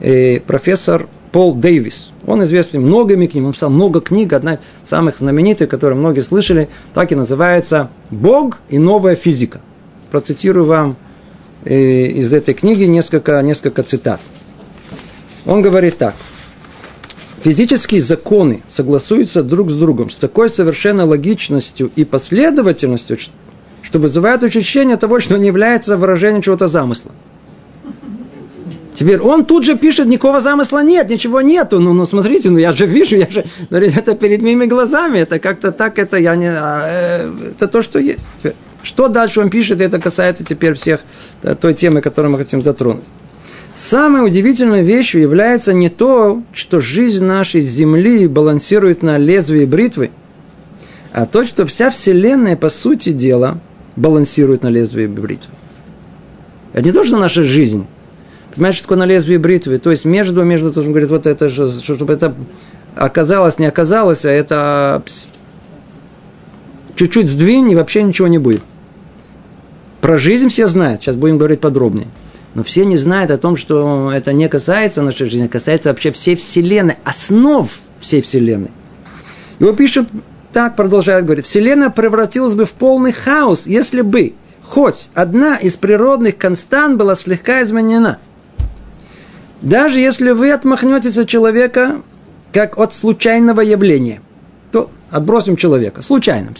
э, 0.00 0.40
профессор 0.40 1.08
Пол 1.32 1.54
Дэвис. 1.54 2.10
Он 2.26 2.42
известен 2.42 2.82
многими 2.82 3.26
книгами, 3.26 3.48
он 3.48 3.52
писал 3.52 3.70
много 3.70 4.00
книг, 4.00 4.32
одна 4.32 4.54
из 4.54 4.60
самых 4.84 5.18
знаменитых, 5.18 5.68
которые 5.68 5.98
многие 5.98 6.22
слышали, 6.22 6.68
так 6.92 7.12
и 7.12 7.14
называется 7.14 7.90
«Бог 8.10 8.58
и 8.68 8.78
новая 8.78 9.14
физика». 9.14 9.60
Процитирую 10.10 10.66
вам 10.66 10.96
э, 11.64 11.74
из 11.74 12.32
этой 12.32 12.54
книги 12.54 12.84
несколько, 12.84 13.40
несколько 13.42 13.82
цитат. 13.82 14.20
Он 15.46 15.62
говорит 15.62 15.98
так. 15.98 16.14
Физические 17.42 18.02
законы 18.02 18.62
согласуются 18.68 19.42
друг 19.42 19.70
с 19.70 19.74
другом 19.74 20.10
с 20.10 20.16
такой 20.16 20.50
совершенно 20.50 21.06
логичностью 21.06 21.90
и 21.96 22.04
последовательностью, 22.04 23.16
что 23.82 23.98
вызывает 23.98 24.44
ощущение 24.44 24.96
того, 24.96 25.20
что 25.20 25.36
он 25.36 25.42
является 25.42 25.96
выражением 25.96 26.42
чего-то 26.42 26.68
замысла. 26.68 27.12
Теперь 28.94 29.18
он 29.20 29.46
тут 29.46 29.64
же 29.64 29.78
пишет, 29.78 30.06
никакого 30.06 30.40
замысла 30.40 30.82
нет, 30.82 31.08
ничего 31.08 31.40
нету. 31.40 31.80
Ну, 31.80 31.94
ну 31.94 32.04
смотрите, 32.04 32.50
ну 32.50 32.58
я 32.58 32.74
же 32.74 32.84
вижу, 32.84 33.16
я 33.16 33.28
же, 33.30 33.44
это 33.70 34.14
перед 34.14 34.42
моими 34.42 34.66
глазами, 34.66 35.18
это 35.18 35.38
как-то 35.38 35.72
так, 35.72 35.98
это 35.98 36.18
я 36.18 36.36
не, 36.36 36.48
а, 36.48 36.82
э, 36.86 37.50
это 37.52 37.68
то, 37.68 37.80
что 37.80 37.98
есть. 37.98 38.28
Что 38.82 39.08
дальше 39.08 39.40
он 39.40 39.48
пишет, 39.48 39.80
это 39.80 39.98
касается 39.98 40.44
теперь 40.44 40.74
всех 40.74 41.00
той 41.60 41.72
темы, 41.72 42.02
которую 42.02 42.32
мы 42.32 42.38
хотим 42.38 42.62
затронуть. 42.62 43.04
Самой 43.80 44.26
удивительной 44.26 44.82
вещью 44.82 45.22
является 45.22 45.72
не 45.72 45.88
то, 45.88 46.42
что 46.52 46.82
жизнь 46.82 47.24
нашей 47.24 47.62
Земли 47.62 48.26
балансирует 48.26 49.02
на 49.02 49.16
лезвии 49.16 49.64
бритвы, 49.64 50.10
а 51.12 51.24
то, 51.24 51.46
что 51.46 51.64
вся 51.64 51.90
Вселенная, 51.90 52.56
по 52.56 52.68
сути 52.68 53.10
дела, 53.10 53.58
балансирует 53.96 54.62
на 54.62 54.68
лезвии 54.68 55.06
бритвы. 55.06 55.54
Это 56.74 56.82
не 56.82 56.92
то, 56.92 57.04
что 57.04 57.16
наша 57.16 57.42
жизнь 57.42 57.86
Понимаешь, 58.54 58.74
что 58.74 58.84
такое 58.84 58.98
на 58.98 59.06
лезвии 59.06 59.38
бритвы? 59.38 59.78
То 59.78 59.90
есть 59.90 60.04
между, 60.04 60.44
между, 60.44 60.72
то, 60.72 60.82
что 60.82 60.90
говорит, 60.90 61.08
вот 61.08 61.26
это 61.26 61.48
же, 61.48 61.70
чтобы 61.70 62.12
это 62.12 62.34
оказалось, 62.96 63.58
не 63.58 63.64
оказалось, 63.64 64.26
а 64.26 64.30
это 64.30 65.02
чуть-чуть 66.96 67.30
сдвинь, 67.30 67.70
и 67.70 67.76
вообще 67.76 68.02
ничего 68.02 68.28
не 68.28 68.38
будет. 68.38 68.60
Про 70.02 70.18
жизнь 70.18 70.48
все 70.48 70.66
знают, 70.66 71.00
сейчас 71.00 71.16
будем 71.16 71.38
говорить 71.38 71.60
подробнее. 71.60 72.08
Но 72.54 72.64
все 72.64 72.84
не 72.84 72.96
знают 72.96 73.30
о 73.30 73.38
том, 73.38 73.56
что 73.56 74.10
это 74.12 74.32
не 74.32 74.48
касается 74.48 75.02
нашей 75.02 75.28
жизни, 75.28 75.46
а 75.46 75.48
касается 75.48 75.90
вообще 75.90 76.10
всей 76.12 76.36
Вселенной, 76.36 76.96
основ 77.04 77.70
всей 78.00 78.22
Вселенной. 78.22 78.70
Его 79.58 79.72
пишут 79.72 80.08
так, 80.52 80.74
продолжает 80.74 81.24
говорить, 81.24 81.46
Вселенная 81.46 81.90
превратилась 81.90 82.54
бы 82.54 82.66
в 82.66 82.72
полный 82.72 83.12
хаос, 83.12 83.66
если 83.66 84.00
бы 84.00 84.34
хоть 84.62 85.10
одна 85.14 85.56
из 85.56 85.76
природных 85.76 86.36
констант 86.36 86.96
была 86.96 87.14
слегка 87.14 87.62
изменена– 87.62 88.18
даже 89.62 90.00
если 90.00 90.30
вы 90.30 90.52
отмахнетесь 90.52 91.18
от 91.18 91.28
человека, 91.28 92.00
как 92.52 92.78
от 92.78 92.94
случайного 92.94 93.60
явления, 93.60 94.22
то 94.72 94.90
отбросим 95.10 95.56
человека. 95.56 96.02
Случайно. 96.02 96.54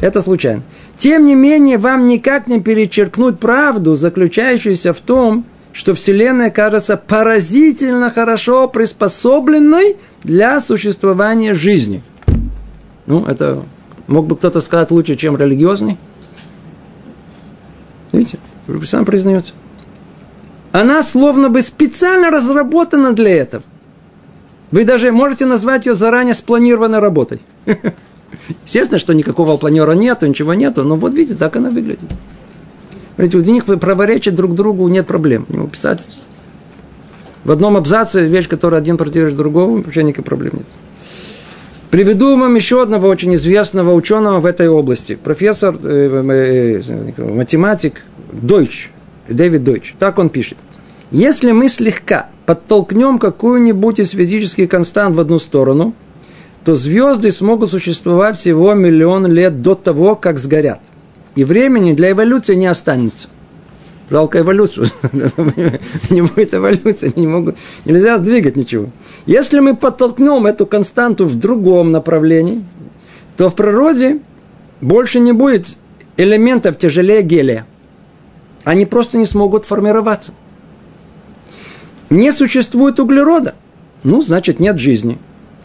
Это 0.00 0.20
случайно. 0.20 0.62
Тем 0.98 1.24
не 1.24 1.34
менее, 1.34 1.78
вам 1.78 2.06
никак 2.06 2.46
не 2.46 2.60
перечеркнуть 2.60 3.38
правду, 3.38 3.94
заключающуюся 3.94 4.92
в 4.92 5.00
том, 5.00 5.44
что 5.72 5.94
Вселенная 5.94 6.50
кажется 6.50 6.96
поразительно 6.96 8.10
хорошо 8.10 8.68
приспособленной 8.68 9.96
для 10.22 10.60
существования 10.60 11.54
жизни. 11.54 12.02
Ну, 13.06 13.24
это 13.26 13.64
мог 14.06 14.26
бы 14.26 14.36
кто-то 14.36 14.60
сказать 14.60 14.90
лучше, 14.90 15.16
чем 15.16 15.36
религиозный. 15.36 15.98
Видите, 18.12 18.38
сам 18.86 19.04
признается 19.04 19.52
она 20.74 21.04
словно 21.04 21.50
бы 21.50 21.62
специально 21.62 22.32
разработана 22.32 23.12
для 23.12 23.30
этого. 23.36 23.62
Вы 24.72 24.84
даже 24.84 25.12
можете 25.12 25.46
назвать 25.46 25.86
ее 25.86 25.94
заранее 25.94 26.34
спланированной 26.34 26.98
работой. 26.98 27.40
Естественно, 28.64 28.98
что 28.98 29.12
никакого 29.14 29.56
планера 29.56 29.92
нету, 29.92 30.26
ничего 30.26 30.54
нету, 30.54 30.84
но 30.84 30.96
вот 30.96 31.14
видите, 31.14 31.34
так 31.34 31.56
она 31.56 31.70
выглядит. 31.70 32.10
Смотрите, 33.14 33.38
у 33.38 33.42
них 33.42 33.64
противоречить 33.64 34.34
друг 34.34 34.54
другу 34.54 34.88
нет 34.88 35.06
проблем. 35.06 35.46
Ему 35.48 35.68
писать 35.68 36.08
в 37.44 37.50
одном 37.50 37.76
абзаце 37.76 38.26
вещь, 38.26 38.48
которая 38.48 38.80
один 38.80 38.96
противоречит 38.96 39.36
другому, 39.36 39.82
вообще 39.82 40.02
никаких 40.02 40.24
проблем 40.24 40.54
нет. 40.54 40.66
Приведу 41.90 42.36
вам 42.36 42.56
еще 42.56 42.82
одного 42.82 43.06
очень 43.06 43.34
известного 43.36 43.92
ученого 43.92 44.40
в 44.40 44.46
этой 44.46 44.68
области. 44.68 45.14
Профессор, 45.14 45.76
э, 45.80 46.22
э, 46.28 46.82
э, 47.16 47.32
математик 47.32 48.02
Дойч. 48.32 48.90
Дэвид 49.28 49.62
Дойч. 49.62 49.94
Так 49.98 50.18
он 50.18 50.28
пишет. 50.28 50.58
Если 51.12 51.52
мы 51.52 51.68
слегка 51.68 52.30
подтолкнем 52.46 53.18
какую-нибудь 53.18 54.00
из 54.00 54.10
физических 54.10 54.68
констант 54.68 55.14
в 55.14 55.20
одну 55.20 55.38
сторону, 55.38 55.94
то 56.64 56.74
звезды 56.74 57.30
смогут 57.30 57.70
существовать 57.70 58.38
всего 58.38 58.74
миллион 58.74 59.26
лет 59.26 59.62
до 59.62 59.74
того, 59.74 60.16
как 60.16 60.38
сгорят. 60.38 60.80
И 61.34 61.44
времени 61.44 61.92
для 61.92 62.12
эволюции 62.12 62.54
не 62.54 62.66
останется. 62.66 63.28
Жалко 64.10 64.40
эволюцию. 64.40 64.86
не 66.10 66.22
будет 66.22 66.54
эволюции, 66.54 67.12
не 67.16 67.26
могут, 67.26 67.56
нельзя 67.84 68.18
сдвигать 68.18 68.56
ничего. 68.56 68.90
Если 69.26 69.60
мы 69.60 69.76
подтолкнем 69.76 70.46
эту 70.46 70.66
константу 70.66 71.26
в 71.26 71.38
другом 71.38 71.92
направлении, 71.92 72.64
то 73.36 73.50
в 73.50 73.54
природе 73.54 74.20
больше 74.80 75.20
не 75.20 75.32
будет 75.32 75.66
элементов 76.16 76.78
тяжелее 76.78 77.22
гелия 77.22 77.66
они 78.64 78.86
просто 78.86 79.18
не 79.18 79.26
смогут 79.26 79.66
формироваться. 79.66 80.32
Не 82.10 82.32
существует 82.32 82.98
углерода, 82.98 83.54
ну, 84.02 84.20
значит, 84.22 84.58
нет 84.58 84.78
жизни. 84.78 85.18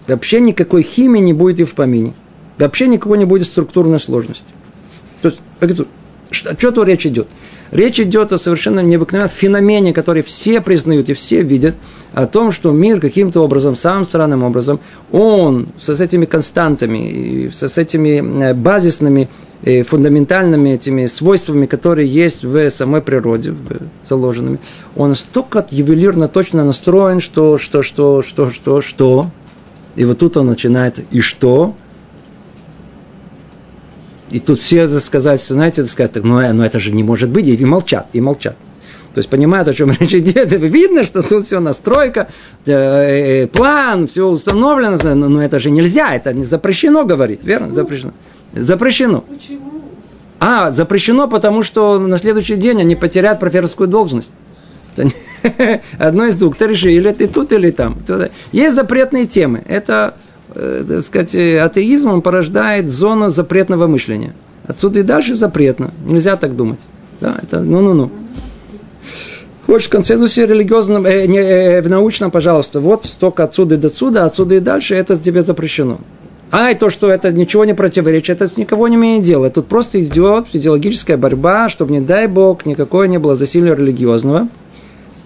Вообще 0.10 0.40
никакой 0.40 0.84
химии 0.84 1.20
не 1.20 1.34
будет 1.34 1.60
и 1.60 1.64
в 1.64 1.76
помине. 1.76 2.14
Вообще 2.58 2.88
никакой 2.88 3.18
не 3.18 3.26
будет 3.26 3.46
структурной 3.46 4.00
сложности. 4.00 4.48
То 5.22 5.30
есть, 5.30 5.42
о 6.46 6.56
чем 6.56 6.74
то 6.74 6.84
речь 6.84 7.06
идет? 7.06 7.28
Речь 7.72 8.00
идет 8.00 8.34
о 8.34 8.38
совершенно 8.38 8.80
необыкновенном 8.80 9.30
феномене, 9.30 9.94
который 9.94 10.24
все 10.24 10.60
признают 10.60 11.10
и 11.10 11.14
все 11.14 11.44
видят, 11.44 11.76
о 12.14 12.26
том, 12.26 12.52
что 12.52 12.72
мир 12.72 13.00
каким-то 13.00 13.42
образом, 13.42 13.76
самым 13.76 14.06
странным 14.06 14.44
образом, 14.44 14.80
он 15.12 15.68
с 15.78 15.90
этими 15.90 16.26
константами, 16.26 17.52
с 17.54 17.78
этими 17.78 18.44
э, 18.44 18.54
базисными 18.56 19.30
Э, 19.62 19.84
фундаментальными 19.84 20.70
этими 20.70 21.06
свойствами, 21.08 21.66
которые 21.66 22.08
есть 22.08 22.46
в 22.46 22.70
самой 22.70 23.02
природе, 23.02 23.54
заложенными, 24.08 24.58
он 24.96 25.10
настолько 25.10 25.66
ювелирно 25.70 26.30
точно 26.30 26.64
настроен, 26.64 27.20
что, 27.20 27.58
что, 27.58 27.84
что, 27.84 28.22
что, 28.22 28.52
что, 28.52 28.82
что. 28.82 29.26
И 29.96 30.06
вот 30.06 30.20
тут 30.20 30.38
он 30.38 30.48
начинает, 30.48 31.00
и 31.12 31.22
что? 31.22 31.76
И 34.30 34.40
тут 34.40 34.60
все 34.60 34.88
сказать, 35.00 35.42
знаете, 35.42 35.86
сказать, 35.86 36.16
ну, 36.16 36.54
ну 36.54 36.64
это 36.64 36.80
же 36.80 36.92
не 36.92 37.04
может 37.04 37.30
быть, 37.30 37.48
и 37.48 37.66
молчат, 37.66 38.10
и 38.14 38.22
молчат. 38.22 38.56
То 39.14 39.20
есть 39.20 39.30
понимают, 39.30 39.68
о 39.68 39.74
чем 39.74 39.92
речь 39.92 40.14
идет. 40.14 40.52
Видно, 40.52 41.04
что 41.04 41.24
тут 41.24 41.48
все 41.48 41.60
настройка, 41.60 42.30
э, 42.66 42.72
э, 43.44 43.48
план, 43.48 44.08
все 44.08 44.28
установлено, 44.28 45.16
но 45.16 45.44
это 45.44 45.60
же 45.60 45.72
нельзя, 45.72 46.14
это 46.14 46.32
не 46.32 46.46
запрещено 46.46 47.06
говорить, 47.06 47.40
верно? 47.44 47.74
Запрещено. 47.74 48.14
Запрещено. 48.54 49.22
Почему? 49.22 49.82
А, 50.40 50.72
запрещено, 50.72 51.28
потому 51.28 51.64
что 51.64 52.00
на 52.00 52.18
следующий 52.18 52.56
день 52.56 52.80
они 52.80 52.96
потеряют 52.96 53.40
профессорскую 53.40 53.90
должность. 53.90 54.32
Одно 55.98 56.26
из 56.26 56.36
двух. 56.36 56.56
Ты 56.58 56.68
реши, 56.68 56.92
или 56.92 57.12
ты 57.12 57.28
тут, 57.28 57.52
или 57.54 57.72
там. 57.72 57.98
Есть 58.52 58.76
запретные 58.76 59.26
темы. 59.26 59.64
Это, 59.68 60.16
э, 60.56 60.84
так 60.88 61.02
сказать, 61.06 61.36
атеизм, 61.36 62.10
он 62.10 62.22
порождает 62.22 62.90
зону 62.90 63.30
запретного 63.30 63.88
мышления. 63.88 64.34
Отсюда 64.68 65.00
и 65.00 65.04
дальше 65.04 65.36
запретно. 65.36 65.92
Нельзя 66.06 66.36
так 66.36 66.56
думать. 66.56 66.80
Да, 67.22 67.38
это 67.42 67.62
ну-ну-ну. 67.62 68.12
Хочешь 69.66 69.88
в 69.88 69.92
консенсусе 69.92 70.48
религиозном, 70.48 71.06
э, 71.06 71.28
не, 71.28 71.38
э, 71.38 71.82
в 71.82 71.90
научном, 71.90 72.32
пожалуйста, 72.32 72.80
вот 72.80 73.08
только 73.20 73.44
отсюда 73.44 73.76
и 73.76 73.78
до 73.78 73.88
отсюда, 73.88 74.26
отсюда 74.26 74.56
и 74.56 74.60
дальше, 74.60 74.96
это 74.96 75.16
тебе 75.16 75.44
запрещено. 75.44 76.00
А 76.52 76.72
и 76.72 76.76
то, 76.76 76.90
что 76.90 77.12
это 77.12 77.32
ничего 77.32 77.66
не 77.66 77.76
противоречит, 77.76 78.42
это 78.42 78.60
никого 78.60 78.88
не 78.88 78.96
имеет 78.96 79.24
дела. 79.24 79.52
Тут 79.52 79.68
просто 79.68 80.04
идет 80.04 80.48
идеологическая 80.54 81.18
борьба, 81.18 81.70
чтобы, 81.70 81.92
не 81.92 82.00
дай 82.00 82.26
бог, 82.26 82.66
никакое 82.66 83.08
не 83.08 83.20
было 83.20 83.36
засилия 83.36 83.76
религиозного. 83.76 84.48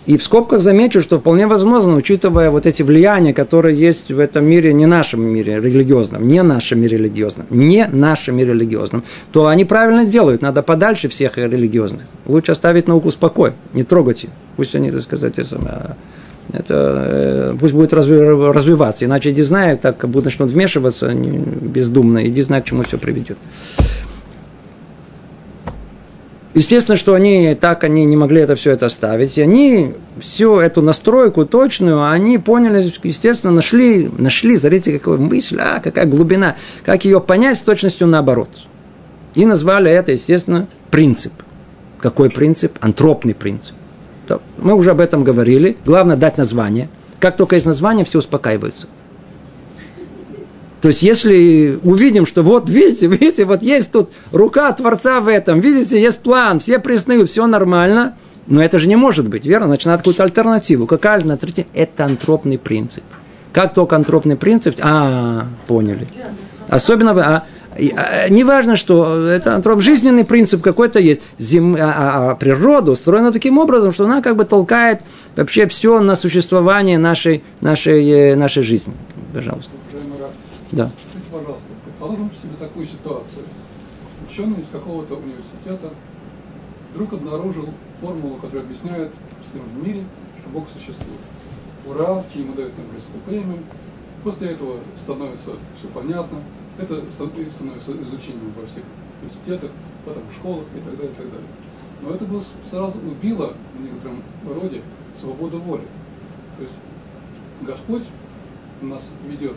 И 0.06 0.18
в 0.18 0.24
скобках 0.24 0.60
замечу, 0.60 1.02
что 1.02 1.20
вполне 1.20 1.48
возможно, 1.48 1.96
учитывая 1.96 2.50
вот 2.50 2.66
эти 2.66 2.84
влияния, 2.84 3.34
которые 3.34 3.78
есть 3.80 4.12
в 4.12 4.20
этом 4.20 4.46
мире, 4.46 4.74
не 4.74 4.86
нашем 4.86 5.22
мире 5.22 5.62
религиозном, 5.62 6.28
не 6.28 6.44
нашем 6.44 6.82
мире 6.82 6.98
религиозном, 6.98 7.46
не 7.50 7.88
нашем 7.88 8.36
мире 8.36 8.52
религиозном, 8.52 9.04
то 9.32 9.48
они 9.48 9.64
правильно 9.64 10.06
делают, 10.06 10.42
надо 10.42 10.62
подальше 10.62 11.08
всех 11.08 11.38
религиозных. 11.38 12.02
Лучше 12.26 12.52
оставить 12.52 12.88
науку 12.88 13.12
в 13.12 13.16
покое, 13.16 13.54
не 13.74 13.84
трогать 13.84 14.24
ее. 14.24 14.30
Пусть 14.58 14.76
они, 14.76 14.92
так 14.92 15.02
сказать, 15.02 15.40
это, 15.40 15.96
э, 17.08 17.56
пусть 17.58 17.74
будет 17.74 17.94
развиваться. 17.94 19.06
Иначе 19.06 19.32
иди 19.32 19.42
знай, 19.42 19.78
так 19.78 19.98
как 19.98 20.10
будто 20.10 20.26
начнут 20.26 20.52
вмешиваться 20.52 21.14
бездумно, 21.14 22.28
иди 22.28 22.42
знай, 22.42 22.62
к 22.62 22.66
чему 22.66 22.84
все 22.84 22.98
приведет. 22.98 23.38
Естественно, 26.54 26.98
что 26.98 27.16
они 27.16 27.56
так 27.60 27.84
они 27.84 28.06
не 28.06 28.16
могли 28.16 28.42
это 28.42 28.56
все 28.56 28.72
это 28.72 28.86
оставить. 28.86 29.38
И 29.38 29.42
они 29.42 29.94
всю 30.20 30.60
эту 30.60 30.82
настройку 30.82 31.46
точную, 31.46 32.08
они 32.08 32.38
поняли, 32.38 32.92
естественно, 33.04 33.52
нашли, 33.52 34.10
нашли, 34.18 34.58
смотрите, 34.58 35.00
какая 35.00 35.18
мысль, 35.18 35.58
а, 35.60 35.80
какая 35.80 36.06
глубина, 36.06 36.56
как 36.86 37.06
ее 37.06 37.20
понять 37.20 37.58
с 37.58 37.62
точностью 37.64 38.08
наоборот. 38.08 38.50
И 39.34 39.46
назвали 39.46 39.90
это, 39.90 40.12
естественно, 40.12 40.68
принцип. 40.92 41.34
Какой 42.00 42.30
принцип? 42.30 42.78
Антропный 42.82 43.34
принцип. 43.34 43.76
Мы 44.58 44.74
уже 44.74 44.92
об 44.92 45.00
этом 45.00 45.24
говорили. 45.24 45.76
Главное 45.86 46.18
дать 46.18 46.38
название. 46.38 46.90
Как 47.20 47.36
только 47.36 47.56
есть 47.56 47.66
название, 47.66 48.06
все 48.06 48.20
успокаиваются. 48.20 48.88
То 50.84 50.90
есть, 50.90 51.02
если 51.02 51.80
увидим, 51.84 52.26
что 52.26 52.44
вот, 52.44 52.68
видите, 52.68 53.08
видите, 53.08 53.46
вот 53.46 53.64
есть 53.64 53.90
тут 53.94 54.10
рука 54.34 54.70
Творца 54.74 55.22
в 55.22 55.30
этом, 55.30 55.62
видите, 55.62 56.00
есть 56.00 56.20
план, 56.20 56.60
все 56.60 56.78
признают, 56.78 57.30
все 57.30 57.48
нормально, 57.48 58.18
но 58.48 58.62
это 58.62 58.80
же 58.80 58.90
не 58.90 58.98
может 58.98 59.30
быть, 59.30 59.46
верно? 59.46 59.68
Значит, 59.68 59.86
надо 59.86 60.00
какую-то 60.00 60.24
альтернативу. 60.24 60.86
Какая 60.86 61.16
альтернатива? 61.16 61.68
Это 61.74 62.04
антропный 62.04 62.58
принцип. 62.58 63.04
Как 63.54 63.74
только 63.74 63.96
антропный 63.96 64.36
принцип, 64.36 64.76
а, 64.82 65.48
поняли. 65.68 66.06
Особенно, 66.68 67.12
а, 67.12 67.44
а, 67.78 68.28
не 68.28 68.44
важно, 68.44 68.76
что 68.76 69.26
это 69.26 69.56
антроп, 69.56 69.80
жизненный 69.80 70.26
принцип 70.26 70.62
какой-то 70.62 71.00
есть. 71.00 71.22
Зем, 71.40 71.78
а, 71.80 71.80
а, 71.80 72.32
а 72.32 72.36
природа 72.36 72.92
устроена 72.92 73.32
таким 73.32 73.58
образом, 73.58 73.94
что 73.94 74.04
она 74.04 74.22
как 74.22 74.36
бы 74.36 74.44
толкает 74.44 75.00
вообще 75.38 75.66
все 75.66 76.02
на 76.02 76.18
существование 76.18 76.98
нашей, 76.98 77.42
нашей, 77.62 78.06
э, 78.10 78.36
нашей 78.36 78.64
жизни. 78.64 78.94
Пожалуйста. 79.34 79.72
Да. 80.74 80.90
Скажите, 80.90 81.32
пожалуйста, 81.32 81.70
предположим 81.86 82.32
себе 82.32 82.58
такую 82.58 82.88
ситуацию. 82.88 83.46
Ученый 84.28 84.62
из 84.62 84.70
какого-то 84.70 85.16
университета 85.16 85.94
вдруг 86.92 87.14
обнаружил 87.14 87.70
формулу, 88.02 88.38
которая 88.38 88.66
объясняет 88.66 89.12
всем 89.48 89.62
в 89.66 89.88
мире, 89.88 90.04
что 90.40 90.50
Бог 90.50 90.68
существует. 90.74 91.20
Ура, 91.86 92.24
ему 92.34 92.56
дают 92.56 92.74
Нобелевскую 92.76 93.22
премию. 93.24 93.60
После 94.24 94.50
этого 94.50 94.80
становится 95.04 95.52
все 95.78 95.88
понятно. 95.94 96.40
Это 96.80 97.04
становится 97.12 97.62
изучением 97.62 98.52
во 98.60 98.66
всех 98.66 98.84
университетах, 99.22 99.70
потом 100.06 100.24
в 100.28 100.34
школах 100.34 100.66
и 100.76 100.80
так 100.80 100.98
далее, 100.98 101.12
и 101.12 101.16
так 101.16 101.30
далее. 101.30 101.48
Но 102.02 102.10
это 102.10 102.26
было, 102.26 102.42
сразу 102.68 102.98
убило 102.98 103.54
в 103.78 103.82
некотором 103.84 104.24
роде 104.44 104.82
свободу 105.22 105.60
воли. 105.60 105.86
То 106.58 106.64
есть 106.64 106.76
Господь 107.62 108.04
нас 108.82 109.08
ведет 109.28 109.54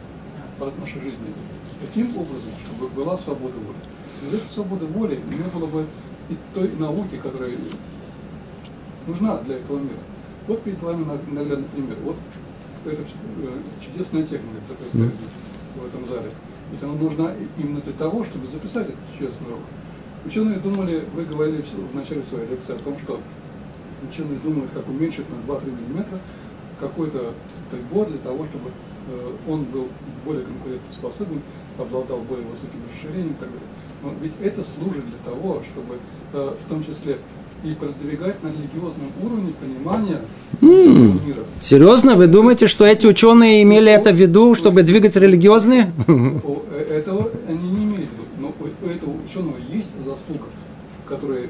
от 0.64 0.78
нашей 0.78 1.00
жизни 1.00 1.34
таким 1.80 2.16
образом, 2.16 2.50
чтобы 2.64 2.88
была 2.88 3.18
свобода 3.18 3.54
воли. 3.54 3.76
Без 4.22 4.38
этой 4.38 4.48
свободы 4.48 4.86
воли 4.86 5.20
не 5.28 5.58
было 5.58 5.66
бы 5.66 5.86
и 6.28 6.36
той 6.54 6.72
науки, 6.72 7.16
которая 7.22 7.50
нужна 9.06 9.38
для 9.38 9.56
этого 9.56 9.78
мира. 9.78 10.00
Вот 10.46 10.62
перед 10.62 10.82
вами 10.82 11.04
наглядный 11.30 11.68
пример. 11.68 11.96
Вот 12.02 12.16
это 12.84 13.02
э, 13.02 13.62
чудесная 13.84 14.22
техника, 14.22 14.60
которая 14.68 14.90
стоит 14.90 15.14
здесь, 15.14 15.30
в 15.74 15.86
этом 15.86 16.06
зале. 16.06 16.30
Ведь 16.72 16.82
она 16.82 16.94
нужна 16.94 17.32
именно 17.58 17.80
для 17.80 17.92
того, 17.92 18.24
чтобы 18.24 18.46
записать 18.46 18.88
этот 18.88 19.00
чудесный 19.18 19.48
урок. 19.48 19.60
Ученые 20.24 20.58
думали, 20.58 21.04
вы 21.14 21.24
говорили 21.24 21.62
в 21.62 21.94
начале 21.94 22.22
своей 22.24 22.48
лекции 22.48 22.74
о 22.74 22.78
том, 22.78 22.98
что 22.98 23.20
ученые 24.08 24.38
думают, 24.40 24.70
как 24.72 24.88
уменьшить 24.88 25.26
на 25.30 25.52
2-3 25.52 25.70
мм 25.70 26.18
какой-то 26.80 27.34
прибор 27.70 28.08
для 28.08 28.18
того, 28.18 28.44
чтобы 28.46 28.70
он 29.48 29.64
был 29.64 29.88
более 30.24 30.44
конкурентоспособен, 30.44 31.40
обладал 31.78 32.18
более 32.18 32.46
высоким 32.46 32.80
расширением 32.92 33.32
и 33.32 33.40
так 33.40 33.48
далее. 33.48 33.68
Но 34.02 34.12
ведь 34.20 34.32
это 34.42 34.62
служит 34.62 35.04
для 35.06 35.18
того, 35.24 35.62
чтобы 35.72 35.96
э, 36.32 36.54
в 36.64 36.68
том 36.68 36.84
числе 36.84 37.18
и 37.64 37.72
продвигать 37.72 38.42
на 38.42 38.48
религиозном 38.48 39.10
уровне 39.22 39.52
понимание 39.58 40.20
mm. 40.60 41.26
мира. 41.26 41.42
Серьезно? 41.62 42.14
Вы 42.14 42.26
думаете, 42.26 42.66
что 42.66 42.84
эти 42.84 43.06
ученые 43.06 43.62
имели 43.62 43.90
это 43.90 44.12
в 44.12 44.16
виду, 44.16 44.54
чтобы 44.54 44.82
двигать 44.82 45.16
религиозные? 45.16 45.92
Э, 46.06 46.98
этого 46.98 47.30
они 47.48 47.68
не 47.68 47.84
имели 47.84 48.06
в 48.06 48.12
виду. 48.12 48.24
Но 48.38 48.54
у 48.60 48.86
этого 48.86 49.14
ученого 49.24 49.56
есть 49.72 49.88
заслуга, 50.04 50.46
которая 51.08 51.46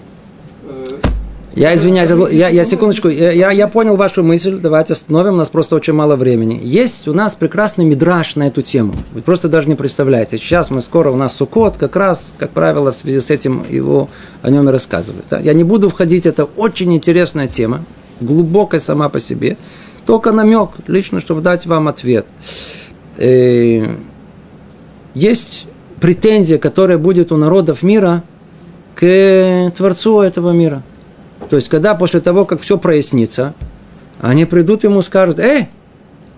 я 1.54 1.74
извиняюсь, 1.74 2.10
я, 2.32 2.48
я 2.48 2.64
секундочку, 2.66 3.08
я, 3.08 3.50
я 3.50 3.68
понял 3.68 3.96
вашу 3.96 4.22
мысль, 4.22 4.58
давайте 4.58 4.92
остановим, 4.92 5.34
у 5.34 5.36
нас 5.36 5.48
просто 5.48 5.76
очень 5.76 5.94
мало 5.94 6.16
времени. 6.16 6.60
Есть 6.62 7.08
у 7.08 7.14
нас 7.14 7.34
прекрасный 7.34 7.84
мидраж 7.84 8.36
на 8.36 8.48
эту 8.48 8.60
тему, 8.60 8.94
вы 9.14 9.22
просто 9.22 9.48
даже 9.48 9.68
не 9.68 9.74
представляете. 9.74 10.36
Сейчас 10.36 10.70
мы 10.70 10.82
скоро, 10.82 11.10
у 11.10 11.16
нас 11.16 11.34
Сукот, 11.34 11.78
как 11.78 11.96
раз, 11.96 12.34
как 12.36 12.50
правило, 12.50 12.92
в 12.92 12.96
связи 12.96 13.20
с 13.20 13.30
этим 13.30 13.64
его 13.70 14.10
о 14.42 14.50
нем 14.50 14.68
и 14.68 14.72
рассказывают. 14.72 15.24
Да? 15.30 15.38
Я 15.38 15.54
не 15.54 15.64
буду 15.64 15.88
входить, 15.88 16.26
это 16.26 16.44
очень 16.44 16.94
интересная 16.94 17.48
тема, 17.48 17.84
глубокая 18.20 18.80
сама 18.80 19.08
по 19.08 19.18
себе, 19.18 19.56
только 20.04 20.32
намек, 20.32 20.70
лично, 20.86 21.20
чтобы 21.20 21.40
дать 21.40 21.64
вам 21.64 21.88
ответ. 21.88 22.26
Э, 23.16 23.94
есть 25.14 25.66
претензия, 26.00 26.58
которая 26.58 26.98
будет 26.98 27.32
у 27.32 27.36
народов 27.38 27.82
мира 27.82 28.22
к 28.94 29.72
Творцу 29.74 30.20
этого 30.20 30.50
мира– 30.50 30.82
то 31.48 31.56
есть, 31.56 31.68
когда 31.68 31.94
после 31.94 32.20
того, 32.20 32.44
как 32.44 32.60
все 32.60 32.78
прояснится, 32.78 33.54
они 34.20 34.44
придут 34.44 34.84
ему 34.84 35.00
и 35.00 35.02
скажут, 35.02 35.38
эй, 35.38 35.68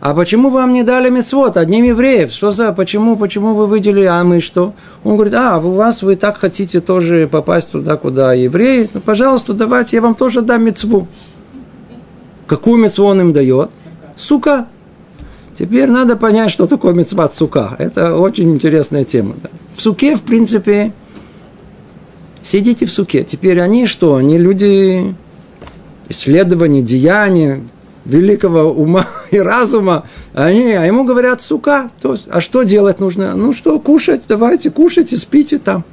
а 0.01 0.15
почему 0.15 0.51
вам 0.51 0.73
не 0.73 0.85
дали 0.85 1.11
мецвод, 1.11 1.57
одним 1.57 1.85
евреев? 1.85 2.31
Что 2.31 2.53
за, 2.53 2.73
почему, 2.73 3.17
почему 3.17 3.55
вы 3.55 3.67
выделили, 3.67 4.05
а 4.05 4.23
мы 4.23 4.41
что? 4.41 4.75
Он 5.03 5.17
говорит, 5.17 5.35
а, 5.35 5.59
у 5.59 5.75
вас 5.75 6.03
вы 6.03 6.15
так 6.15 6.39
хотите 6.39 6.81
тоже 6.81 7.29
попасть 7.31 7.71
туда, 7.71 7.97
куда 7.97 8.33
евреи, 8.33 8.89
ну, 8.95 9.01
пожалуйста, 9.01 9.55
давайте, 9.55 9.97
я 9.97 10.03
вам 10.03 10.15
тоже 10.15 10.43
дам 10.43 10.65
мецву. 10.65 11.09
Какую 12.47 12.79
мецву 12.79 13.07
он 13.07 13.21
им 13.21 13.33
дает? 13.33 13.71
Сука. 14.17 14.69
Теперь 15.59 15.91
надо 15.91 16.17
понять, 16.17 16.53
что 16.53 16.69
такое 16.69 16.95
мецват 16.95 17.35
сука. 17.35 17.75
Это 17.79 18.17
очень 18.17 18.53
интересная 18.53 19.05
тема. 19.05 19.35
В 19.75 19.83
суке, 19.83 20.15
в 20.15 20.23
принципе, 20.23 20.93
Сидите 22.43 22.87
в 22.87 22.93
суке. 22.93 23.25
Теперь 23.25 23.61
они 23.61 23.87
что? 23.87 24.17
Они 24.17 24.39
люди 24.39 25.15
исследований, 26.09 26.83
деяний, 26.83 27.63
великого 28.05 28.73
ума 28.73 29.07
и 29.31 29.39
разума, 29.39 30.05
они, 30.35 30.73
а 30.73 30.85
ему 30.85 31.05
говорят, 31.05 31.43
сука, 31.43 31.91
то 32.01 32.13
есть, 32.13 32.25
а 32.29 32.41
что 32.41 32.63
делать 32.63 33.01
нужно? 33.01 33.35
Ну 33.35 33.53
что, 33.53 33.79
кушать, 33.79 34.23
давайте, 34.27 34.71
кушайте, 34.71 35.17
спите 35.17 35.59
там. 35.59 35.85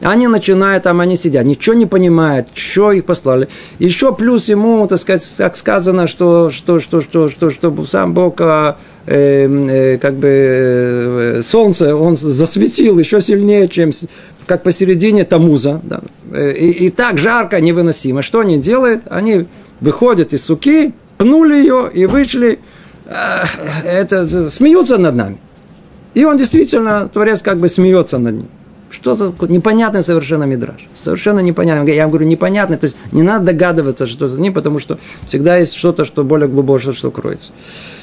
Они 0.00 0.28
начинают, 0.28 0.84
там 0.84 1.00
они 1.00 1.16
сидят, 1.16 1.44
ничего 1.44 1.74
не 1.74 1.86
понимают, 1.86 2.48
что 2.54 2.92
их 2.92 3.04
послали. 3.04 3.48
Еще 3.80 4.14
плюс 4.14 4.48
ему, 4.48 4.86
так 4.86 5.00
сказать, 5.00 5.28
так 5.36 5.56
сказано, 5.56 6.06
что, 6.06 6.52
что, 6.52 6.78
что, 6.78 7.00
что, 7.00 7.30
что, 7.30 7.50
что 7.50 7.84
сам 7.84 8.14
Бог 8.14 8.40
э, 8.40 8.74
э, 9.06 9.98
как 9.98 10.14
бы 10.14 10.28
э, 10.28 11.42
солнце 11.42 11.96
он 11.96 12.14
засветил 12.14 12.96
еще 12.96 13.20
сильнее, 13.20 13.66
чем 13.66 13.90
как 14.48 14.62
посередине 14.64 15.24
Тамуза, 15.24 15.80
да, 15.84 16.00
и, 16.36 16.70
и 16.86 16.90
так 16.90 17.18
жарко, 17.18 17.60
невыносимо. 17.60 18.22
Что 18.22 18.40
они 18.40 18.58
делают? 18.58 19.02
Они 19.10 19.46
выходят 19.80 20.32
из 20.32 20.44
суки, 20.44 20.92
пнули 21.18 21.54
ее 21.54 21.90
и 21.92 22.06
вышли, 22.06 22.58
это, 23.84 24.50
смеются 24.50 24.98
над 24.98 25.14
нами. 25.14 25.38
И 26.14 26.24
он 26.24 26.36
действительно, 26.36 27.08
Творец 27.08 27.42
как 27.42 27.58
бы 27.58 27.68
смеется 27.68 28.18
над 28.18 28.34
ним. 28.34 28.48
Что 28.90 29.14
за 29.14 29.34
непонятный 29.48 30.02
совершенно 30.02 30.44
мидраж. 30.44 30.88
Совершенно 31.02 31.40
непонятный. 31.40 31.94
Я 31.94 32.06
говорю, 32.06 32.26
непонятный. 32.26 32.78
То 32.78 32.84
есть 32.84 32.96
не 33.12 33.22
надо 33.22 33.44
догадываться, 33.44 34.06
что 34.06 34.28
за 34.28 34.40
ним, 34.40 34.54
потому 34.54 34.78
что 34.78 34.98
всегда 35.26 35.58
есть 35.58 35.74
что-то, 35.74 36.06
что 36.06 36.24
более 36.24 36.48
глубокое, 36.48 36.92
что 36.94 37.10
кроется. 37.10 37.52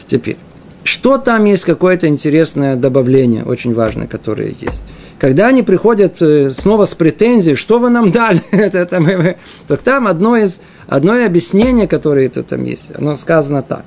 Теперь. 0.06 0.38
Что 0.86 1.18
там 1.18 1.46
есть 1.46 1.66
какое-то 1.66 2.08
интересное 2.08 2.76
добавление, 2.76 3.44
очень 3.44 3.74
важное, 3.74 4.06
которое 4.06 4.50
есть. 4.50 4.84
Когда 5.18 5.48
они 5.48 5.64
приходят 5.64 6.22
э, 6.22 6.52
снова 6.52 6.86
с 6.86 6.94
претензией, 6.94 7.56
что 7.56 7.80
вы 7.80 7.90
нам 7.90 8.12
дали, 8.12 8.40
это, 8.52 9.00
мы, 9.00 9.38
то 9.68 9.78
там 9.78 10.06
одно 10.08 10.38
из, 10.38 10.60
одно 10.88 11.26
объяснение, 11.26 11.88
которое 11.88 12.28
это 12.28 12.44
там 12.44 12.64
есть, 12.66 12.92
оно 12.96 13.16
сказано 13.16 13.64
так 13.64 13.84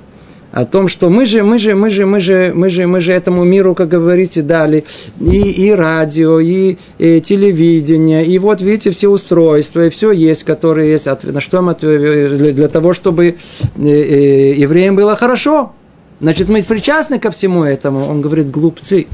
о 0.51 0.65
том, 0.65 0.89
что 0.89 1.09
мы 1.09 1.27
же, 1.27 1.45
мы 1.45 1.59
же, 1.59 1.77
мы 1.77 1.91
же, 1.91 2.05
мы 2.05 2.19
же, 2.21 2.53
мы 2.53 2.71
же, 2.71 2.87
мы 2.87 3.01
же 3.01 3.13
этому 3.13 3.45
миру, 3.45 3.75
как 3.75 3.89
говорите, 3.89 4.43
дали 4.43 4.85
и, 5.21 5.51
и 5.51 5.71
радио, 5.71 6.41
и, 6.41 6.79
и 6.99 7.21
телевидение, 7.21 8.25
и 8.25 8.39
вот 8.39 8.61
видите 8.61 8.91
все 8.91 9.09
устройства, 9.09 9.87
и 9.87 9.91
все 9.91 10.11
есть, 10.11 10.45
которые 10.45 10.91
есть. 10.91 11.07
На 11.07 11.41
что 11.41 11.63
мы 11.63 11.75
для 11.75 12.69
того, 12.69 12.95
чтобы 12.95 13.27
э, 13.27 13.35
э, 13.77 14.55
евреям 14.55 14.97
было 14.97 15.15
хорошо. 15.15 15.75
Значит, 16.21 16.49
мы 16.49 16.63
причастны 16.63 17.19
ко 17.19 17.31
всему 17.31 17.65
этому. 17.65 18.07
Он 18.07 18.21
говорит, 18.21 18.51
глупцы. 18.51 19.07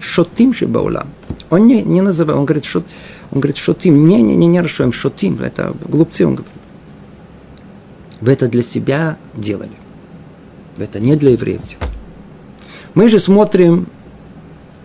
Шотим 0.00 0.52
шибаулам. 0.52 1.08
Он 1.50 1.66
не, 1.66 1.82
не 1.82 2.02
называет, 2.02 2.38
он 2.38 2.44
говорит, 2.44 2.64
шот, 2.64 2.84
он 3.30 3.40
говорит, 3.40 3.56
шотим. 3.56 4.06
Не, 4.06 4.22
не, 4.22 4.36
не, 4.36 4.46
не 4.46 4.60
расшоем, 4.60 4.92
шотим. 4.92 5.38
Это 5.40 5.74
глупцы, 5.88 6.26
он 6.26 6.34
говорит. 6.34 6.52
Вы 8.20 8.32
это 8.32 8.48
для 8.48 8.62
себя 8.62 9.16
делали. 9.34 9.72
Это 10.78 10.98
не 10.98 11.16
для 11.16 11.30
евреев 11.30 11.60
Мы 12.94 13.08
же 13.08 13.18
смотрим 13.18 13.86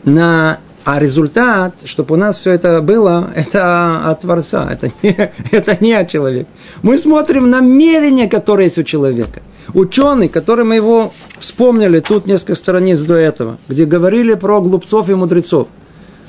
на 0.03 0.59
а 0.85 0.99
результат, 0.99 1.75
чтобы 1.85 2.15
у 2.15 2.17
нас 2.17 2.37
все 2.37 2.51
это 2.51 2.81
было, 2.81 3.31
это 3.35 4.09
от 4.09 4.21
Творца, 4.21 4.67
это 4.71 4.91
не, 5.03 5.09
это 5.51 5.77
не 5.83 5.93
от 5.93 6.09
человека. 6.09 6.49
Мы 6.81 6.97
смотрим 6.97 7.49
намерение, 7.49 8.27
которое 8.27 8.65
есть 8.65 8.77
у 8.77 8.83
человека. 8.83 9.41
Ученый, 9.73 10.29
который 10.29 10.65
мы 10.65 10.75
его 10.75 11.11
вспомнили 11.39 11.99
тут 11.99 12.25
несколько 12.25 12.55
страниц 12.55 12.99
до 12.99 13.15
этого, 13.15 13.57
где 13.67 13.85
говорили 13.85 14.33
про 14.33 14.61
глупцов 14.61 15.09
и 15.09 15.13
мудрецов, 15.13 15.67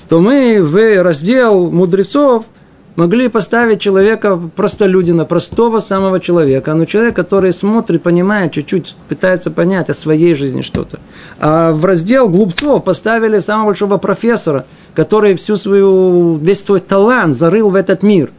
то 0.09 0.21
мы 0.21 0.63
в 0.63 1.03
раздел 1.03 1.71
мудрецов– 1.71 2.45
могли 3.01 3.29
поставить 3.29 3.81
человека, 3.81 4.39
простолюдина, 4.55 5.25
простого 5.25 5.81
самого 5.81 6.21
человека, 6.21 6.75
но 6.75 6.85
человек, 6.85 7.17
который 7.17 7.53
смотрит, 7.53 8.03
понимает, 8.03 8.53
чуть-чуть 8.53 8.95
пытается 9.09 9.51
понять 9.51 9.91
о 9.91 9.95
своей 9.95 10.35
жизни 10.35 10.63
что-то. 10.63 11.01
А 11.39 11.73
в 11.73 11.85
раздел 11.85 12.29
глупцов 12.29 12.85
поставили 12.85 13.39
самого 13.39 13.69
большого 13.69 13.97
профессора, 13.99 14.67
который 14.95 15.35
всю 15.37 15.57
свою, 15.57 16.37
весь 16.37 16.63
свой 16.63 16.81
талант 16.81 17.37
зарыл 17.37 17.71
в 17.71 17.75
этот 17.75 18.03
мир 18.03 18.31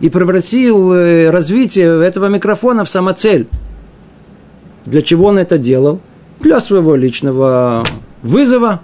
и 0.00 0.08
превратил 0.08 0.92
э, 0.94 1.30
развитие 1.30 2.02
этого 2.02 2.26
микрофона 2.26 2.84
в 2.84 2.88
самоцель. 2.88 3.48
Для 4.86 5.02
чего 5.02 5.26
он 5.26 5.38
это 5.38 5.58
делал? 5.58 6.00
Для 6.40 6.60
своего 6.60 6.96
личного 6.96 7.84
вызова, 8.22 8.80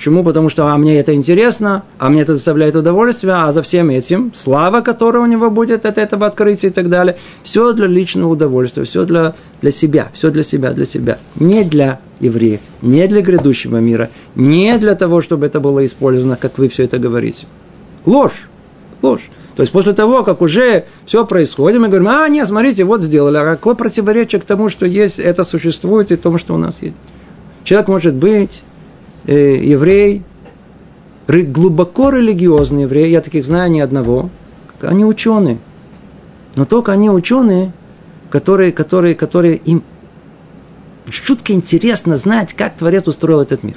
Почему? 0.00 0.24
Потому 0.24 0.48
что 0.48 0.66
а 0.66 0.78
мне 0.78 0.98
это 0.98 1.14
интересно, 1.14 1.84
а 1.98 2.08
мне 2.08 2.22
это 2.22 2.32
доставляет 2.32 2.74
удовольствие, 2.74 3.34
а 3.34 3.52
за 3.52 3.60
всем 3.62 3.90
этим 3.90 4.32
слава, 4.34 4.80
которая 4.80 5.22
у 5.22 5.26
него 5.26 5.50
будет 5.50 5.84
от 5.84 5.98
этого 5.98 6.24
открытия 6.24 6.68
и 6.68 6.70
так 6.70 6.88
далее. 6.88 7.18
Все 7.42 7.74
для 7.74 7.86
личного 7.86 8.32
удовольствия, 8.32 8.84
все 8.84 9.04
для, 9.04 9.34
для 9.60 9.70
себя, 9.70 10.08
все 10.14 10.30
для 10.30 10.42
себя, 10.42 10.72
для 10.72 10.86
себя. 10.86 11.18
Не 11.38 11.64
для 11.64 12.00
евреев, 12.18 12.60
не 12.80 13.06
для 13.08 13.20
грядущего 13.20 13.76
мира, 13.76 14.08
не 14.36 14.78
для 14.78 14.94
того, 14.94 15.20
чтобы 15.20 15.44
это 15.44 15.60
было 15.60 15.84
использовано, 15.84 16.36
как 16.36 16.56
вы 16.56 16.70
все 16.70 16.84
это 16.84 16.98
говорите. 16.98 17.46
Ложь, 18.06 18.48
ложь. 19.02 19.28
То 19.56 19.62
есть 19.62 19.72
после 19.72 19.92
того, 19.92 20.22
как 20.22 20.42
уже 20.42 20.84
все 21.06 21.26
происходит, 21.26 21.80
мы 21.80 21.88
говорим, 21.88 22.08
а, 22.08 22.28
нет, 22.28 22.46
смотрите, 22.46 22.84
вот 22.84 23.02
сделали. 23.02 23.36
А 23.36 23.44
какое 23.44 23.74
противоречие 23.74 24.40
к 24.40 24.44
тому, 24.44 24.68
что 24.68 24.86
есть, 24.86 25.18
это 25.18 25.44
существует 25.44 26.12
и 26.12 26.16
тому, 26.16 26.38
что 26.38 26.54
у 26.54 26.58
нас 26.58 26.76
есть? 26.80 26.94
Человек 27.64 27.88
может 27.88 28.14
быть 28.14 28.62
э, 29.26 29.56
еврей, 29.56 30.22
глубоко 31.28 32.10
религиозный 32.10 32.82
еврей, 32.82 33.10
я 33.10 33.20
таких 33.20 33.44
знаю 33.44 33.70
ни 33.70 33.80
одного, 33.80 34.30
они 34.80 35.04
ученые. 35.04 35.58
Но 36.54 36.64
только 36.64 36.92
они 36.92 37.10
ученые, 37.10 37.72
которые, 38.30 38.72
которые, 38.72 39.14
которые 39.14 39.56
им 39.56 39.82
жутко 41.06 41.52
интересно 41.52 42.16
знать, 42.16 42.54
как 42.54 42.76
Творец 42.76 43.06
устроил 43.08 43.40
этот 43.40 43.62
мир. 43.62 43.76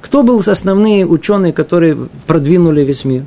Кто 0.00 0.22
был 0.22 0.38
основные 0.38 1.06
ученые, 1.06 1.52
которые 1.52 1.96
продвинули 2.26 2.82
весь 2.82 3.04
мир? 3.04 3.24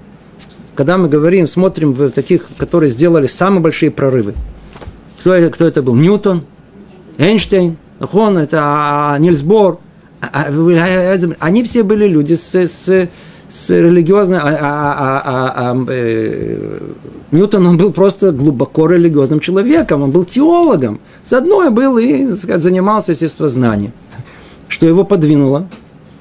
Когда 0.77 0.99
мы 0.99 1.09
говорим, 1.09 1.47
смотрим 1.47 1.91
в 1.91 2.11
таких, 2.11 2.43
которые 2.59 2.91
сделали 2.91 3.25
самые 3.25 3.61
большие 3.61 3.89
прорывы. 3.89 4.35
Кто 5.19 5.33
это, 5.33 5.49
кто 5.51 5.65
это 5.65 5.81
был? 5.81 5.95
Ньютон, 5.95 6.43
Эйнштейн, 7.17 7.77
он, 8.13 8.37
это 8.37 8.59
а, 8.61 9.13
а, 9.15 9.17
Нильс 9.17 9.41
Бор, 9.41 9.79
а, 10.21 10.45
а, 10.51 11.17
они 11.39 11.63
все 11.63 11.81
были 11.81 12.05
люди 12.07 12.35
с, 12.35 12.53
с, 12.53 13.09
с 13.49 13.69
религиозной... 13.71 14.37
А, 14.37 14.43
а, 14.43 15.21
а, 15.25 15.71
а, 15.71 15.85
э, 15.89 16.79
Ньютон, 17.31 17.65
он 17.65 17.77
был 17.77 17.91
просто 17.91 18.31
глубоко 18.31 18.87
религиозным 18.87 19.39
человеком, 19.39 20.03
он 20.03 20.11
был 20.11 20.25
теологом. 20.25 20.99
Заодно 21.25 21.71
был 21.71 21.97
и 21.97 22.33
сказать, 22.33 22.61
занимался 22.61 23.13
естествознанием. 23.13 23.93
Что 24.67 24.85
его 24.85 25.03
подвинуло. 25.03 25.67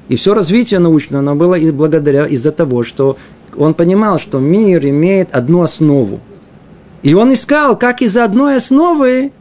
И 0.08 0.16
все 0.16 0.34
развитие 0.34 0.78
научное, 0.80 1.18
оно 1.18 1.34
было 1.34 1.56
и 1.56 1.70
благодаря 1.70 2.26
из-за 2.26 2.52
того, 2.52 2.84
что 2.84 3.16
он 3.58 3.74
понимал, 3.74 4.18
что 4.18 4.38
мир 4.38 4.84
имеет 4.86 5.34
одну 5.34 5.62
основу. 5.62 6.20
И 7.02 7.14
он 7.14 7.32
искал, 7.32 7.76
как 7.76 8.02
из 8.02 8.16
одной 8.16 8.56
основы 8.56 9.32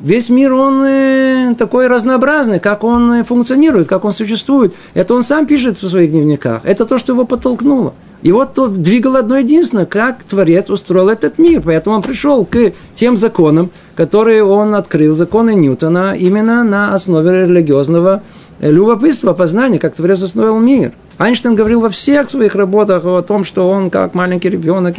весь 0.00 0.28
мир, 0.28 0.52
он 0.52 0.84
э, 0.84 1.54
такой 1.56 1.86
разнообразный, 1.86 2.60
как 2.60 2.84
он 2.84 3.10
э, 3.12 3.24
функционирует, 3.24 3.88
как 3.88 4.04
он 4.04 4.12
существует. 4.12 4.74
Это 4.92 5.14
он 5.14 5.22
сам 5.22 5.46
пишет 5.46 5.80
в 5.80 5.88
своих 5.88 6.10
дневниках. 6.10 6.60
Это 6.64 6.84
то, 6.84 6.98
что 6.98 7.12
его 7.12 7.24
подтолкнуло. 7.24 7.94
И 8.22 8.32
вот 8.32 8.54
то 8.54 8.68
двигало 8.68 9.18
одно 9.18 9.36
единственное, 9.36 9.86
как 9.86 10.22
Творец 10.24 10.70
устроил 10.70 11.08
этот 11.08 11.38
мир. 11.38 11.62
Поэтому 11.64 11.96
он 11.96 12.02
пришел 12.02 12.44
к 12.44 12.72
тем 12.94 13.16
законам, 13.16 13.70
которые 13.96 14.44
он 14.44 14.74
открыл, 14.74 15.14
законы 15.14 15.54
Ньютона, 15.54 16.14
именно 16.16 16.64
на 16.64 16.94
основе 16.94 17.46
религиозного 17.46 18.22
э, 18.60 18.70
любопытства, 18.70 19.32
познания, 19.32 19.78
как 19.78 19.94
Творец 19.94 20.22
устроил 20.22 20.58
мир. 20.58 20.92
Айнштейн 21.18 21.54
говорил 21.54 21.80
во 21.80 21.90
всех 21.90 22.28
своих 22.28 22.54
работах 22.54 23.04
о 23.04 23.22
том, 23.22 23.44
что 23.44 23.68
он 23.68 23.90
как 23.90 24.14
маленький 24.14 24.50
ребенок 24.50 24.96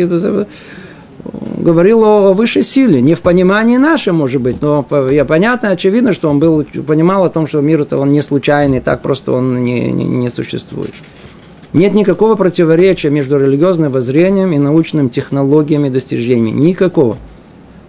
говорил 1.57 2.03
о 2.03 2.33
высшей 2.33 2.63
силе, 2.63 3.01
не 3.01 3.15
в 3.15 3.21
понимании 3.21 3.77
нашем, 3.77 4.17
может 4.17 4.41
быть, 4.41 4.61
но 4.61 4.85
я 5.09 5.25
понятно, 5.25 5.69
очевидно, 5.69 6.13
что 6.13 6.29
он 6.29 6.39
был, 6.39 6.63
понимал 6.85 7.23
о 7.23 7.29
том, 7.29 7.47
что 7.47 7.61
мир 7.61 7.81
это 7.81 7.97
он 7.97 8.11
не 8.11 8.21
случайный, 8.21 8.79
так 8.79 9.01
просто 9.01 9.31
он 9.31 9.63
не, 9.63 9.91
не, 9.91 10.05
не 10.05 10.29
существует. 10.29 10.93
Нет 11.73 11.93
никакого 11.93 12.35
противоречия 12.35 13.09
между 13.09 13.37
религиозным 13.37 13.91
воззрением 13.91 14.53
и 14.53 14.59
научными 14.59 15.09
технологиями 15.09 15.89
достижениями. 15.89 16.57
Никакого. 16.57 17.17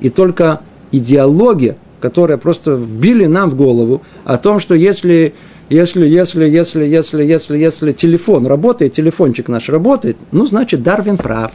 И 0.01 0.11
только 0.11 0.61
идеология, 0.91 1.77
которая 2.01 2.39
просто 2.39 2.72
вбили 2.72 3.27
нам 3.27 3.51
в 3.51 3.55
голову 3.55 4.03
о 4.24 4.39
том, 4.39 4.59
что 4.59 4.74
если 4.74 5.35
если, 5.69 6.07
если, 6.07 6.45
если, 6.49 6.85
если, 6.85 7.25
если, 7.25 7.59
если 7.59 7.93
телефон 7.93 8.47
работает, 8.47 8.93
телефончик 8.93 9.49
наш 9.49 9.69
работает, 9.69 10.17
ну, 10.33 10.47
значит, 10.47 10.83
Дарвин 10.83 11.17
прав. 11.17 11.53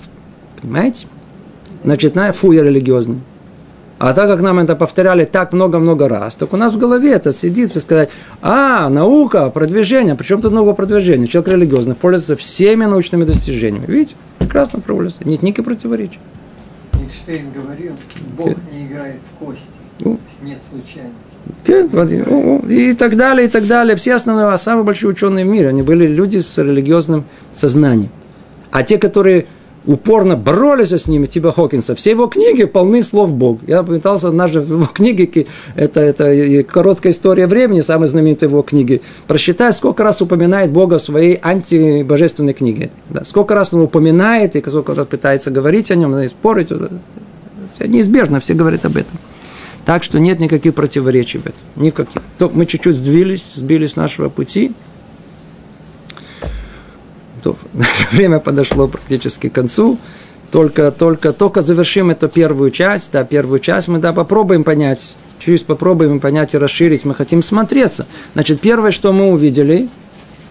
Понимаете? 0.62 1.08
значит, 1.84 2.16
на 2.16 2.32
фу, 2.32 2.52
я 2.52 2.64
религиозный. 2.64 3.22
А 4.00 4.14
так 4.14 4.28
как 4.28 4.42
нам 4.42 4.58
это 4.58 4.76
повторяли 4.76 5.26
так 5.26 5.54
много-много 5.54 6.08
раз, 6.08 6.34
так 6.34 6.54
у 6.54 6.58
нас 6.58 6.74
в 6.74 6.80
голове 6.80 7.12
это 7.12 7.34
сидится 7.34 7.80
сказать, 7.80 8.10
а, 8.42 8.90
наука, 8.90 9.48
продвижение, 9.52 10.16
причем 10.16 10.42
тут 10.42 10.52
много 10.52 10.74
продвижения. 10.74 11.28
Человек 11.28 11.54
религиозный 11.54 11.94
пользуется 11.94 12.36
всеми 12.36 12.86
научными 12.86 13.26
достижениями. 13.26 13.86
Видите, 13.86 14.16
прекрасно 14.40 14.80
пользуется, 14.80 15.24
нет 15.24 15.44
никаких 15.44 15.66
противоречий. 15.66 16.20
Эйнштейн 16.94 17.52
говорил, 17.52 17.94
Бог 18.36 18.58
не 18.72 18.88
играет 18.88 19.20
в 19.20 19.38
кости. 19.38 19.81
Ну, 20.04 20.20
нет 20.42 20.60
случайности. 20.70 21.22
И 22.70 22.94
так 22.94 23.16
далее, 23.16 23.48
и 23.48 23.50
так 23.50 23.68
далее. 23.68 23.96
Все 23.96 24.16
основные, 24.16 24.48
а 24.48 24.58
самые 24.58 24.84
большие 24.84 25.10
ученые 25.10 25.46
в 25.46 25.48
мире, 25.48 25.70
они 25.70 25.84
были 25.84 26.08
люди 26.08 26.40
с 26.40 26.58
религиозным 26.58 27.26
сознанием. 27.54 28.10
А 28.72 28.84
те, 28.84 28.98
которые 28.98 29.48
упорно 29.86 30.36
боролись 30.36 30.92
с 30.92 31.08
ними, 31.08 31.26
типа 31.26 31.52
Хокинса. 31.52 31.96
Все 31.96 32.12
его 32.12 32.28
книги 32.28 32.66
полны 32.66 33.02
слов 33.04 33.34
Бог. 33.34 33.60
Я 33.68 33.84
пытался 33.84 34.28
однажды 34.28 34.62
в 34.62 34.72
его 34.72 34.86
книге, 34.86 35.48
это, 35.76 36.00
это 36.00 36.64
короткая 36.64 37.14
история 37.14 37.48
времени, 37.48 37.82
самая 37.82 38.08
знаменитая 38.08 38.50
его 38.50 38.62
книги, 38.62 39.02
просчитать, 39.28 39.76
сколько 39.76 40.04
раз 40.04 40.22
упоминает 40.22 40.72
Бога 40.72 41.00
в 41.00 41.02
своей 41.02 41.36
антибожественной 41.42 42.54
книге. 42.54 42.92
Да, 43.10 43.26
сколько 43.26 43.56
раз 43.56 43.74
он 43.74 43.82
упоминает, 43.82 44.56
и 44.56 44.62
сколько 44.62 44.94
раз 44.94 45.08
пытается 45.08 45.52
говорить 45.52 45.92
о 45.92 45.96
нем, 45.96 46.16
и 46.18 46.28
спорить. 46.28 46.70
Неизбежно, 47.80 48.40
все 48.40 48.54
говорят 48.54 48.86
об 48.86 48.98
этом. 48.98 49.18
Так 49.92 50.06
что 50.06 50.22
нет 50.22 50.40
никаких 50.40 50.74
противоречий 50.74 51.40
в 51.40 51.48
этом. 51.48 51.60
Никаких. 51.76 52.22
То 52.38 52.48
мы 52.48 52.66
чуть-чуть 52.66 52.96
сдвинулись, 52.96 53.44
сбились 53.56 53.92
с 53.92 53.96
нашего 53.98 54.30
пути, 54.30 54.72
то, 57.44 57.58
время 58.14 58.40
подошло 58.40 58.88
практически 58.88 59.50
к 59.50 59.54
концу. 59.54 59.98
Только, 60.50 60.92
только, 60.92 61.34
только 61.34 61.62
завершим 61.62 62.10
эту 62.10 62.30
первую 62.30 62.72
часть. 62.72 63.12
Да, 63.12 63.26
первую 63.26 63.60
часть 63.60 63.90
мы 63.90 64.00
да, 64.00 64.14
попробуем 64.14 64.64
понять. 64.64 65.14
Чуть 65.40 65.66
попробуем 65.66 66.22
понять 66.22 66.54
и 66.54 66.58
расширить. 66.58 67.04
Мы 67.04 67.14
хотим 67.14 67.44
смотреться. 67.44 68.08
Значит, 68.34 68.62
первое, 68.62 68.92
что 68.92 69.12
мы 69.12 69.30
увидели, 69.30 69.90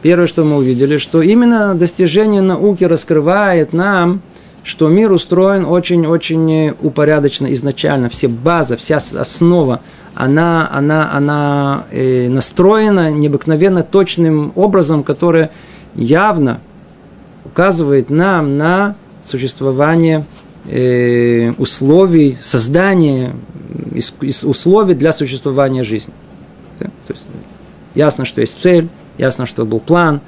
первое, 0.02 0.26
что 0.26 0.44
мы 0.44 0.56
увидели, 0.56 0.98
что 0.98 1.22
именно 1.22 1.74
достижение 1.74 2.42
науки 2.42 2.84
раскрывает 2.84 3.72
нам, 3.72 4.20
что 4.62 4.88
мир 4.88 5.12
устроен 5.12 5.64
очень-очень 5.64 6.74
упорядоченно 6.80 7.52
изначально. 7.54 8.08
Все 8.08 8.28
база, 8.28 8.76
вся 8.76 8.96
основа, 8.96 9.80
она, 10.14 10.68
она, 10.72 11.12
она 11.12 11.84
э, 11.90 12.28
настроена 12.28 13.10
необыкновенно 13.10 13.82
точным 13.82 14.52
образом, 14.54 15.02
который 15.02 15.48
явно 15.94 16.60
указывает 17.44 18.10
нам 18.10 18.58
на 18.58 18.96
существование 19.24 20.24
э, 20.66 21.52
условий, 21.52 22.36
создание 22.40 23.34
условий 24.42 24.94
для 24.94 25.12
существования 25.12 25.84
жизни. 25.84 26.12
Да? 26.78 26.86
То 27.06 27.12
есть, 27.12 27.24
ясно, 27.94 28.24
что 28.24 28.40
есть 28.40 28.60
цель, 28.60 28.88
ясно, 29.16 29.46
что 29.46 29.64
был 29.64 29.80
план, 29.80 30.20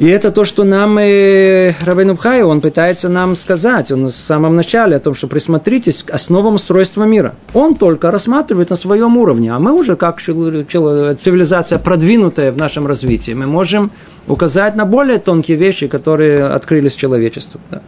и 0.00 0.06
это 0.06 0.32
то, 0.32 0.46
что 0.46 0.64
нам 0.64 0.96
э, 0.96 1.74
Равен 1.84 2.08
Убхай, 2.08 2.42
он 2.42 2.62
пытается 2.62 3.10
нам 3.10 3.36
сказать, 3.36 3.90
он 3.92 4.06
в 4.06 4.12
самом 4.12 4.54
начале 4.54 4.96
о 4.96 4.98
том, 4.98 5.14
что 5.14 5.26
присмотритесь 5.26 6.04
к 6.04 6.10
основам 6.10 6.54
устройства 6.54 7.04
мира. 7.04 7.34
Он 7.52 7.74
только 7.74 8.10
рассматривает 8.10 8.70
на 8.70 8.76
своем 8.76 9.18
уровне, 9.18 9.52
а 9.52 9.58
мы 9.58 9.74
уже 9.74 9.96
как 9.96 10.22
цивилизация 10.22 11.78
продвинутая 11.78 12.50
в 12.50 12.56
нашем 12.56 12.86
развитии, 12.86 13.32
мы 13.32 13.46
можем 13.46 13.90
указать 14.26 14.74
на 14.74 14.86
более 14.86 15.18
тонкие 15.18 15.58
вещи, 15.58 15.86
которые 15.86 16.46
открылись 16.46 16.94
человечеству. 16.94 17.60
Да. 17.70 17.82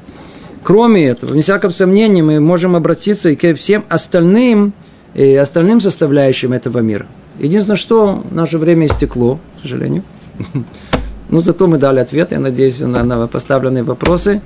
Кроме 0.62 1.06
этого, 1.06 1.32
вне 1.32 1.40
всяком 1.40 1.70
сомнении, 1.70 2.20
мы 2.20 2.40
можем 2.40 2.76
обратиться 2.76 3.30
и 3.30 3.36
ко 3.36 3.54
всем 3.54 3.86
остальным, 3.88 4.74
и 5.14 5.34
остальным 5.34 5.80
составляющим 5.80 6.52
этого 6.52 6.80
мира. 6.80 7.06
Единственное, 7.38 7.78
что 7.78 8.22
наше 8.30 8.58
время 8.58 8.86
истекло, 8.86 9.40
к 9.56 9.62
сожалению. 9.62 10.02
Ну, 11.32 11.40
зато 11.40 11.66
мы 11.66 11.78
дали 11.78 11.98
ответ, 11.98 12.30
я 12.30 12.38
надеюсь, 12.38 12.80
на, 12.80 13.02
на 13.02 13.26
поставленные 13.26 13.82
вопросы. 13.82 14.42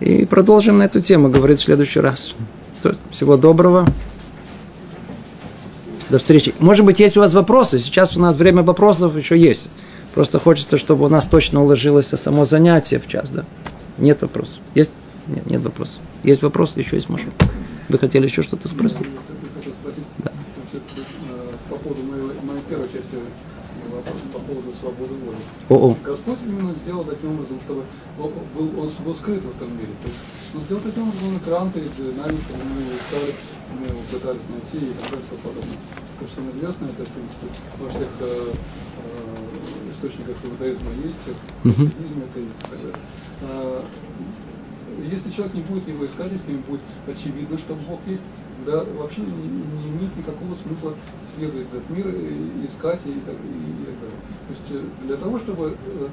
И 0.00 0.26
продолжим 0.26 0.78
на 0.78 0.82
эту 0.82 1.00
тему 1.00 1.28
говорить 1.30 1.60
в 1.60 1.62
следующий 1.62 2.00
раз. 2.00 2.34
Всего 3.12 3.36
доброго. 3.36 3.86
До 6.10 6.18
встречи. 6.18 6.56
Может 6.58 6.84
быть, 6.84 6.98
есть 6.98 7.16
у 7.16 7.20
вас 7.20 7.34
вопросы? 7.34 7.78
Сейчас 7.78 8.16
у 8.16 8.20
нас 8.20 8.34
время 8.34 8.64
вопросов 8.64 9.16
еще 9.16 9.38
есть. 9.38 9.68
Просто 10.12 10.40
хочется, 10.40 10.76
чтобы 10.76 11.04
у 11.04 11.08
нас 11.08 11.24
точно 11.28 11.62
уложилось 11.62 12.08
само 12.08 12.44
занятие 12.44 12.98
в 12.98 13.06
час, 13.06 13.30
да? 13.30 13.44
Нет 13.96 14.20
вопросов. 14.20 14.58
Есть? 14.74 14.90
Нет, 15.28 15.48
нет 15.48 15.62
вопросов. 15.62 16.00
Есть 16.24 16.42
вопрос, 16.42 16.72
еще 16.74 16.96
есть, 16.96 17.08
может. 17.08 17.28
Вы 17.88 17.96
хотели 17.96 18.26
еще 18.26 18.42
что-то 18.42 18.66
спросить? 18.66 19.06
Да. 20.18 20.32
По 21.70 21.76
поводу 21.76 22.02
моей, 22.02 22.22
моей 22.42 22.60
первой 22.68 22.86
части 22.86 23.14
вопроса, 23.92 24.24
по 24.32 24.40
поводу 24.40 24.72
свободы 24.80 25.14
воли. 25.68 25.80
О-о. 25.80 25.96
Господь 26.04 26.38
именно 26.46 26.74
сделал 26.82 27.04
таким 27.04 27.32
образом, 27.32 27.60
чтобы 27.64 27.84
он 28.18 28.32
был, 28.54 28.80
он 28.80 28.90
был 29.04 29.14
скрыт 29.14 29.44
в 29.44 29.56
этом 29.56 29.76
мире. 29.76 29.92
То 30.02 30.08
есть, 30.08 30.54
он 30.54 30.60
сделал 30.62 30.82
таким 30.82 31.08
образом 31.08 31.38
экран 31.38 31.70
перед 31.70 32.16
нами, 32.16 32.36
чтобы 32.38 32.64
мы 32.64 32.80
его 32.82 32.92
искали, 32.96 33.32
мы 33.78 33.86
его 33.86 34.00
пытались 34.10 34.46
найти 34.48 34.86
и 34.86 34.94
так 34.94 35.10
далее 35.10 35.26
и 35.30 35.36
подобное. 35.36 35.78
То, 36.18 36.24
что 36.26 36.40
известно, 36.42 36.84
это, 36.86 37.04
в 37.04 37.12
принципе, 37.14 37.46
во 37.78 37.88
всех 37.90 38.08
э, 38.20 38.52
э, 39.04 39.92
источниках 39.92 40.36
иудаизма 40.42 40.90
есть, 41.04 41.22
в 41.62 41.68
хасидизме 41.68 42.24
это 42.30 42.40
есть 42.40 42.58
и 42.58 42.62
так 42.62 42.78
далее. 42.80 42.96
А, 43.42 43.84
если 45.02 45.30
человек 45.30 45.54
не 45.54 45.62
будет 45.62 45.86
его 45.86 46.06
искать, 46.06 46.32
если 46.32 46.52
ему 46.52 46.62
будет 46.66 46.80
очевидно, 47.06 47.58
что 47.58 47.74
Бог 47.74 48.00
есть, 48.06 48.22
да, 48.66 48.84
вообще 48.98 49.20
не, 49.20 49.32
не 49.32 49.96
имеет 49.96 50.16
никакого 50.16 50.54
смысла 50.54 50.94
исследовать 51.22 51.66
этот 51.72 51.90
мир, 51.90 52.08
и 52.08 52.66
искать 52.66 53.00
и, 53.04 53.12
так, 53.26 53.34
и, 53.34 53.82
и 53.82 53.84
так 53.86 53.94
далее. 54.00 54.18
То 54.46 54.54
есть 54.54 54.70
э, 54.70 55.06
для 55.06 55.16
того, 55.16 55.38
чтобы 55.38 55.76
э, 55.86 56.08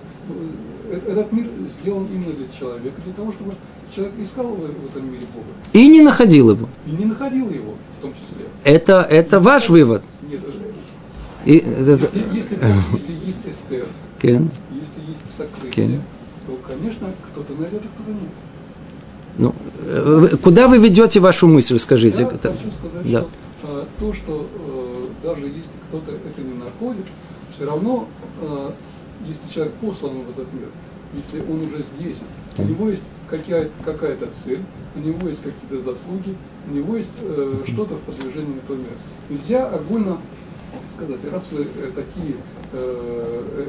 э, 0.92 1.02
этот 1.08 1.32
мир 1.32 1.48
сделан 1.80 2.08
именно 2.08 2.34
для 2.34 2.48
человека, 2.58 3.02
для 3.04 3.14
того, 3.14 3.32
чтобы 3.32 3.54
человек 3.94 4.14
искал 4.20 4.48
в, 4.48 4.60
в 4.60 4.86
этом 4.86 5.12
мире 5.12 5.26
Бога. 5.34 5.48
И 5.74 5.88
не 5.88 6.02
находил 6.02 6.52
его. 6.52 6.70
И 6.86 6.92
не 6.92 7.06
находил 7.06 7.50
его, 7.50 7.76
в 8.00 8.02
том 8.02 8.14
числе. 8.14 8.46
Это, 8.64 9.02
это 9.10 9.40
ваш 9.40 9.70
вывод. 9.70 10.02
Нет, 10.30 10.42
и, 11.46 11.54
если, 11.54 11.94
это... 11.94 12.18
если, 12.34 12.58
если 12.92 13.14
есть 13.14 13.38
эстер, 13.46 13.86
Кен. 14.20 14.50
если 14.72 15.12
есть 15.12 15.38
сокрытие, 15.38 15.72
Кен. 15.72 16.02
то, 16.48 16.58
конечно, 16.68 17.08
кто-то 17.32 17.54
найдет, 17.54 17.84
а 17.84 17.88
кто-то 17.88 18.12
нет. 18.12 18.32
Ну, 19.38 19.54
куда 20.44 20.68
вы 20.68 20.78
ведете 20.78 21.20
вашу 21.20 21.48
мысль, 21.48 21.78
скажите? 21.80 22.24
Я 22.24 22.30
хочу 22.30 22.72
сказать, 22.80 23.12
да. 23.12 23.22
что 23.22 23.30
а, 23.64 23.86
то, 24.00 24.14
что 24.14 24.48
а, 24.56 25.08
даже 25.24 25.46
если 25.48 25.72
кто-то 25.90 26.12
это 26.12 26.42
не 26.42 26.54
находит, 26.54 27.06
все 27.56 27.66
равно, 27.66 28.08
если 29.26 29.54
человек 29.54 29.74
послан 29.76 30.22
в 30.22 30.30
этот 30.30 30.52
мир, 30.54 30.68
если 31.14 31.40
он 31.40 31.62
уже 31.62 31.84
здесь, 31.84 32.18
у 32.58 32.64
него 32.64 32.90
есть 32.90 33.02
какая- 33.30 33.70
какая-то 33.84 34.28
цель, 34.44 34.62
у 34.96 35.00
него 35.00 35.28
есть 35.30 35.42
какие-то 35.42 35.78
заслуги, 35.78 36.36
у 36.70 36.74
него 36.74 36.98
есть 36.98 37.10
э, 37.22 37.64
что-то 37.68 37.96
в 37.96 38.02
продвижении 38.02 38.58
этого 38.58 38.78
мира. 38.78 38.96
Нельзя 39.30 39.70
огульно 39.70 40.18
сказать, 40.96 41.20
раз 41.32 41.44
вы 41.52 41.64
э, 41.64 41.92
такие 41.96 42.36
э, 42.74 43.66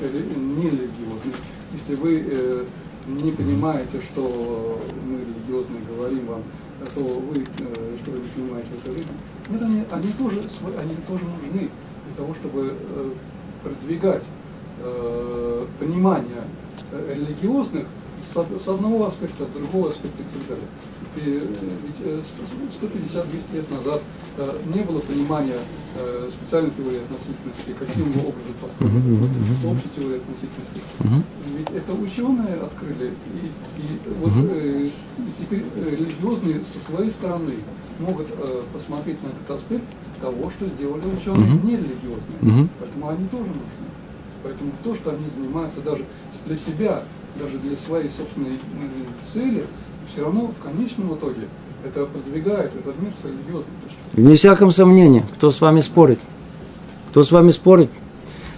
э, 0.00 0.06
нерелигиозные, 0.36 1.34
если 1.72 1.94
вы 1.94 2.24
э, 2.26 2.64
не 3.08 3.32
понимаете, 3.32 4.00
что 4.12 4.80
мы 5.04 5.18
религиозные 5.20 5.82
говорим 5.88 6.26
вам, 6.26 6.42
то 6.94 7.00
вы, 7.00 7.42
э, 7.42 7.96
что 8.02 8.10
вы 8.10 8.18
не 8.18 8.28
понимаете 8.28 8.68
в 8.68 8.80
этой 8.80 8.94
жизни. 8.94 9.12
Нет, 9.50 9.62
они, 9.62 9.84
они, 9.90 10.12
тоже, 10.12 10.42
они 10.78 10.94
тоже 11.06 11.24
нужны 11.24 11.70
для 12.06 12.16
того, 12.16 12.34
чтобы 12.34 12.74
э, 12.74 13.10
продвигать 13.62 14.24
э, 14.80 15.66
понимание 15.78 16.44
религиозных 16.92 17.86
с 18.22 18.68
одного 18.68 19.06
аспекта, 19.06 19.44
с 19.44 19.48
другого 19.56 19.90
аспекта 19.90 20.22
и 20.22 20.26
так 20.38 20.48
далее. 20.48 20.68
Ведь 21.16 22.00
150-200 22.80 23.54
лет 23.54 23.70
назад 23.70 24.02
не 24.74 24.82
было 24.82 25.00
понимания 25.00 25.58
специальной 26.30 26.70
теории 26.70 27.00
относительности, 27.00 27.74
каким 27.76 28.08
образом 28.20 28.54
построить 28.60 29.64
общей 29.64 29.88
теории 29.96 30.18
относительности. 30.18 30.82
Ведь 31.56 31.70
это 31.70 31.92
ученые 31.92 32.54
открыли, 32.62 33.14
и, 33.34 33.46
и 33.80 34.00
вот 34.20 34.32
э, 34.50 34.90
теперь 35.38 35.64
религиозные 35.74 36.62
со 36.62 36.78
своей 36.78 37.10
стороны 37.10 37.54
могут 37.98 38.28
э, 38.30 38.62
посмотреть 38.72 39.20
на 39.24 39.28
этот 39.28 39.50
аспект 39.50 39.84
того, 40.20 40.50
что 40.50 40.66
сделали 40.66 41.02
ученые 41.06 41.50
нерелигиозные. 41.64 42.68
Поэтому 42.78 43.08
они 43.08 43.26
тоже 43.28 43.46
нужны. 43.46 43.88
Поэтому 44.44 44.70
то, 44.84 44.94
что 44.94 45.10
они 45.10 45.24
занимаются 45.34 45.80
даже 45.80 46.04
для 46.46 46.56
себя, 46.56 47.02
даже 47.38 47.58
для 47.58 47.76
своей 47.76 48.10
собственной 48.10 48.58
цели, 49.32 49.64
все 50.12 50.24
равно 50.24 50.48
в 50.48 50.62
конечном 50.62 51.14
итоге 51.14 51.48
это 51.84 52.06
продвигает 52.06 52.72
этот 52.74 53.00
мир 53.00 53.12
с 53.20 53.24
религиозной 53.24 53.74
точки. 53.84 53.98
Вне 54.14 54.34
всяком 54.34 54.70
сомнении, 54.70 55.24
кто 55.34 55.50
с 55.50 55.60
вами 55.60 55.80
спорит? 55.80 56.20
Кто 57.10 57.22
с 57.22 57.30
вами 57.30 57.50
спорит? 57.50 57.90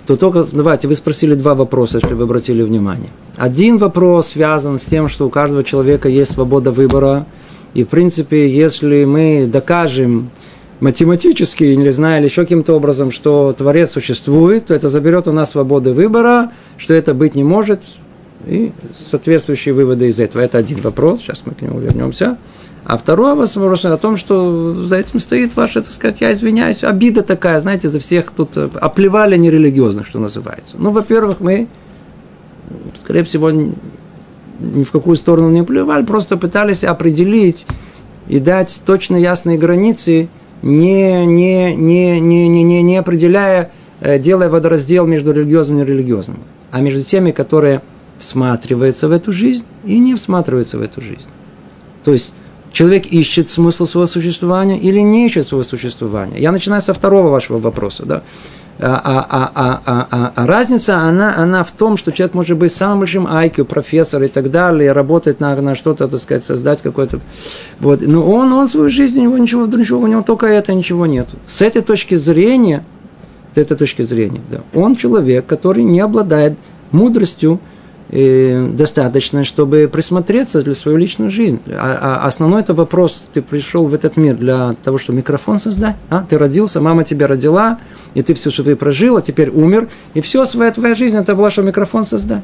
То 0.06 0.16
только, 0.16 0.44
давайте, 0.52 0.88
вы 0.88 0.94
спросили 0.94 1.34
два 1.34 1.54
вопроса, 1.54 1.98
если 2.02 2.14
вы 2.14 2.24
обратили 2.24 2.62
внимание. 2.62 3.10
Один 3.36 3.78
вопрос 3.78 4.28
связан 4.28 4.78
с 4.78 4.84
тем, 4.84 5.08
что 5.08 5.26
у 5.26 5.30
каждого 5.30 5.62
человека 5.62 6.08
есть 6.08 6.32
свобода 6.32 6.72
выбора, 6.72 7.26
и, 7.74 7.84
в 7.84 7.88
принципе, 7.88 8.50
если 8.52 9.04
мы 9.04 9.46
докажем 9.46 10.30
математически, 10.80 11.62
не 11.62 11.90
знаю, 11.90 12.20
или 12.20 12.28
еще 12.28 12.42
каким-то 12.42 12.74
образом, 12.74 13.12
что 13.12 13.54
Творец 13.56 13.92
существует, 13.92 14.66
то 14.66 14.74
это 14.74 14.88
заберет 14.88 15.28
у 15.28 15.32
нас 15.32 15.50
свободу 15.50 15.94
выбора, 15.94 16.50
что 16.78 16.94
это 16.94 17.14
быть 17.14 17.34
не 17.34 17.44
может, 17.44 17.82
и 18.47 18.72
соответствующие 18.97 19.74
выводы 19.74 20.09
из 20.09 20.18
этого. 20.20 20.43
Это 20.43 20.59
один 20.59 20.80
вопрос, 20.80 21.20
сейчас 21.20 21.43
мы 21.45 21.53
к 21.53 21.62
нему 21.62 21.78
вернемся. 21.80 22.38
А 22.84 22.97
второй 22.97 23.34
вопрос 23.34 23.84
о 23.84 23.97
том, 23.99 24.16
что 24.16 24.86
за 24.86 24.97
этим 24.97 25.20
стоит 25.20 25.55
ваша, 25.55 25.82
так 25.82 25.93
сказать, 25.93 26.20
я 26.20 26.32
извиняюсь, 26.32 26.82
обида 26.82 27.22
такая, 27.22 27.61
знаете, 27.61 27.88
за 27.88 28.01
всех 28.01 28.30
тут 28.30 28.57
оплевали 28.57 29.36
нерелигиозных, 29.36 30.07
что 30.07 30.18
называется. 30.18 30.76
Ну, 30.78 30.91
во-первых, 30.91 31.41
мы, 31.41 31.68
скорее 33.05 33.22
всего, 33.22 33.51
ни 33.51 34.84
в 34.84 34.91
какую 34.91 35.16
сторону 35.16 35.51
не 35.51 35.62
плевали, 35.62 36.05
просто 36.05 36.36
пытались 36.36 36.82
определить 36.82 37.66
и 38.28 38.41
дать 38.41 38.80
точно 38.84 39.16
ясные 39.16 39.59
границы, 39.59 40.28
не, 40.62 41.26
не, 41.26 41.74
не, 41.74 42.20
не, 42.20 42.49
не, 42.49 42.62
не, 42.62 42.82
не 42.82 42.97
определяя, 42.97 43.70
э, 44.01 44.18
делая 44.18 44.49
водораздел 44.49 45.07
между 45.07 45.32
религиозным 45.32 45.78
и 45.78 45.80
нерелигиозным, 45.82 46.38
а 46.70 46.80
между 46.80 47.03
теми, 47.03 47.30
которые 47.30 47.82
всматриваются 48.20 49.08
в 49.08 49.12
эту 49.12 49.32
жизнь 49.32 49.64
и 49.84 49.98
не 49.98 50.14
всматриваются 50.14 50.78
в 50.78 50.82
эту 50.82 51.00
жизнь. 51.00 51.26
То 52.04 52.12
есть 52.12 52.32
человек 52.72 53.06
ищет 53.06 53.50
смысл 53.50 53.86
своего 53.86 54.06
существования 54.06 54.78
или 54.78 55.00
не 55.00 55.26
ищет 55.26 55.46
своего 55.46 55.64
существования. 55.64 56.38
Я 56.38 56.52
начинаю 56.52 56.82
со 56.82 56.94
второго 56.94 57.28
вашего 57.28 57.58
вопроса. 57.58 58.04
Да? 58.04 58.22
А, 58.82 59.00
а, 59.04 59.50
а, 59.54 59.80
а, 59.84 60.06
а, 60.10 60.32
а 60.34 60.46
разница, 60.46 60.96
она, 60.98 61.36
она 61.36 61.64
в 61.64 61.70
том, 61.70 61.98
что 61.98 62.12
человек 62.12 62.34
может 62.34 62.56
быть 62.56 62.72
самым 62.72 63.00
большим 63.00 63.26
IQ, 63.26 63.64
профессор 63.64 64.22
и 64.22 64.28
так 64.28 64.50
далее, 64.50 64.92
работать 64.92 65.38
на, 65.38 65.54
на 65.60 65.74
что-то, 65.74 66.08
так 66.08 66.20
сказать, 66.20 66.44
создать 66.44 66.80
какой-то... 66.80 67.20
Вот. 67.78 68.00
Но 68.00 68.24
он, 68.24 68.52
он 68.52 68.68
свою 68.68 68.88
жизнь, 68.88 69.18
у 69.20 69.22
него 69.24 69.36
ничего, 69.38 69.66
ничего, 69.66 70.00
у 70.00 70.06
него 70.06 70.22
только 70.22 70.46
это, 70.46 70.72
ничего 70.72 71.04
нет. 71.04 71.28
С 71.44 71.60
этой 71.60 71.82
точки 71.82 72.14
зрения, 72.14 72.82
с 73.54 73.58
этой 73.58 73.76
точки 73.76 74.00
зрения, 74.00 74.40
да, 74.50 74.62
он 74.72 74.96
человек, 74.96 75.44
который 75.44 75.84
не 75.84 76.00
обладает 76.00 76.54
мудростью, 76.90 77.60
достаточно, 78.11 79.44
чтобы 79.44 79.88
присмотреться 79.90 80.62
для 80.62 80.74
своей 80.74 80.98
личной 80.98 81.30
жизни. 81.30 81.61
А, 81.68 82.18
а 82.22 82.26
основной 82.26 82.62
это 82.62 82.74
вопрос, 82.74 83.28
ты 83.32 83.40
пришел 83.40 83.86
в 83.86 83.94
этот 83.94 84.16
мир 84.16 84.36
для 84.36 84.74
того, 84.82 84.98
чтобы 84.98 85.18
микрофон 85.18 85.61
создать, 85.61 85.96
а? 86.08 86.24
Ты 86.28 86.36
родился, 86.36 86.80
мама 86.80 87.04
тебя 87.04 87.28
родила, 87.28 87.78
и 88.14 88.22
ты 88.22 88.34
всю 88.34 88.50
жизнь 88.50 88.74
прожил, 88.74 89.16
а 89.16 89.22
теперь 89.22 89.50
умер, 89.50 89.88
и 90.14 90.20
все 90.20 90.44
своя 90.44 90.72
твоя 90.72 90.94
жизнь 90.96 91.16
это 91.16 91.36
была, 91.36 91.50
чтобы 91.50 91.68
микрофон 91.68 92.04
создать. 92.04 92.42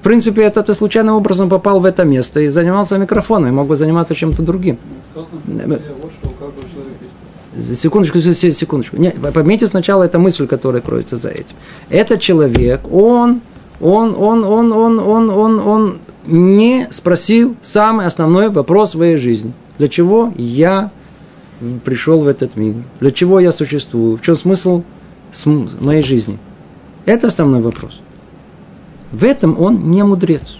В 0.00 0.04
принципе, 0.04 0.42
это 0.42 0.62
ты 0.62 0.74
случайным 0.74 1.14
образом 1.14 1.48
попал 1.48 1.80
в 1.80 1.84
это 1.84 2.04
место 2.04 2.40
и 2.40 2.48
занимался 2.48 2.98
микрофоном, 2.98 3.48
и 3.48 3.52
мог 3.52 3.66
бы 3.66 3.76
заниматься 3.76 4.14
чем-то 4.14 4.42
другим. 4.42 4.78
Секундочку, 7.74 8.18
секундочку. 8.18 8.96
Нет, 8.96 9.16
поймите 9.34 9.66
сначала 9.66 10.04
эту 10.04 10.18
мысль, 10.18 10.46
которая 10.46 10.82
кроется 10.82 11.16
за 11.18 11.28
этим. 11.28 11.54
Этот 11.90 12.20
человек, 12.20 12.80
он 12.90 13.42
он, 13.82 14.14
он, 14.14 14.44
он, 14.44 14.72
он, 14.72 14.98
он, 15.00 15.30
он, 15.30 15.58
он 15.60 15.98
не 16.24 16.86
спросил 16.90 17.56
самый 17.62 18.06
основной 18.06 18.48
вопрос 18.48 18.92
своей 18.92 19.16
жизни. 19.16 19.52
Для 19.78 19.88
чего 19.88 20.32
я 20.36 20.90
пришел 21.84 22.20
в 22.20 22.28
этот 22.28 22.56
мир? 22.56 22.76
Для 23.00 23.10
чего 23.10 23.40
я 23.40 23.50
существую? 23.50 24.16
В 24.16 24.22
чем 24.22 24.36
смысл 24.36 24.82
моей 25.80 26.02
жизни? 26.02 26.38
Это 27.06 27.26
основной 27.26 27.60
вопрос. 27.60 28.00
В 29.10 29.24
этом 29.24 29.60
он 29.60 29.90
не 29.90 30.04
мудрец. 30.04 30.58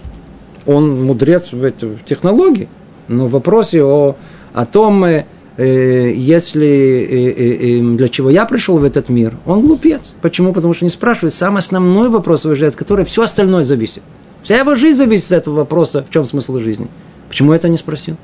Он 0.65 1.05
мудрец 1.05 1.53
в, 1.53 1.63
это, 1.63 1.87
в 1.87 2.03
технологии, 2.03 2.67
но 3.07 3.25
в 3.25 3.31
вопросе 3.31 3.83
о, 3.83 4.15
о 4.53 4.65
том, 4.65 5.05
Э, 5.05 5.25
если 5.57 6.67
э, 6.67 7.31
э, 7.31 7.79
эм, 7.79 7.95
для 7.95 8.09
чего 8.09 8.29
я 8.29 8.45
пришел 8.45 8.77
в 8.77 8.83
этот 8.83 9.09
мир, 9.09 9.35
он 9.45 9.61
глупец. 9.61 10.15
Почему? 10.21 10.51
Потому 10.51 10.73
что 10.73 10.85
не 10.85 10.89
спрашивает 10.89 11.33
самый 11.33 11.59
основной 11.59 12.09
вопрос 12.09 12.45
от 12.45 12.75
которого 12.75 13.05
все 13.05 13.23
остальное 13.23 13.63
зависит. 13.63 14.01
Вся 14.41 14.57
его 14.57 14.75
жизнь 14.75 14.97
зависит 14.97 15.31
от 15.31 15.43
этого 15.43 15.55
вопроса, 15.55 16.03
в 16.03 16.11
чем 16.11 16.25
смысл 16.25 16.59
жизни. 16.59 16.87
Почему 17.29 17.53
это 17.53 17.69
не 17.69 17.77
спросил? 17.77 18.17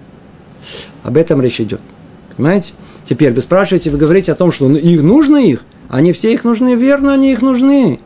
Об 1.04 1.18
этом 1.18 1.42
речь 1.42 1.62
идет. 1.62 1.82
Понимаете? 2.36 2.74
Теперь 3.06 3.34
вы 3.34 3.42
спрашиваете, 3.42 3.90
вы 3.90 3.98
говорите 3.98 4.32
о 4.32 4.36
том, 4.36 4.52
что 4.52 4.70
их 4.70 5.02
нужно 5.02 5.38
их. 5.38 5.64
Они 5.88 6.14
все 6.14 6.34
их 6.34 6.44
нужны, 6.44 6.76
верно, 6.76 7.14
они 7.14 7.32
их 7.32 7.42
нужны. 7.42 8.00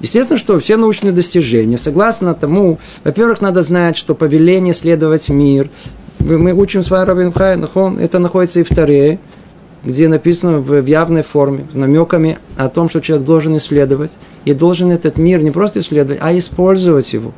Естественно, 0.00 0.38
что 0.38 0.58
все 0.58 0.76
научные 0.76 1.12
достижения, 1.12 1.78
согласно 1.78 2.34
тому, 2.34 2.78
во-первых, 3.04 3.40
надо 3.40 3.62
знать, 3.62 3.96
что 3.96 4.14
повеление 4.14 4.74
следовать 4.74 5.28
мир, 5.28 5.70
мы 6.22 6.52
учим 6.52 6.82
с 6.82 6.90
вами 6.90 7.06
Рабин 7.06 7.32
Ханахон, 7.32 7.98
это 7.98 8.18
находится 8.18 8.60
и 8.60 8.62
в 8.62 8.68
Таре, 8.68 9.18
где 9.84 10.06
написано 10.08 10.58
в, 10.58 10.84
явной 10.84 11.22
форме, 11.22 11.66
с 11.72 11.74
намеками 11.74 12.38
о 12.56 12.68
том, 12.68 12.88
что 12.88 13.00
человек 13.00 13.26
должен 13.26 13.56
исследовать, 13.56 14.12
и 14.44 14.54
должен 14.54 14.90
этот 14.92 15.16
мир 15.18 15.42
не 15.42 15.50
просто 15.50 15.80
исследовать, 15.80 16.20
а 16.22 16.36
использовать 16.36 17.12
его. 17.12 17.32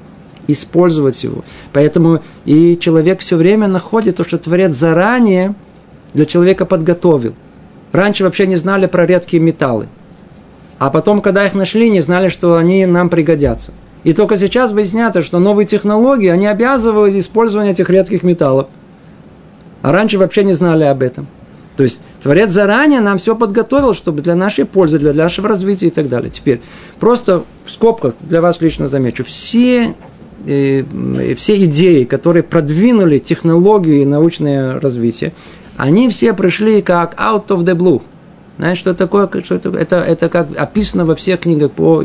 Использовать 0.47 1.25
его. 1.25 1.43
Поэтому 1.73 2.21
и 2.45 2.79
человек 2.79 3.21
все 3.21 3.37
время 3.37 3.67
находит 3.67 4.17
то, 4.17 4.25
что 4.25 4.37
Творец 4.37 4.75
заранее 4.75 5.55
для 6.13 6.27
человека 6.27 6.67
подготовил. 6.67 7.35
Раньше 7.93 8.25
вообще 8.25 8.47
не 8.47 8.57
знали 8.57 8.87
про 8.87 9.07
редкие 9.07 9.43
металлы. 9.43 9.87
А 10.79 10.91
потом, 10.91 11.23
когда 11.23 11.47
их 11.47 11.55
нашли, 11.55 11.89
не 11.89 12.03
знали, 12.03 12.29
что 12.29 12.57
они 12.57 12.85
нам 12.85 13.09
пригодятся. 13.09 13.73
И 14.05 14.13
только 14.13 14.37
сейчас 14.37 14.73
выясняется, 14.73 15.23
что 15.23 15.39
новые 15.39 15.67
технологии, 15.67 16.29
они 16.29 16.47
обязывают 16.47 17.15
использование 17.17 17.73
этих 17.73 17.89
редких 17.89 18.23
металлов. 18.23 18.69
А 19.83 19.93
раньше 19.93 20.19
вообще 20.19 20.45
не 20.45 20.53
знали 20.53 20.85
об 20.85 21.03
этом. 21.03 21.27
То 21.77 21.83
есть 21.83 22.01
Творец 22.23 22.51
заранее 22.51 23.01
нам 23.01 23.19
все 23.19 23.35
подготовил, 23.35 23.95
чтобы 23.95 24.23
для 24.23 24.35
нашей 24.35 24.65
пользы, 24.65 24.99
для 24.99 25.13
нашего 25.13 25.49
развития 25.49 25.89
и 25.89 25.91
так 25.91 26.09
далее. 26.09 26.31
Теперь 26.31 26.61
просто 27.01 27.43
в 27.65 27.71
скобках 27.71 28.15
для 28.21 28.41
вас 28.41 28.61
лично 28.61 28.87
замечу, 28.87 29.25
все, 29.25 29.95
э, 30.47 31.35
все 31.35 31.65
идеи, 31.65 32.05
которые 32.05 32.45
продвинули 32.45 33.19
технологию 33.19 34.03
и 34.03 34.05
научное 34.05 34.79
развитие, 34.81 35.33
они 35.77 36.09
все 36.11 36.33
пришли 36.33 36.81
как 36.83 37.15
out 37.17 37.49
of 37.49 37.65
the 37.65 37.75
blue– 37.75 38.03
знаешь, 38.57 38.79
что 38.79 38.95
такое? 38.95 39.29
Что 39.43 39.57
это, 39.57 39.71
это, 39.71 39.97
это 39.97 40.29
как 40.29 40.49
описано 40.57 41.05
во 41.05 41.17
всех 41.17 41.41
книгах 41.41 41.73
по, 41.73 42.05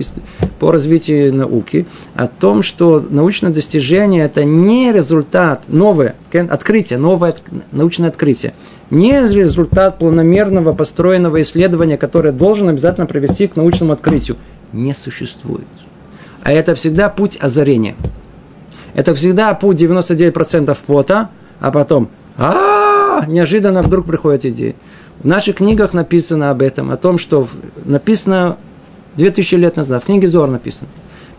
по 0.58 0.72
развитию 0.72 1.34
науки, 1.34 1.86
о 2.16 2.28
том, 2.28 2.64
что 2.64 3.06
научное 3.08 3.52
достижение– 3.52 4.24
это 4.26 4.44
не 4.44 4.92
результат, 4.92 5.66
новое 5.68 6.16
открытие, 6.32 6.98
новое 6.98 7.36
научное 7.72 8.10
открытие, 8.10 8.54
не 8.90 9.22
результат 9.22 10.00
планомерного 10.00 10.74
построенного 10.74 11.40
исследования, 11.42 11.98
которое 11.98 12.32
должен 12.32 12.68
обязательно 12.68 13.06
привести 13.06 13.48
к 13.48 13.56
научному 13.56 13.94
открытию. 13.94 14.36
Не 14.74 14.94
существует. 14.94 15.68
А 16.42 16.52
это 16.52 16.74
всегда 16.74 17.10
путь 17.10 17.38
озарения. 17.40 17.96
Это 18.96 19.14
всегда 19.14 19.54
путь 19.54 19.80
99% 19.80 20.76
пота, 20.88 21.30
а 21.60 21.70
потом 21.72 22.10
а 22.38 23.26
неожиданно 23.28 23.82
вдруг 23.82 24.06
приходит 24.06 24.46
идея. 24.46 24.76
В 25.20 25.26
наших 25.26 25.58
книгах 25.58 25.94
написано 25.94 26.50
об 26.50 26.62
этом, 26.62 26.92
о 26.92 26.98
том, 26.98 27.18
что 27.18 27.48
написано 27.84 28.58
2000 29.16 29.56
лет 29.56 29.76
назад, 29.76 30.04
в 30.04 30.06
книге 30.06 30.28
Зор 30.30 30.50
написано. 30.50 30.90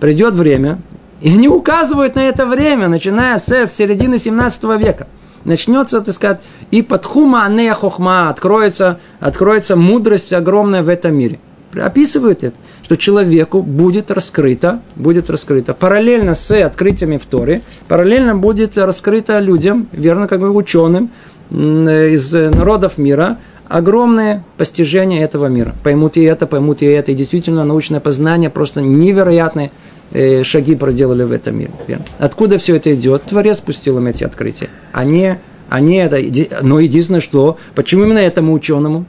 Придет 0.00 0.34
время, 0.34 0.80
и 1.22 1.32
они 1.32 1.48
указывают 1.48 2.14
на 2.14 2.28
это 2.28 2.44
время, 2.44 2.88
начиная 2.88 3.38
с, 3.38 3.46
середины 3.66 4.18
17 4.18 4.64
века. 4.78 5.06
Начнется, 5.44 6.02
так 6.02 6.14
сказать, 6.14 6.40
и 6.70 6.82
под 6.82 7.06
хума 7.06 7.44
анея 7.46 7.72
хохма 7.72 8.28
откроется, 8.28 9.00
откроется 9.20 9.76
мудрость 9.76 10.34
огромная 10.34 10.82
в 10.82 10.90
этом 10.90 11.14
мире. 11.14 11.38
Описывают 11.72 12.44
это, 12.44 12.56
что 12.82 12.96
человеку 12.96 13.62
будет 13.62 14.10
раскрыто, 14.10 14.82
будет 14.96 15.30
раскрыто 15.30 15.72
параллельно 15.72 16.34
с 16.34 16.50
открытиями 16.50 17.16
в 17.16 17.24
Торе, 17.24 17.62
параллельно 17.88 18.36
будет 18.36 18.76
раскрыто 18.76 19.38
людям, 19.38 19.88
верно, 19.92 20.28
как 20.28 20.40
бы 20.40 20.50
ученым 20.50 21.10
из 21.50 22.32
народов 22.32 22.98
мира, 22.98 23.38
огромное 23.70 24.44
постижение 24.58 25.22
этого 25.22 25.46
мира. 25.46 25.74
Поймут 25.82 26.16
и 26.16 26.22
это, 26.22 26.46
поймут 26.46 26.82
и 26.82 26.86
это. 26.86 27.12
И 27.12 27.14
действительно, 27.14 27.64
научное 27.64 28.00
познание 28.00 28.50
просто 28.50 28.82
невероятные 28.82 29.70
э, 30.10 30.42
шаги 30.42 30.74
проделали 30.74 31.22
в 31.22 31.32
этом 31.32 31.56
мире. 31.56 31.70
Откуда 32.18 32.58
все 32.58 32.76
это 32.76 32.92
идет? 32.94 33.22
Творец 33.22 33.58
спустил 33.58 33.96
им 33.98 34.08
эти 34.08 34.24
открытия. 34.24 34.68
Они, 34.92 35.34
они 35.68 35.96
это, 35.96 36.18
но 36.62 36.80
единственное, 36.80 37.20
что, 37.20 37.58
почему 37.76 38.04
именно 38.04 38.18
этому 38.18 38.52
ученому? 38.52 39.06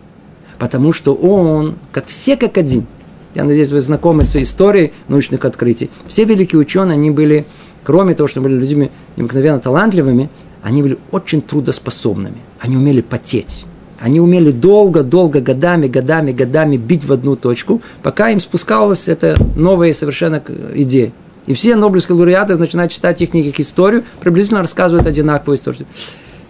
Потому 0.60 0.94
что 0.94 1.16
он, 1.16 1.76
как 1.92 2.06
все 2.06 2.38
как 2.38 2.58
один, 2.60 2.86
я 3.34 3.44
надеюсь, 3.44 3.70
вы 3.70 3.82
знакомы 3.82 4.24
с 4.24 4.36
историей 4.36 4.94
научных 5.08 5.44
открытий. 5.44 5.90
Все 6.08 6.24
великие 6.24 6.60
ученые, 6.60 6.94
они 6.94 7.10
были, 7.10 7.46
кроме 7.84 8.14
того, 8.14 8.28
что 8.28 8.42
были 8.42 8.54
людьми 8.54 8.92
необыкновенно 9.16 9.60
талантливыми, 9.60 10.30
они 10.62 10.84
были 10.84 11.00
очень 11.12 11.42
трудоспособными. 11.42 12.38
Они 12.60 12.78
умели 12.78 13.02
потеть. 13.02 13.66
Они 14.02 14.20
умели 14.20 14.50
долго-долго, 14.50 15.42
годами, 15.42 15.88
годами, 15.88 16.32
годами 16.32 16.76
бить 16.76 17.06
в 17.06 17.14
одну 17.14 17.36
точку, 17.36 17.82
пока 18.02 18.30
им 18.30 18.40
спускалась 18.40 19.08
эта 19.08 19.36
новая 19.56 19.94
совершенно 19.94 20.42
идея. 20.74 21.12
И 21.46 21.54
все 21.54 21.76
нобелевские 21.76 22.16
лауреаты 22.16 22.58
начинают 22.58 22.92
читать 22.92 23.22
их 23.22 23.32
книги 23.32 23.54
историю, 23.58 24.04
приблизительно 24.20 24.62
рассказывают 24.62 25.06
одинаковую 25.06 25.58
историю. 25.58 25.86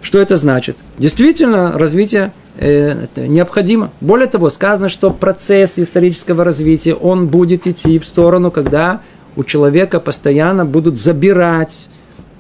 Что 0.02 0.20
это 0.20 0.38
значит? 0.38 0.78
Действительно, 0.98 1.78
развитие 1.78 2.32
э, 2.58 3.06
необходимо. 3.16 3.92
Более 4.00 4.28
того, 4.28 4.50
сказано, 4.50 4.88
что 4.88 5.10
процесс 5.12 5.74
исторического 5.76 6.46
развития, 6.46 6.94
он 6.94 7.28
будет 7.28 7.68
идти 7.68 8.00
в 8.00 8.06
сторону, 8.06 8.50
когда 8.50 9.02
у 9.36 9.44
человека 9.44 10.00
постоянно 10.00 10.66
будут 10.66 10.98
забирать 10.98 11.90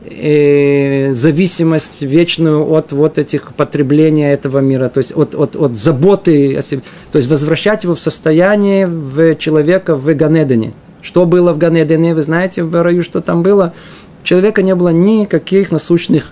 э, 0.05 1.13
зависимость 1.13 2.01
вечную 2.01 2.71
от 2.71 2.91
вот 2.91 3.17
этих 3.17 3.53
потребления 3.53 4.33
этого 4.33 4.59
мира, 4.59 4.89
то 4.89 4.99
есть 4.99 5.15
от, 5.15 5.35
от, 5.35 5.55
от 5.55 5.75
заботы 5.75 6.55
о 6.55 6.61
себе, 6.61 6.81
то 7.11 7.17
есть 7.17 7.29
возвращать 7.29 7.83
его 7.83 7.95
в 7.95 7.99
состояние 7.99 8.87
в 8.87 9.35
человека 9.35 9.95
в 9.95 10.05
Ганедене. 10.13 10.73
Что 11.01 11.25
было 11.25 11.51
в 11.53 11.57
Ганедене, 11.57 12.13
вы 12.13 12.23
знаете, 12.23 12.63
в 12.63 12.81
раю, 12.83 13.03
что 13.03 13.21
там 13.21 13.41
было? 13.41 13.73
у 14.21 14.25
человека 14.25 14.61
не 14.61 14.75
было 14.75 14.89
никаких 14.89 15.71
насущных 15.71 16.31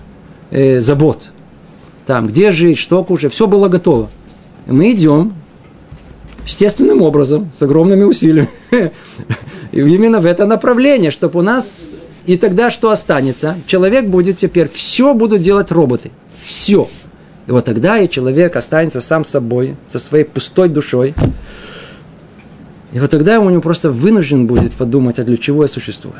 э, 0.50 0.80
забот. 0.80 1.30
Там, 2.06 2.28
где 2.28 2.52
жить, 2.52 2.78
что 2.78 3.02
кушать, 3.04 3.32
все 3.32 3.46
было 3.46 3.68
готово. 3.68 4.08
И 4.66 4.72
мы 4.72 4.92
идем 4.92 5.34
естественным 6.44 7.02
образом, 7.02 7.50
с 7.56 7.62
огромными 7.62 8.04
усилиями, 8.04 8.48
именно 9.72 10.20
в 10.20 10.26
это 10.26 10.46
направление, 10.46 11.10
чтобы 11.10 11.40
у 11.40 11.42
нас 11.42 11.89
и 12.30 12.36
тогда 12.36 12.70
что 12.70 12.90
останется? 12.90 13.56
Человек 13.66 14.06
будет 14.06 14.36
теперь, 14.36 14.68
все 14.68 15.14
будут 15.14 15.42
делать 15.42 15.72
роботы. 15.72 16.12
Все. 16.38 16.88
И 17.48 17.50
вот 17.50 17.64
тогда 17.64 17.98
и 17.98 18.08
человек 18.08 18.54
останется 18.54 19.00
сам 19.00 19.24
собой, 19.24 19.76
со 19.88 19.98
своей 19.98 20.22
пустой 20.22 20.68
душой. 20.68 21.12
И 22.92 23.00
вот 23.00 23.10
тогда 23.10 23.40
он 23.40 23.60
просто 23.60 23.90
вынужден 23.90 24.46
будет 24.46 24.72
подумать, 24.74 25.18
а 25.18 25.24
для 25.24 25.38
чего 25.38 25.62
я 25.62 25.68
существую. 25.68 26.14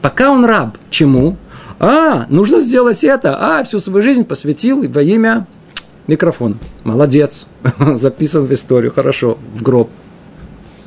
Пока 0.00 0.30
он 0.30 0.46
раб, 0.46 0.78
чему? 0.88 1.36
А, 1.78 2.24
нужно 2.30 2.60
сделать 2.60 3.04
это. 3.04 3.36
А, 3.38 3.64
всю 3.64 3.80
свою 3.80 4.02
жизнь 4.02 4.24
посвятил 4.24 4.82
во 4.88 5.02
имя 5.02 5.46
микрофона. 6.06 6.54
Молодец. 6.84 7.46
Записан 7.78 8.46
в 8.46 8.52
историю. 8.54 8.94
Хорошо. 8.94 9.36
В 9.54 9.62
гроб. 9.62 9.90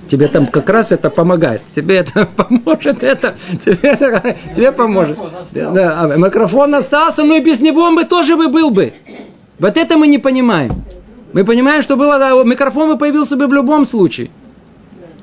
Тебе 0.10 0.28
там 0.28 0.46
как 0.48 0.70
раз 0.70 0.92
это 0.92 1.10
помогает. 1.10 1.62
Тебе 1.76 1.98
это 1.98 2.26
поможет, 2.36 3.04
это 3.04 3.36
тебе, 3.64 3.78
это, 3.82 4.36
тебе 4.56 4.72
поможет. 4.72 5.18
Микрофон 5.18 5.74
да, 5.74 6.02
а 6.02 6.18
микрофон 6.18 6.76
остался, 6.76 7.24
но 7.24 7.36
и 7.36 7.42
без 7.42 7.60
него 7.60 7.90
бы 7.92 8.04
тоже 8.04 8.36
бы 8.36 8.48
был 8.48 8.72
бы. 8.72 8.94
Вот 9.60 9.78
это 9.78 9.98
мы 9.98 10.08
не 10.08 10.18
понимаем. 10.18 10.72
Мы 11.34 11.46
понимаем, 11.46 11.82
что 11.82 11.96
было, 11.96 12.20
да, 12.20 12.32
микрофон 12.44 12.92
бы 12.92 12.98
появился 12.98 13.38
бы 13.38 13.48
в 13.48 13.54
любом 13.54 13.86
случае. 13.86 14.30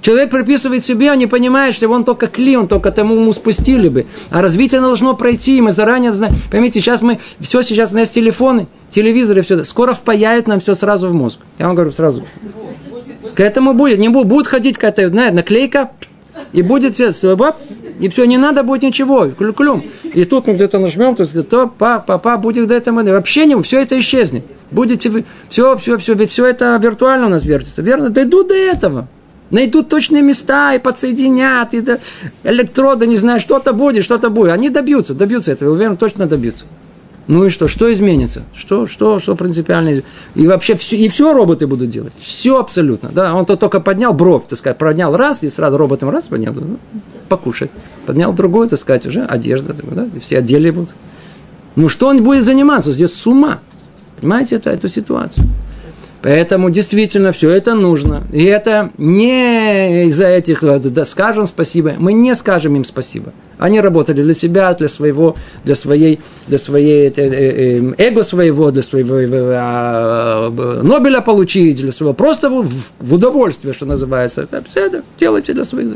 Человек 0.00 0.30
приписывает 0.30 0.84
себе, 0.84 1.10
он 1.10 1.18
не 1.18 1.26
понимает, 1.26 1.74
что 1.74 1.88
он 1.88 2.04
только 2.04 2.28
кли, 2.28 2.56
он 2.56 2.68
только 2.68 2.92
тому 2.92 3.16
ему 3.16 3.32
спустили 3.32 3.88
бы. 3.88 4.06
А 4.30 4.40
развитие 4.40 4.80
должно 4.80 5.14
пройти, 5.14 5.58
и 5.58 5.60
мы 5.60 5.72
заранее 5.72 6.12
знаем. 6.12 6.34
Поймите, 6.50 6.80
сейчас 6.80 7.02
мы, 7.02 7.18
все 7.40 7.62
сейчас 7.62 7.92
у 7.92 7.96
нас 7.96 8.08
телефоны, 8.10 8.68
телевизоры, 8.90 9.42
все. 9.42 9.64
Скоро 9.64 9.92
впаяют 9.92 10.46
нам 10.46 10.60
все 10.60 10.74
сразу 10.74 11.08
в 11.08 11.14
мозг. 11.14 11.40
Я 11.58 11.66
вам 11.66 11.74
говорю 11.74 11.90
сразу. 11.90 12.24
К 13.39 13.41
этому 13.41 13.72
будет, 13.72 14.01
не 14.01 14.09
будет, 14.09 14.26
будет 14.26 14.49
ходить 14.49 14.78
какая-то, 14.78 15.11
знаете, 15.11 15.36
наклейка, 15.36 15.93
и 16.53 16.61
будет 16.61 16.95
все, 16.95 17.12
и 18.01 18.09
все, 18.09 18.24
не 18.24 18.36
надо 18.36 18.64
будет 18.64 18.82
ничего, 18.82 19.28
клюм. 19.30 19.84
И 20.12 20.24
тут 20.24 20.49
мы 20.49 20.55
где-то 20.55 20.80
нажмем, 20.80 21.14
то 21.14 21.22
есть, 21.22 21.49
то, 21.49 21.68
па, 21.68 22.01
папа, 22.01 22.36
будет 22.36 22.66
где-то, 22.66 22.93
вообще 22.93 23.47
не, 23.47 23.57
все 23.62 23.80
это 23.80 23.97
исчезнет. 24.01 24.43
Будете 24.72 25.24
все, 25.51 25.76
все, 25.76 25.99
все, 25.99 26.26
все 26.26 26.47
это 26.47 26.80
виртуально 26.82 27.26
у 27.26 27.30
нас 27.30 27.45
вертится, 27.45 27.80
верно? 27.80 28.11
Дойдут 28.11 28.49
до 28.49 28.57
этого. 28.57 29.07
Найдут 29.51 29.89
точные 29.89 30.22
места 30.22 30.74
и 30.74 30.80
подсоединят, 30.80 31.74
и 31.74 31.84
электроды, 32.43 33.07
не 33.07 33.16
знаю, 33.18 33.39
что-то 33.39 33.72
будет, 33.72 34.03
что-то 34.03 34.30
будет. 34.30 34.51
Они 34.51 34.68
добьются, 34.68 35.14
добьются 35.14 35.53
этого, 35.53 35.74
уверен, 35.74 35.97
точно 35.97 36.26
добьются. 36.26 36.64
Ну 37.28 37.44
и 37.44 37.50
что? 37.50 37.68
Что 37.68 37.92
изменится? 37.92 38.42
Что, 38.54 38.86
что, 38.86 39.20
что 39.20 39.36
принципиально? 39.36 40.02
И 40.34 40.46
вообще 40.46 40.74
все, 40.74 40.96
и 40.96 41.08
все 41.08 41.34
роботы 41.34 41.66
будут 41.66 41.90
делать. 41.90 42.14
Все 42.16 42.58
абсолютно. 42.58 43.10
Да? 43.12 43.34
Он 43.34 43.44
то 43.44 43.56
только 43.56 43.80
поднял 43.80 44.14
бровь, 44.14 44.44
так 44.48 44.58
сказать, 44.58 44.78
поднял 44.78 45.14
раз, 45.14 45.42
и 45.42 45.50
сразу 45.50 45.76
роботом 45.76 46.08
раз 46.08 46.28
поднял, 46.28 46.54
ну, 46.54 46.78
покушать. 47.28 47.70
Поднял 48.06 48.32
другой, 48.32 48.68
так 48.68 48.78
сказать, 48.78 49.04
уже 49.04 49.24
одежда, 49.24 49.74
да? 49.74 50.08
и 50.16 50.18
все 50.20 50.38
одели 50.38 50.70
будут. 50.70 50.94
Ну 51.76 51.90
что 51.90 52.08
он 52.08 52.24
будет 52.24 52.44
заниматься? 52.44 52.92
Здесь 52.92 53.12
с 53.12 53.26
ума. 53.26 53.60
Понимаете 54.18 54.56
это, 54.56 54.70
эту 54.70 54.88
ситуацию? 54.88 55.46
Поэтому 56.22 56.70
действительно 56.70 57.32
все 57.32 57.50
это 57.50 57.74
нужно. 57.74 58.24
И 58.32 58.42
это 58.42 58.90
не 58.96 60.06
из-за 60.06 60.26
этих, 60.28 60.62
да, 60.62 61.04
скажем 61.04 61.46
спасибо, 61.46 61.92
мы 61.98 62.14
не 62.14 62.34
скажем 62.34 62.74
им 62.74 62.84
спасибо. 62.84 63.32
Они 63.59 63.80
работали 63.80 64.22
для 64.22 64.34
себя, 64.34 64.74
для 64.74 64.88
своего, 64.88 65.36
для 65.64 65.74
своей, 65.74 66.20
для 66.46 66.59
своей 66.59 67.09
э, 67.09 67.12
э, 67.16 67.80
э, 67.80 67.94
эго 67.98 68.22
своего, 68.22 68.70
для 68.70 68.82
своего 68.82 69.16
э, 69.16 70.82
Нобеля 70.82 71.20
получить, 71.20 71.76
для 71.76 71.92
своего 71.92 72.14
просто 72.14 72.48
в, 72.50 72.68
в 72.98 73.14
удовольствие, 73.14 73.74
что 73.74 73.86
называется. 73.86 74.48
Все 74.68 74.86
это 74.86 75.02
делайте 75.18 75.52
для 75.52 75.64
своих. 75.64 75.94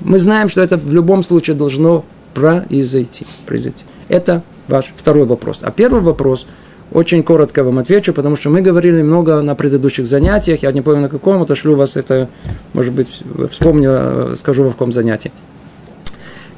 Мы 0.00 0.18
знаем, 0.18 0.48
что 0.48 0.60
это 0.60 0.76
в 0.76 0.92
любом 0.92 1.22
случае 1.22 1.56
должно 1.56 2.04
произойти. 2.34 3.26
произойти. 3.46 3.84
Это 4.08 4.42
ваш 4.68 4.92
второй 4.96 5.24
вопрос. 5.24 5.58
А 5.62 5.70
первый 5.70 6.00
вопрос– 6.00 6.46
очень 6.92 7.22
коротко 7.22 7.64
вам 7.64 7.78
отвечу, 7.78 8.12
потому 8.12 8.36
что 8.36 8.50
мы 8.50 8.60
говорили 8.60 9.02
много 9.02 9.40
на 9.42 9.54
предыдущих 9.54 10.06
занятиях. 10.06 10.62
Я 10.62 10.72
не 10.72 10.82
помню 10.82 11.02
на 11.02 11.08
каком, 11.08 11.42
отошлю 11.42 11.74
вас 11.74 11.96
это, 11.96 12.28
может 12.72 12.92
быть, 12.92 13.22
вспомню, 13.50 14.36
скажу 14.36 14.64
во 14.64 14.70
каком 14.70 14.92
занятии. 14.92 15.32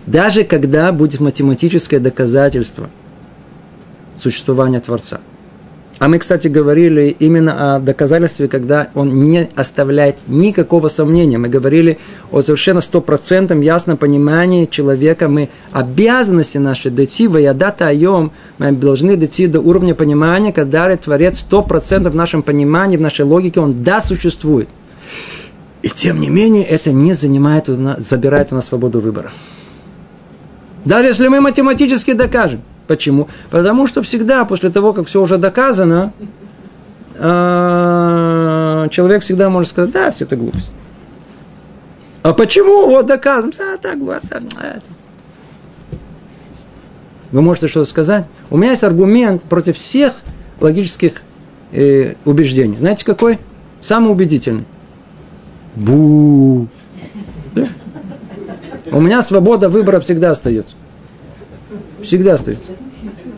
Даже 0.09 0.44
когда 0.44 0.90
будет 0.92 1.20
математическое 1.20 1.98
доказательство 1.98 2.88
существования 4.16 4.80
Творца– 4.80 5.20
а 5.98 6.06
мы, 6.06 6.20
кстати, 6.20 6.46
говорили 6.46 7.16
именно 7.18 7.76
о 7.76 7.80
доказательстве, 7.80 8.46
когда 8.46 8.88
он 8.94 9.24
не 9.24 9.48
оставляет 9.56 10.16
никакого 10.28 10.86
сомнения. 10.88 11.38
Мы 11.38 11.48
говорили 11.48 11.98
о 12.30 12.40
совершенно 12.40 12.80
стопроцентном 12.80 13.61
ясном 13.62 13.96
понимании 13.96 14.66
человека. 14.66 15.28
Мы 15.28 15.48
обязанности 15.72 16.59
наши 16.59 16.90
дойти 16.90 17.26
в 17.26 17.36
Ядата 17.36 17.88
Айом, 17.88 18.30
мы 18.59 18.70
должны 18.72 19.16
дойти 19.16 19.48
до 19.48 19.61
уровня 19.61 19.96
понимания, 19.96 20.52
когда 20.52 20.96
Творец 20.96 21.40
сто 21.40 21.62
процентов 21.62 22.12
в 22.12 22.16
нашем 22.16 22.42
понимании, 22.42 22.96
в 22.96 23.00
нашей 23.00 23.24
логике, 23.24 23.59
он 23.59 23.82
да 23.82 24.00
существует. 24.00 24.68
И 25.82 25.88
тем 25.88 26.20
не 26.20 26.30
менее, 26.30 26.64
это 26.64 26.92
не 26.92 27.12
занимает, 27.12 27.66
забирает 27.98 28.52
у 28.52 28.54
нас 28.54 28.66
свободу 28.66 29.00
выбора. 29.00 29.32
Даже 30.85 31.09
если 31.09 31.29
мы 31.29 31.41
математически 31.41 32.12
докажем– 32.12 32.62
Почему? 32.89 33.29
Потому 33.51 33.87
что 33.87 34.03
всегда 34.03 34.47
после 34.47 34.70
того, 34.70 34.95
как 34.95 35.07
все 35.07 35.20
уже 35.20 35.37
доказано, 35.37 36.14
а, 37.18 38.89
человек 38.89 39.22
всегда 39.22 39.51
может 39.51 39.68
сказать, 39.68 39.93
да, 39.93 40.11
все 40.11 40.24
это 40.24 40.37
глупость. 40.37 40.72
А 42.22 42.33
почему? 42.33 42.87
Вот 42.87 43.07
доказано. 43.07 43.53
А, 43.61 43.76
так, 43.76 43.99
глупость. 43.99 44.33
Вы 47.31 47.43
можете 47.43 47.68
что-то 47.68 47.91
сказать? 47.91 48.24
У 48.49 48.57
меня 48.57 48.70
есть 48.70 48.85
аргумент 48.85 49.43
против 49.43 49.76
всех 49.76 50.14
логических 50.59 51.20
э, 51.72 52.14
убеждений. 52.24 52.79
Знаете 52.79 53.05
какой? 53.05 53.39
Самый 53.83 54.11
убедительный. 54.11 54.64
Бу. 55.76 56.68
У 58.99 59.01
меня 59.01 59.22
свобода 59.22 59.68
выбора 59.68 60.01
всегда 60.01 60.32
остается. 60.32 60.74
Всегда 62.03 62.34
остается. 62.34 62.66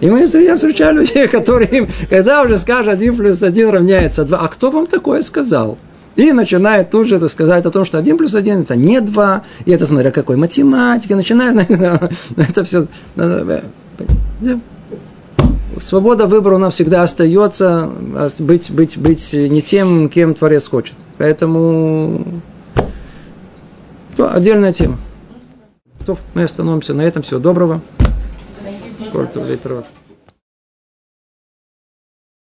И 0.00 0.08
мы 0.10 0.20
я 0.20 0.56
встречаю 0.56 0.96
людей, 0.96 1.28
которые, 1.28 1.86
когда 2.08 2.40
уже 2.40 2.56
скажут 2.56 2.94
1 2.94 3.14
плюс 3.14 3.42
1 3.42 3.68
равняется 3.68 4.24
2, 4.24 4.38
а 4.38 4.48
кто 4.48 4.70
вам 4.70 4.86
такое 4.86 5.20
сказал? 5.20 5.76
И 6.16 6.32
начинает 6.32 6.88
тут 6.88 7.08
же 7.08 7.16
это 7.16 7.28
сказать 7.28 7.66
о 7.66 7.70
том, 7.70 7.84
что 7.84 7.98
1 7.98 8.16
плюс 8.16 8.34
1 8.34 8.62
это 8.62 8.74
не 8.74 9.02
2, 9.02 9.42
и 9.66 9.70
это 9.70 9.84
смотря 9.84 10.10
какой 10.10 10.36
математики, 10.36 11.12
начинает 11.12 11.70
это 12.38 12.64
все. 12.64 12.86
Свобода 15.78 16.24
выбора 16.24 16.54
у 16.54 16.58
нас 16.58 16.72
всегда 16.72 17.02
остается 17.02 17.90
быть, 18.38 18.70
быть, 18.70 18.96
быть 18.96 19.34
не 19.34 19.60
тем, 19.60 20.08
кем 20.08 20.32
Творец 20.32 20.68
хочет. 20.68 20.94
Поэтому 21.18 22.24
отдельная 24.16 24.72
тема. 24.72 24.96
Мы 26.34 26.44
остановимся 26.44 26.94
на 26.94 27.02
этом. 27.02 27.22
Всего 27.22 27.40
доброго. 27.40 27.80
Сколько? 29.08 29.40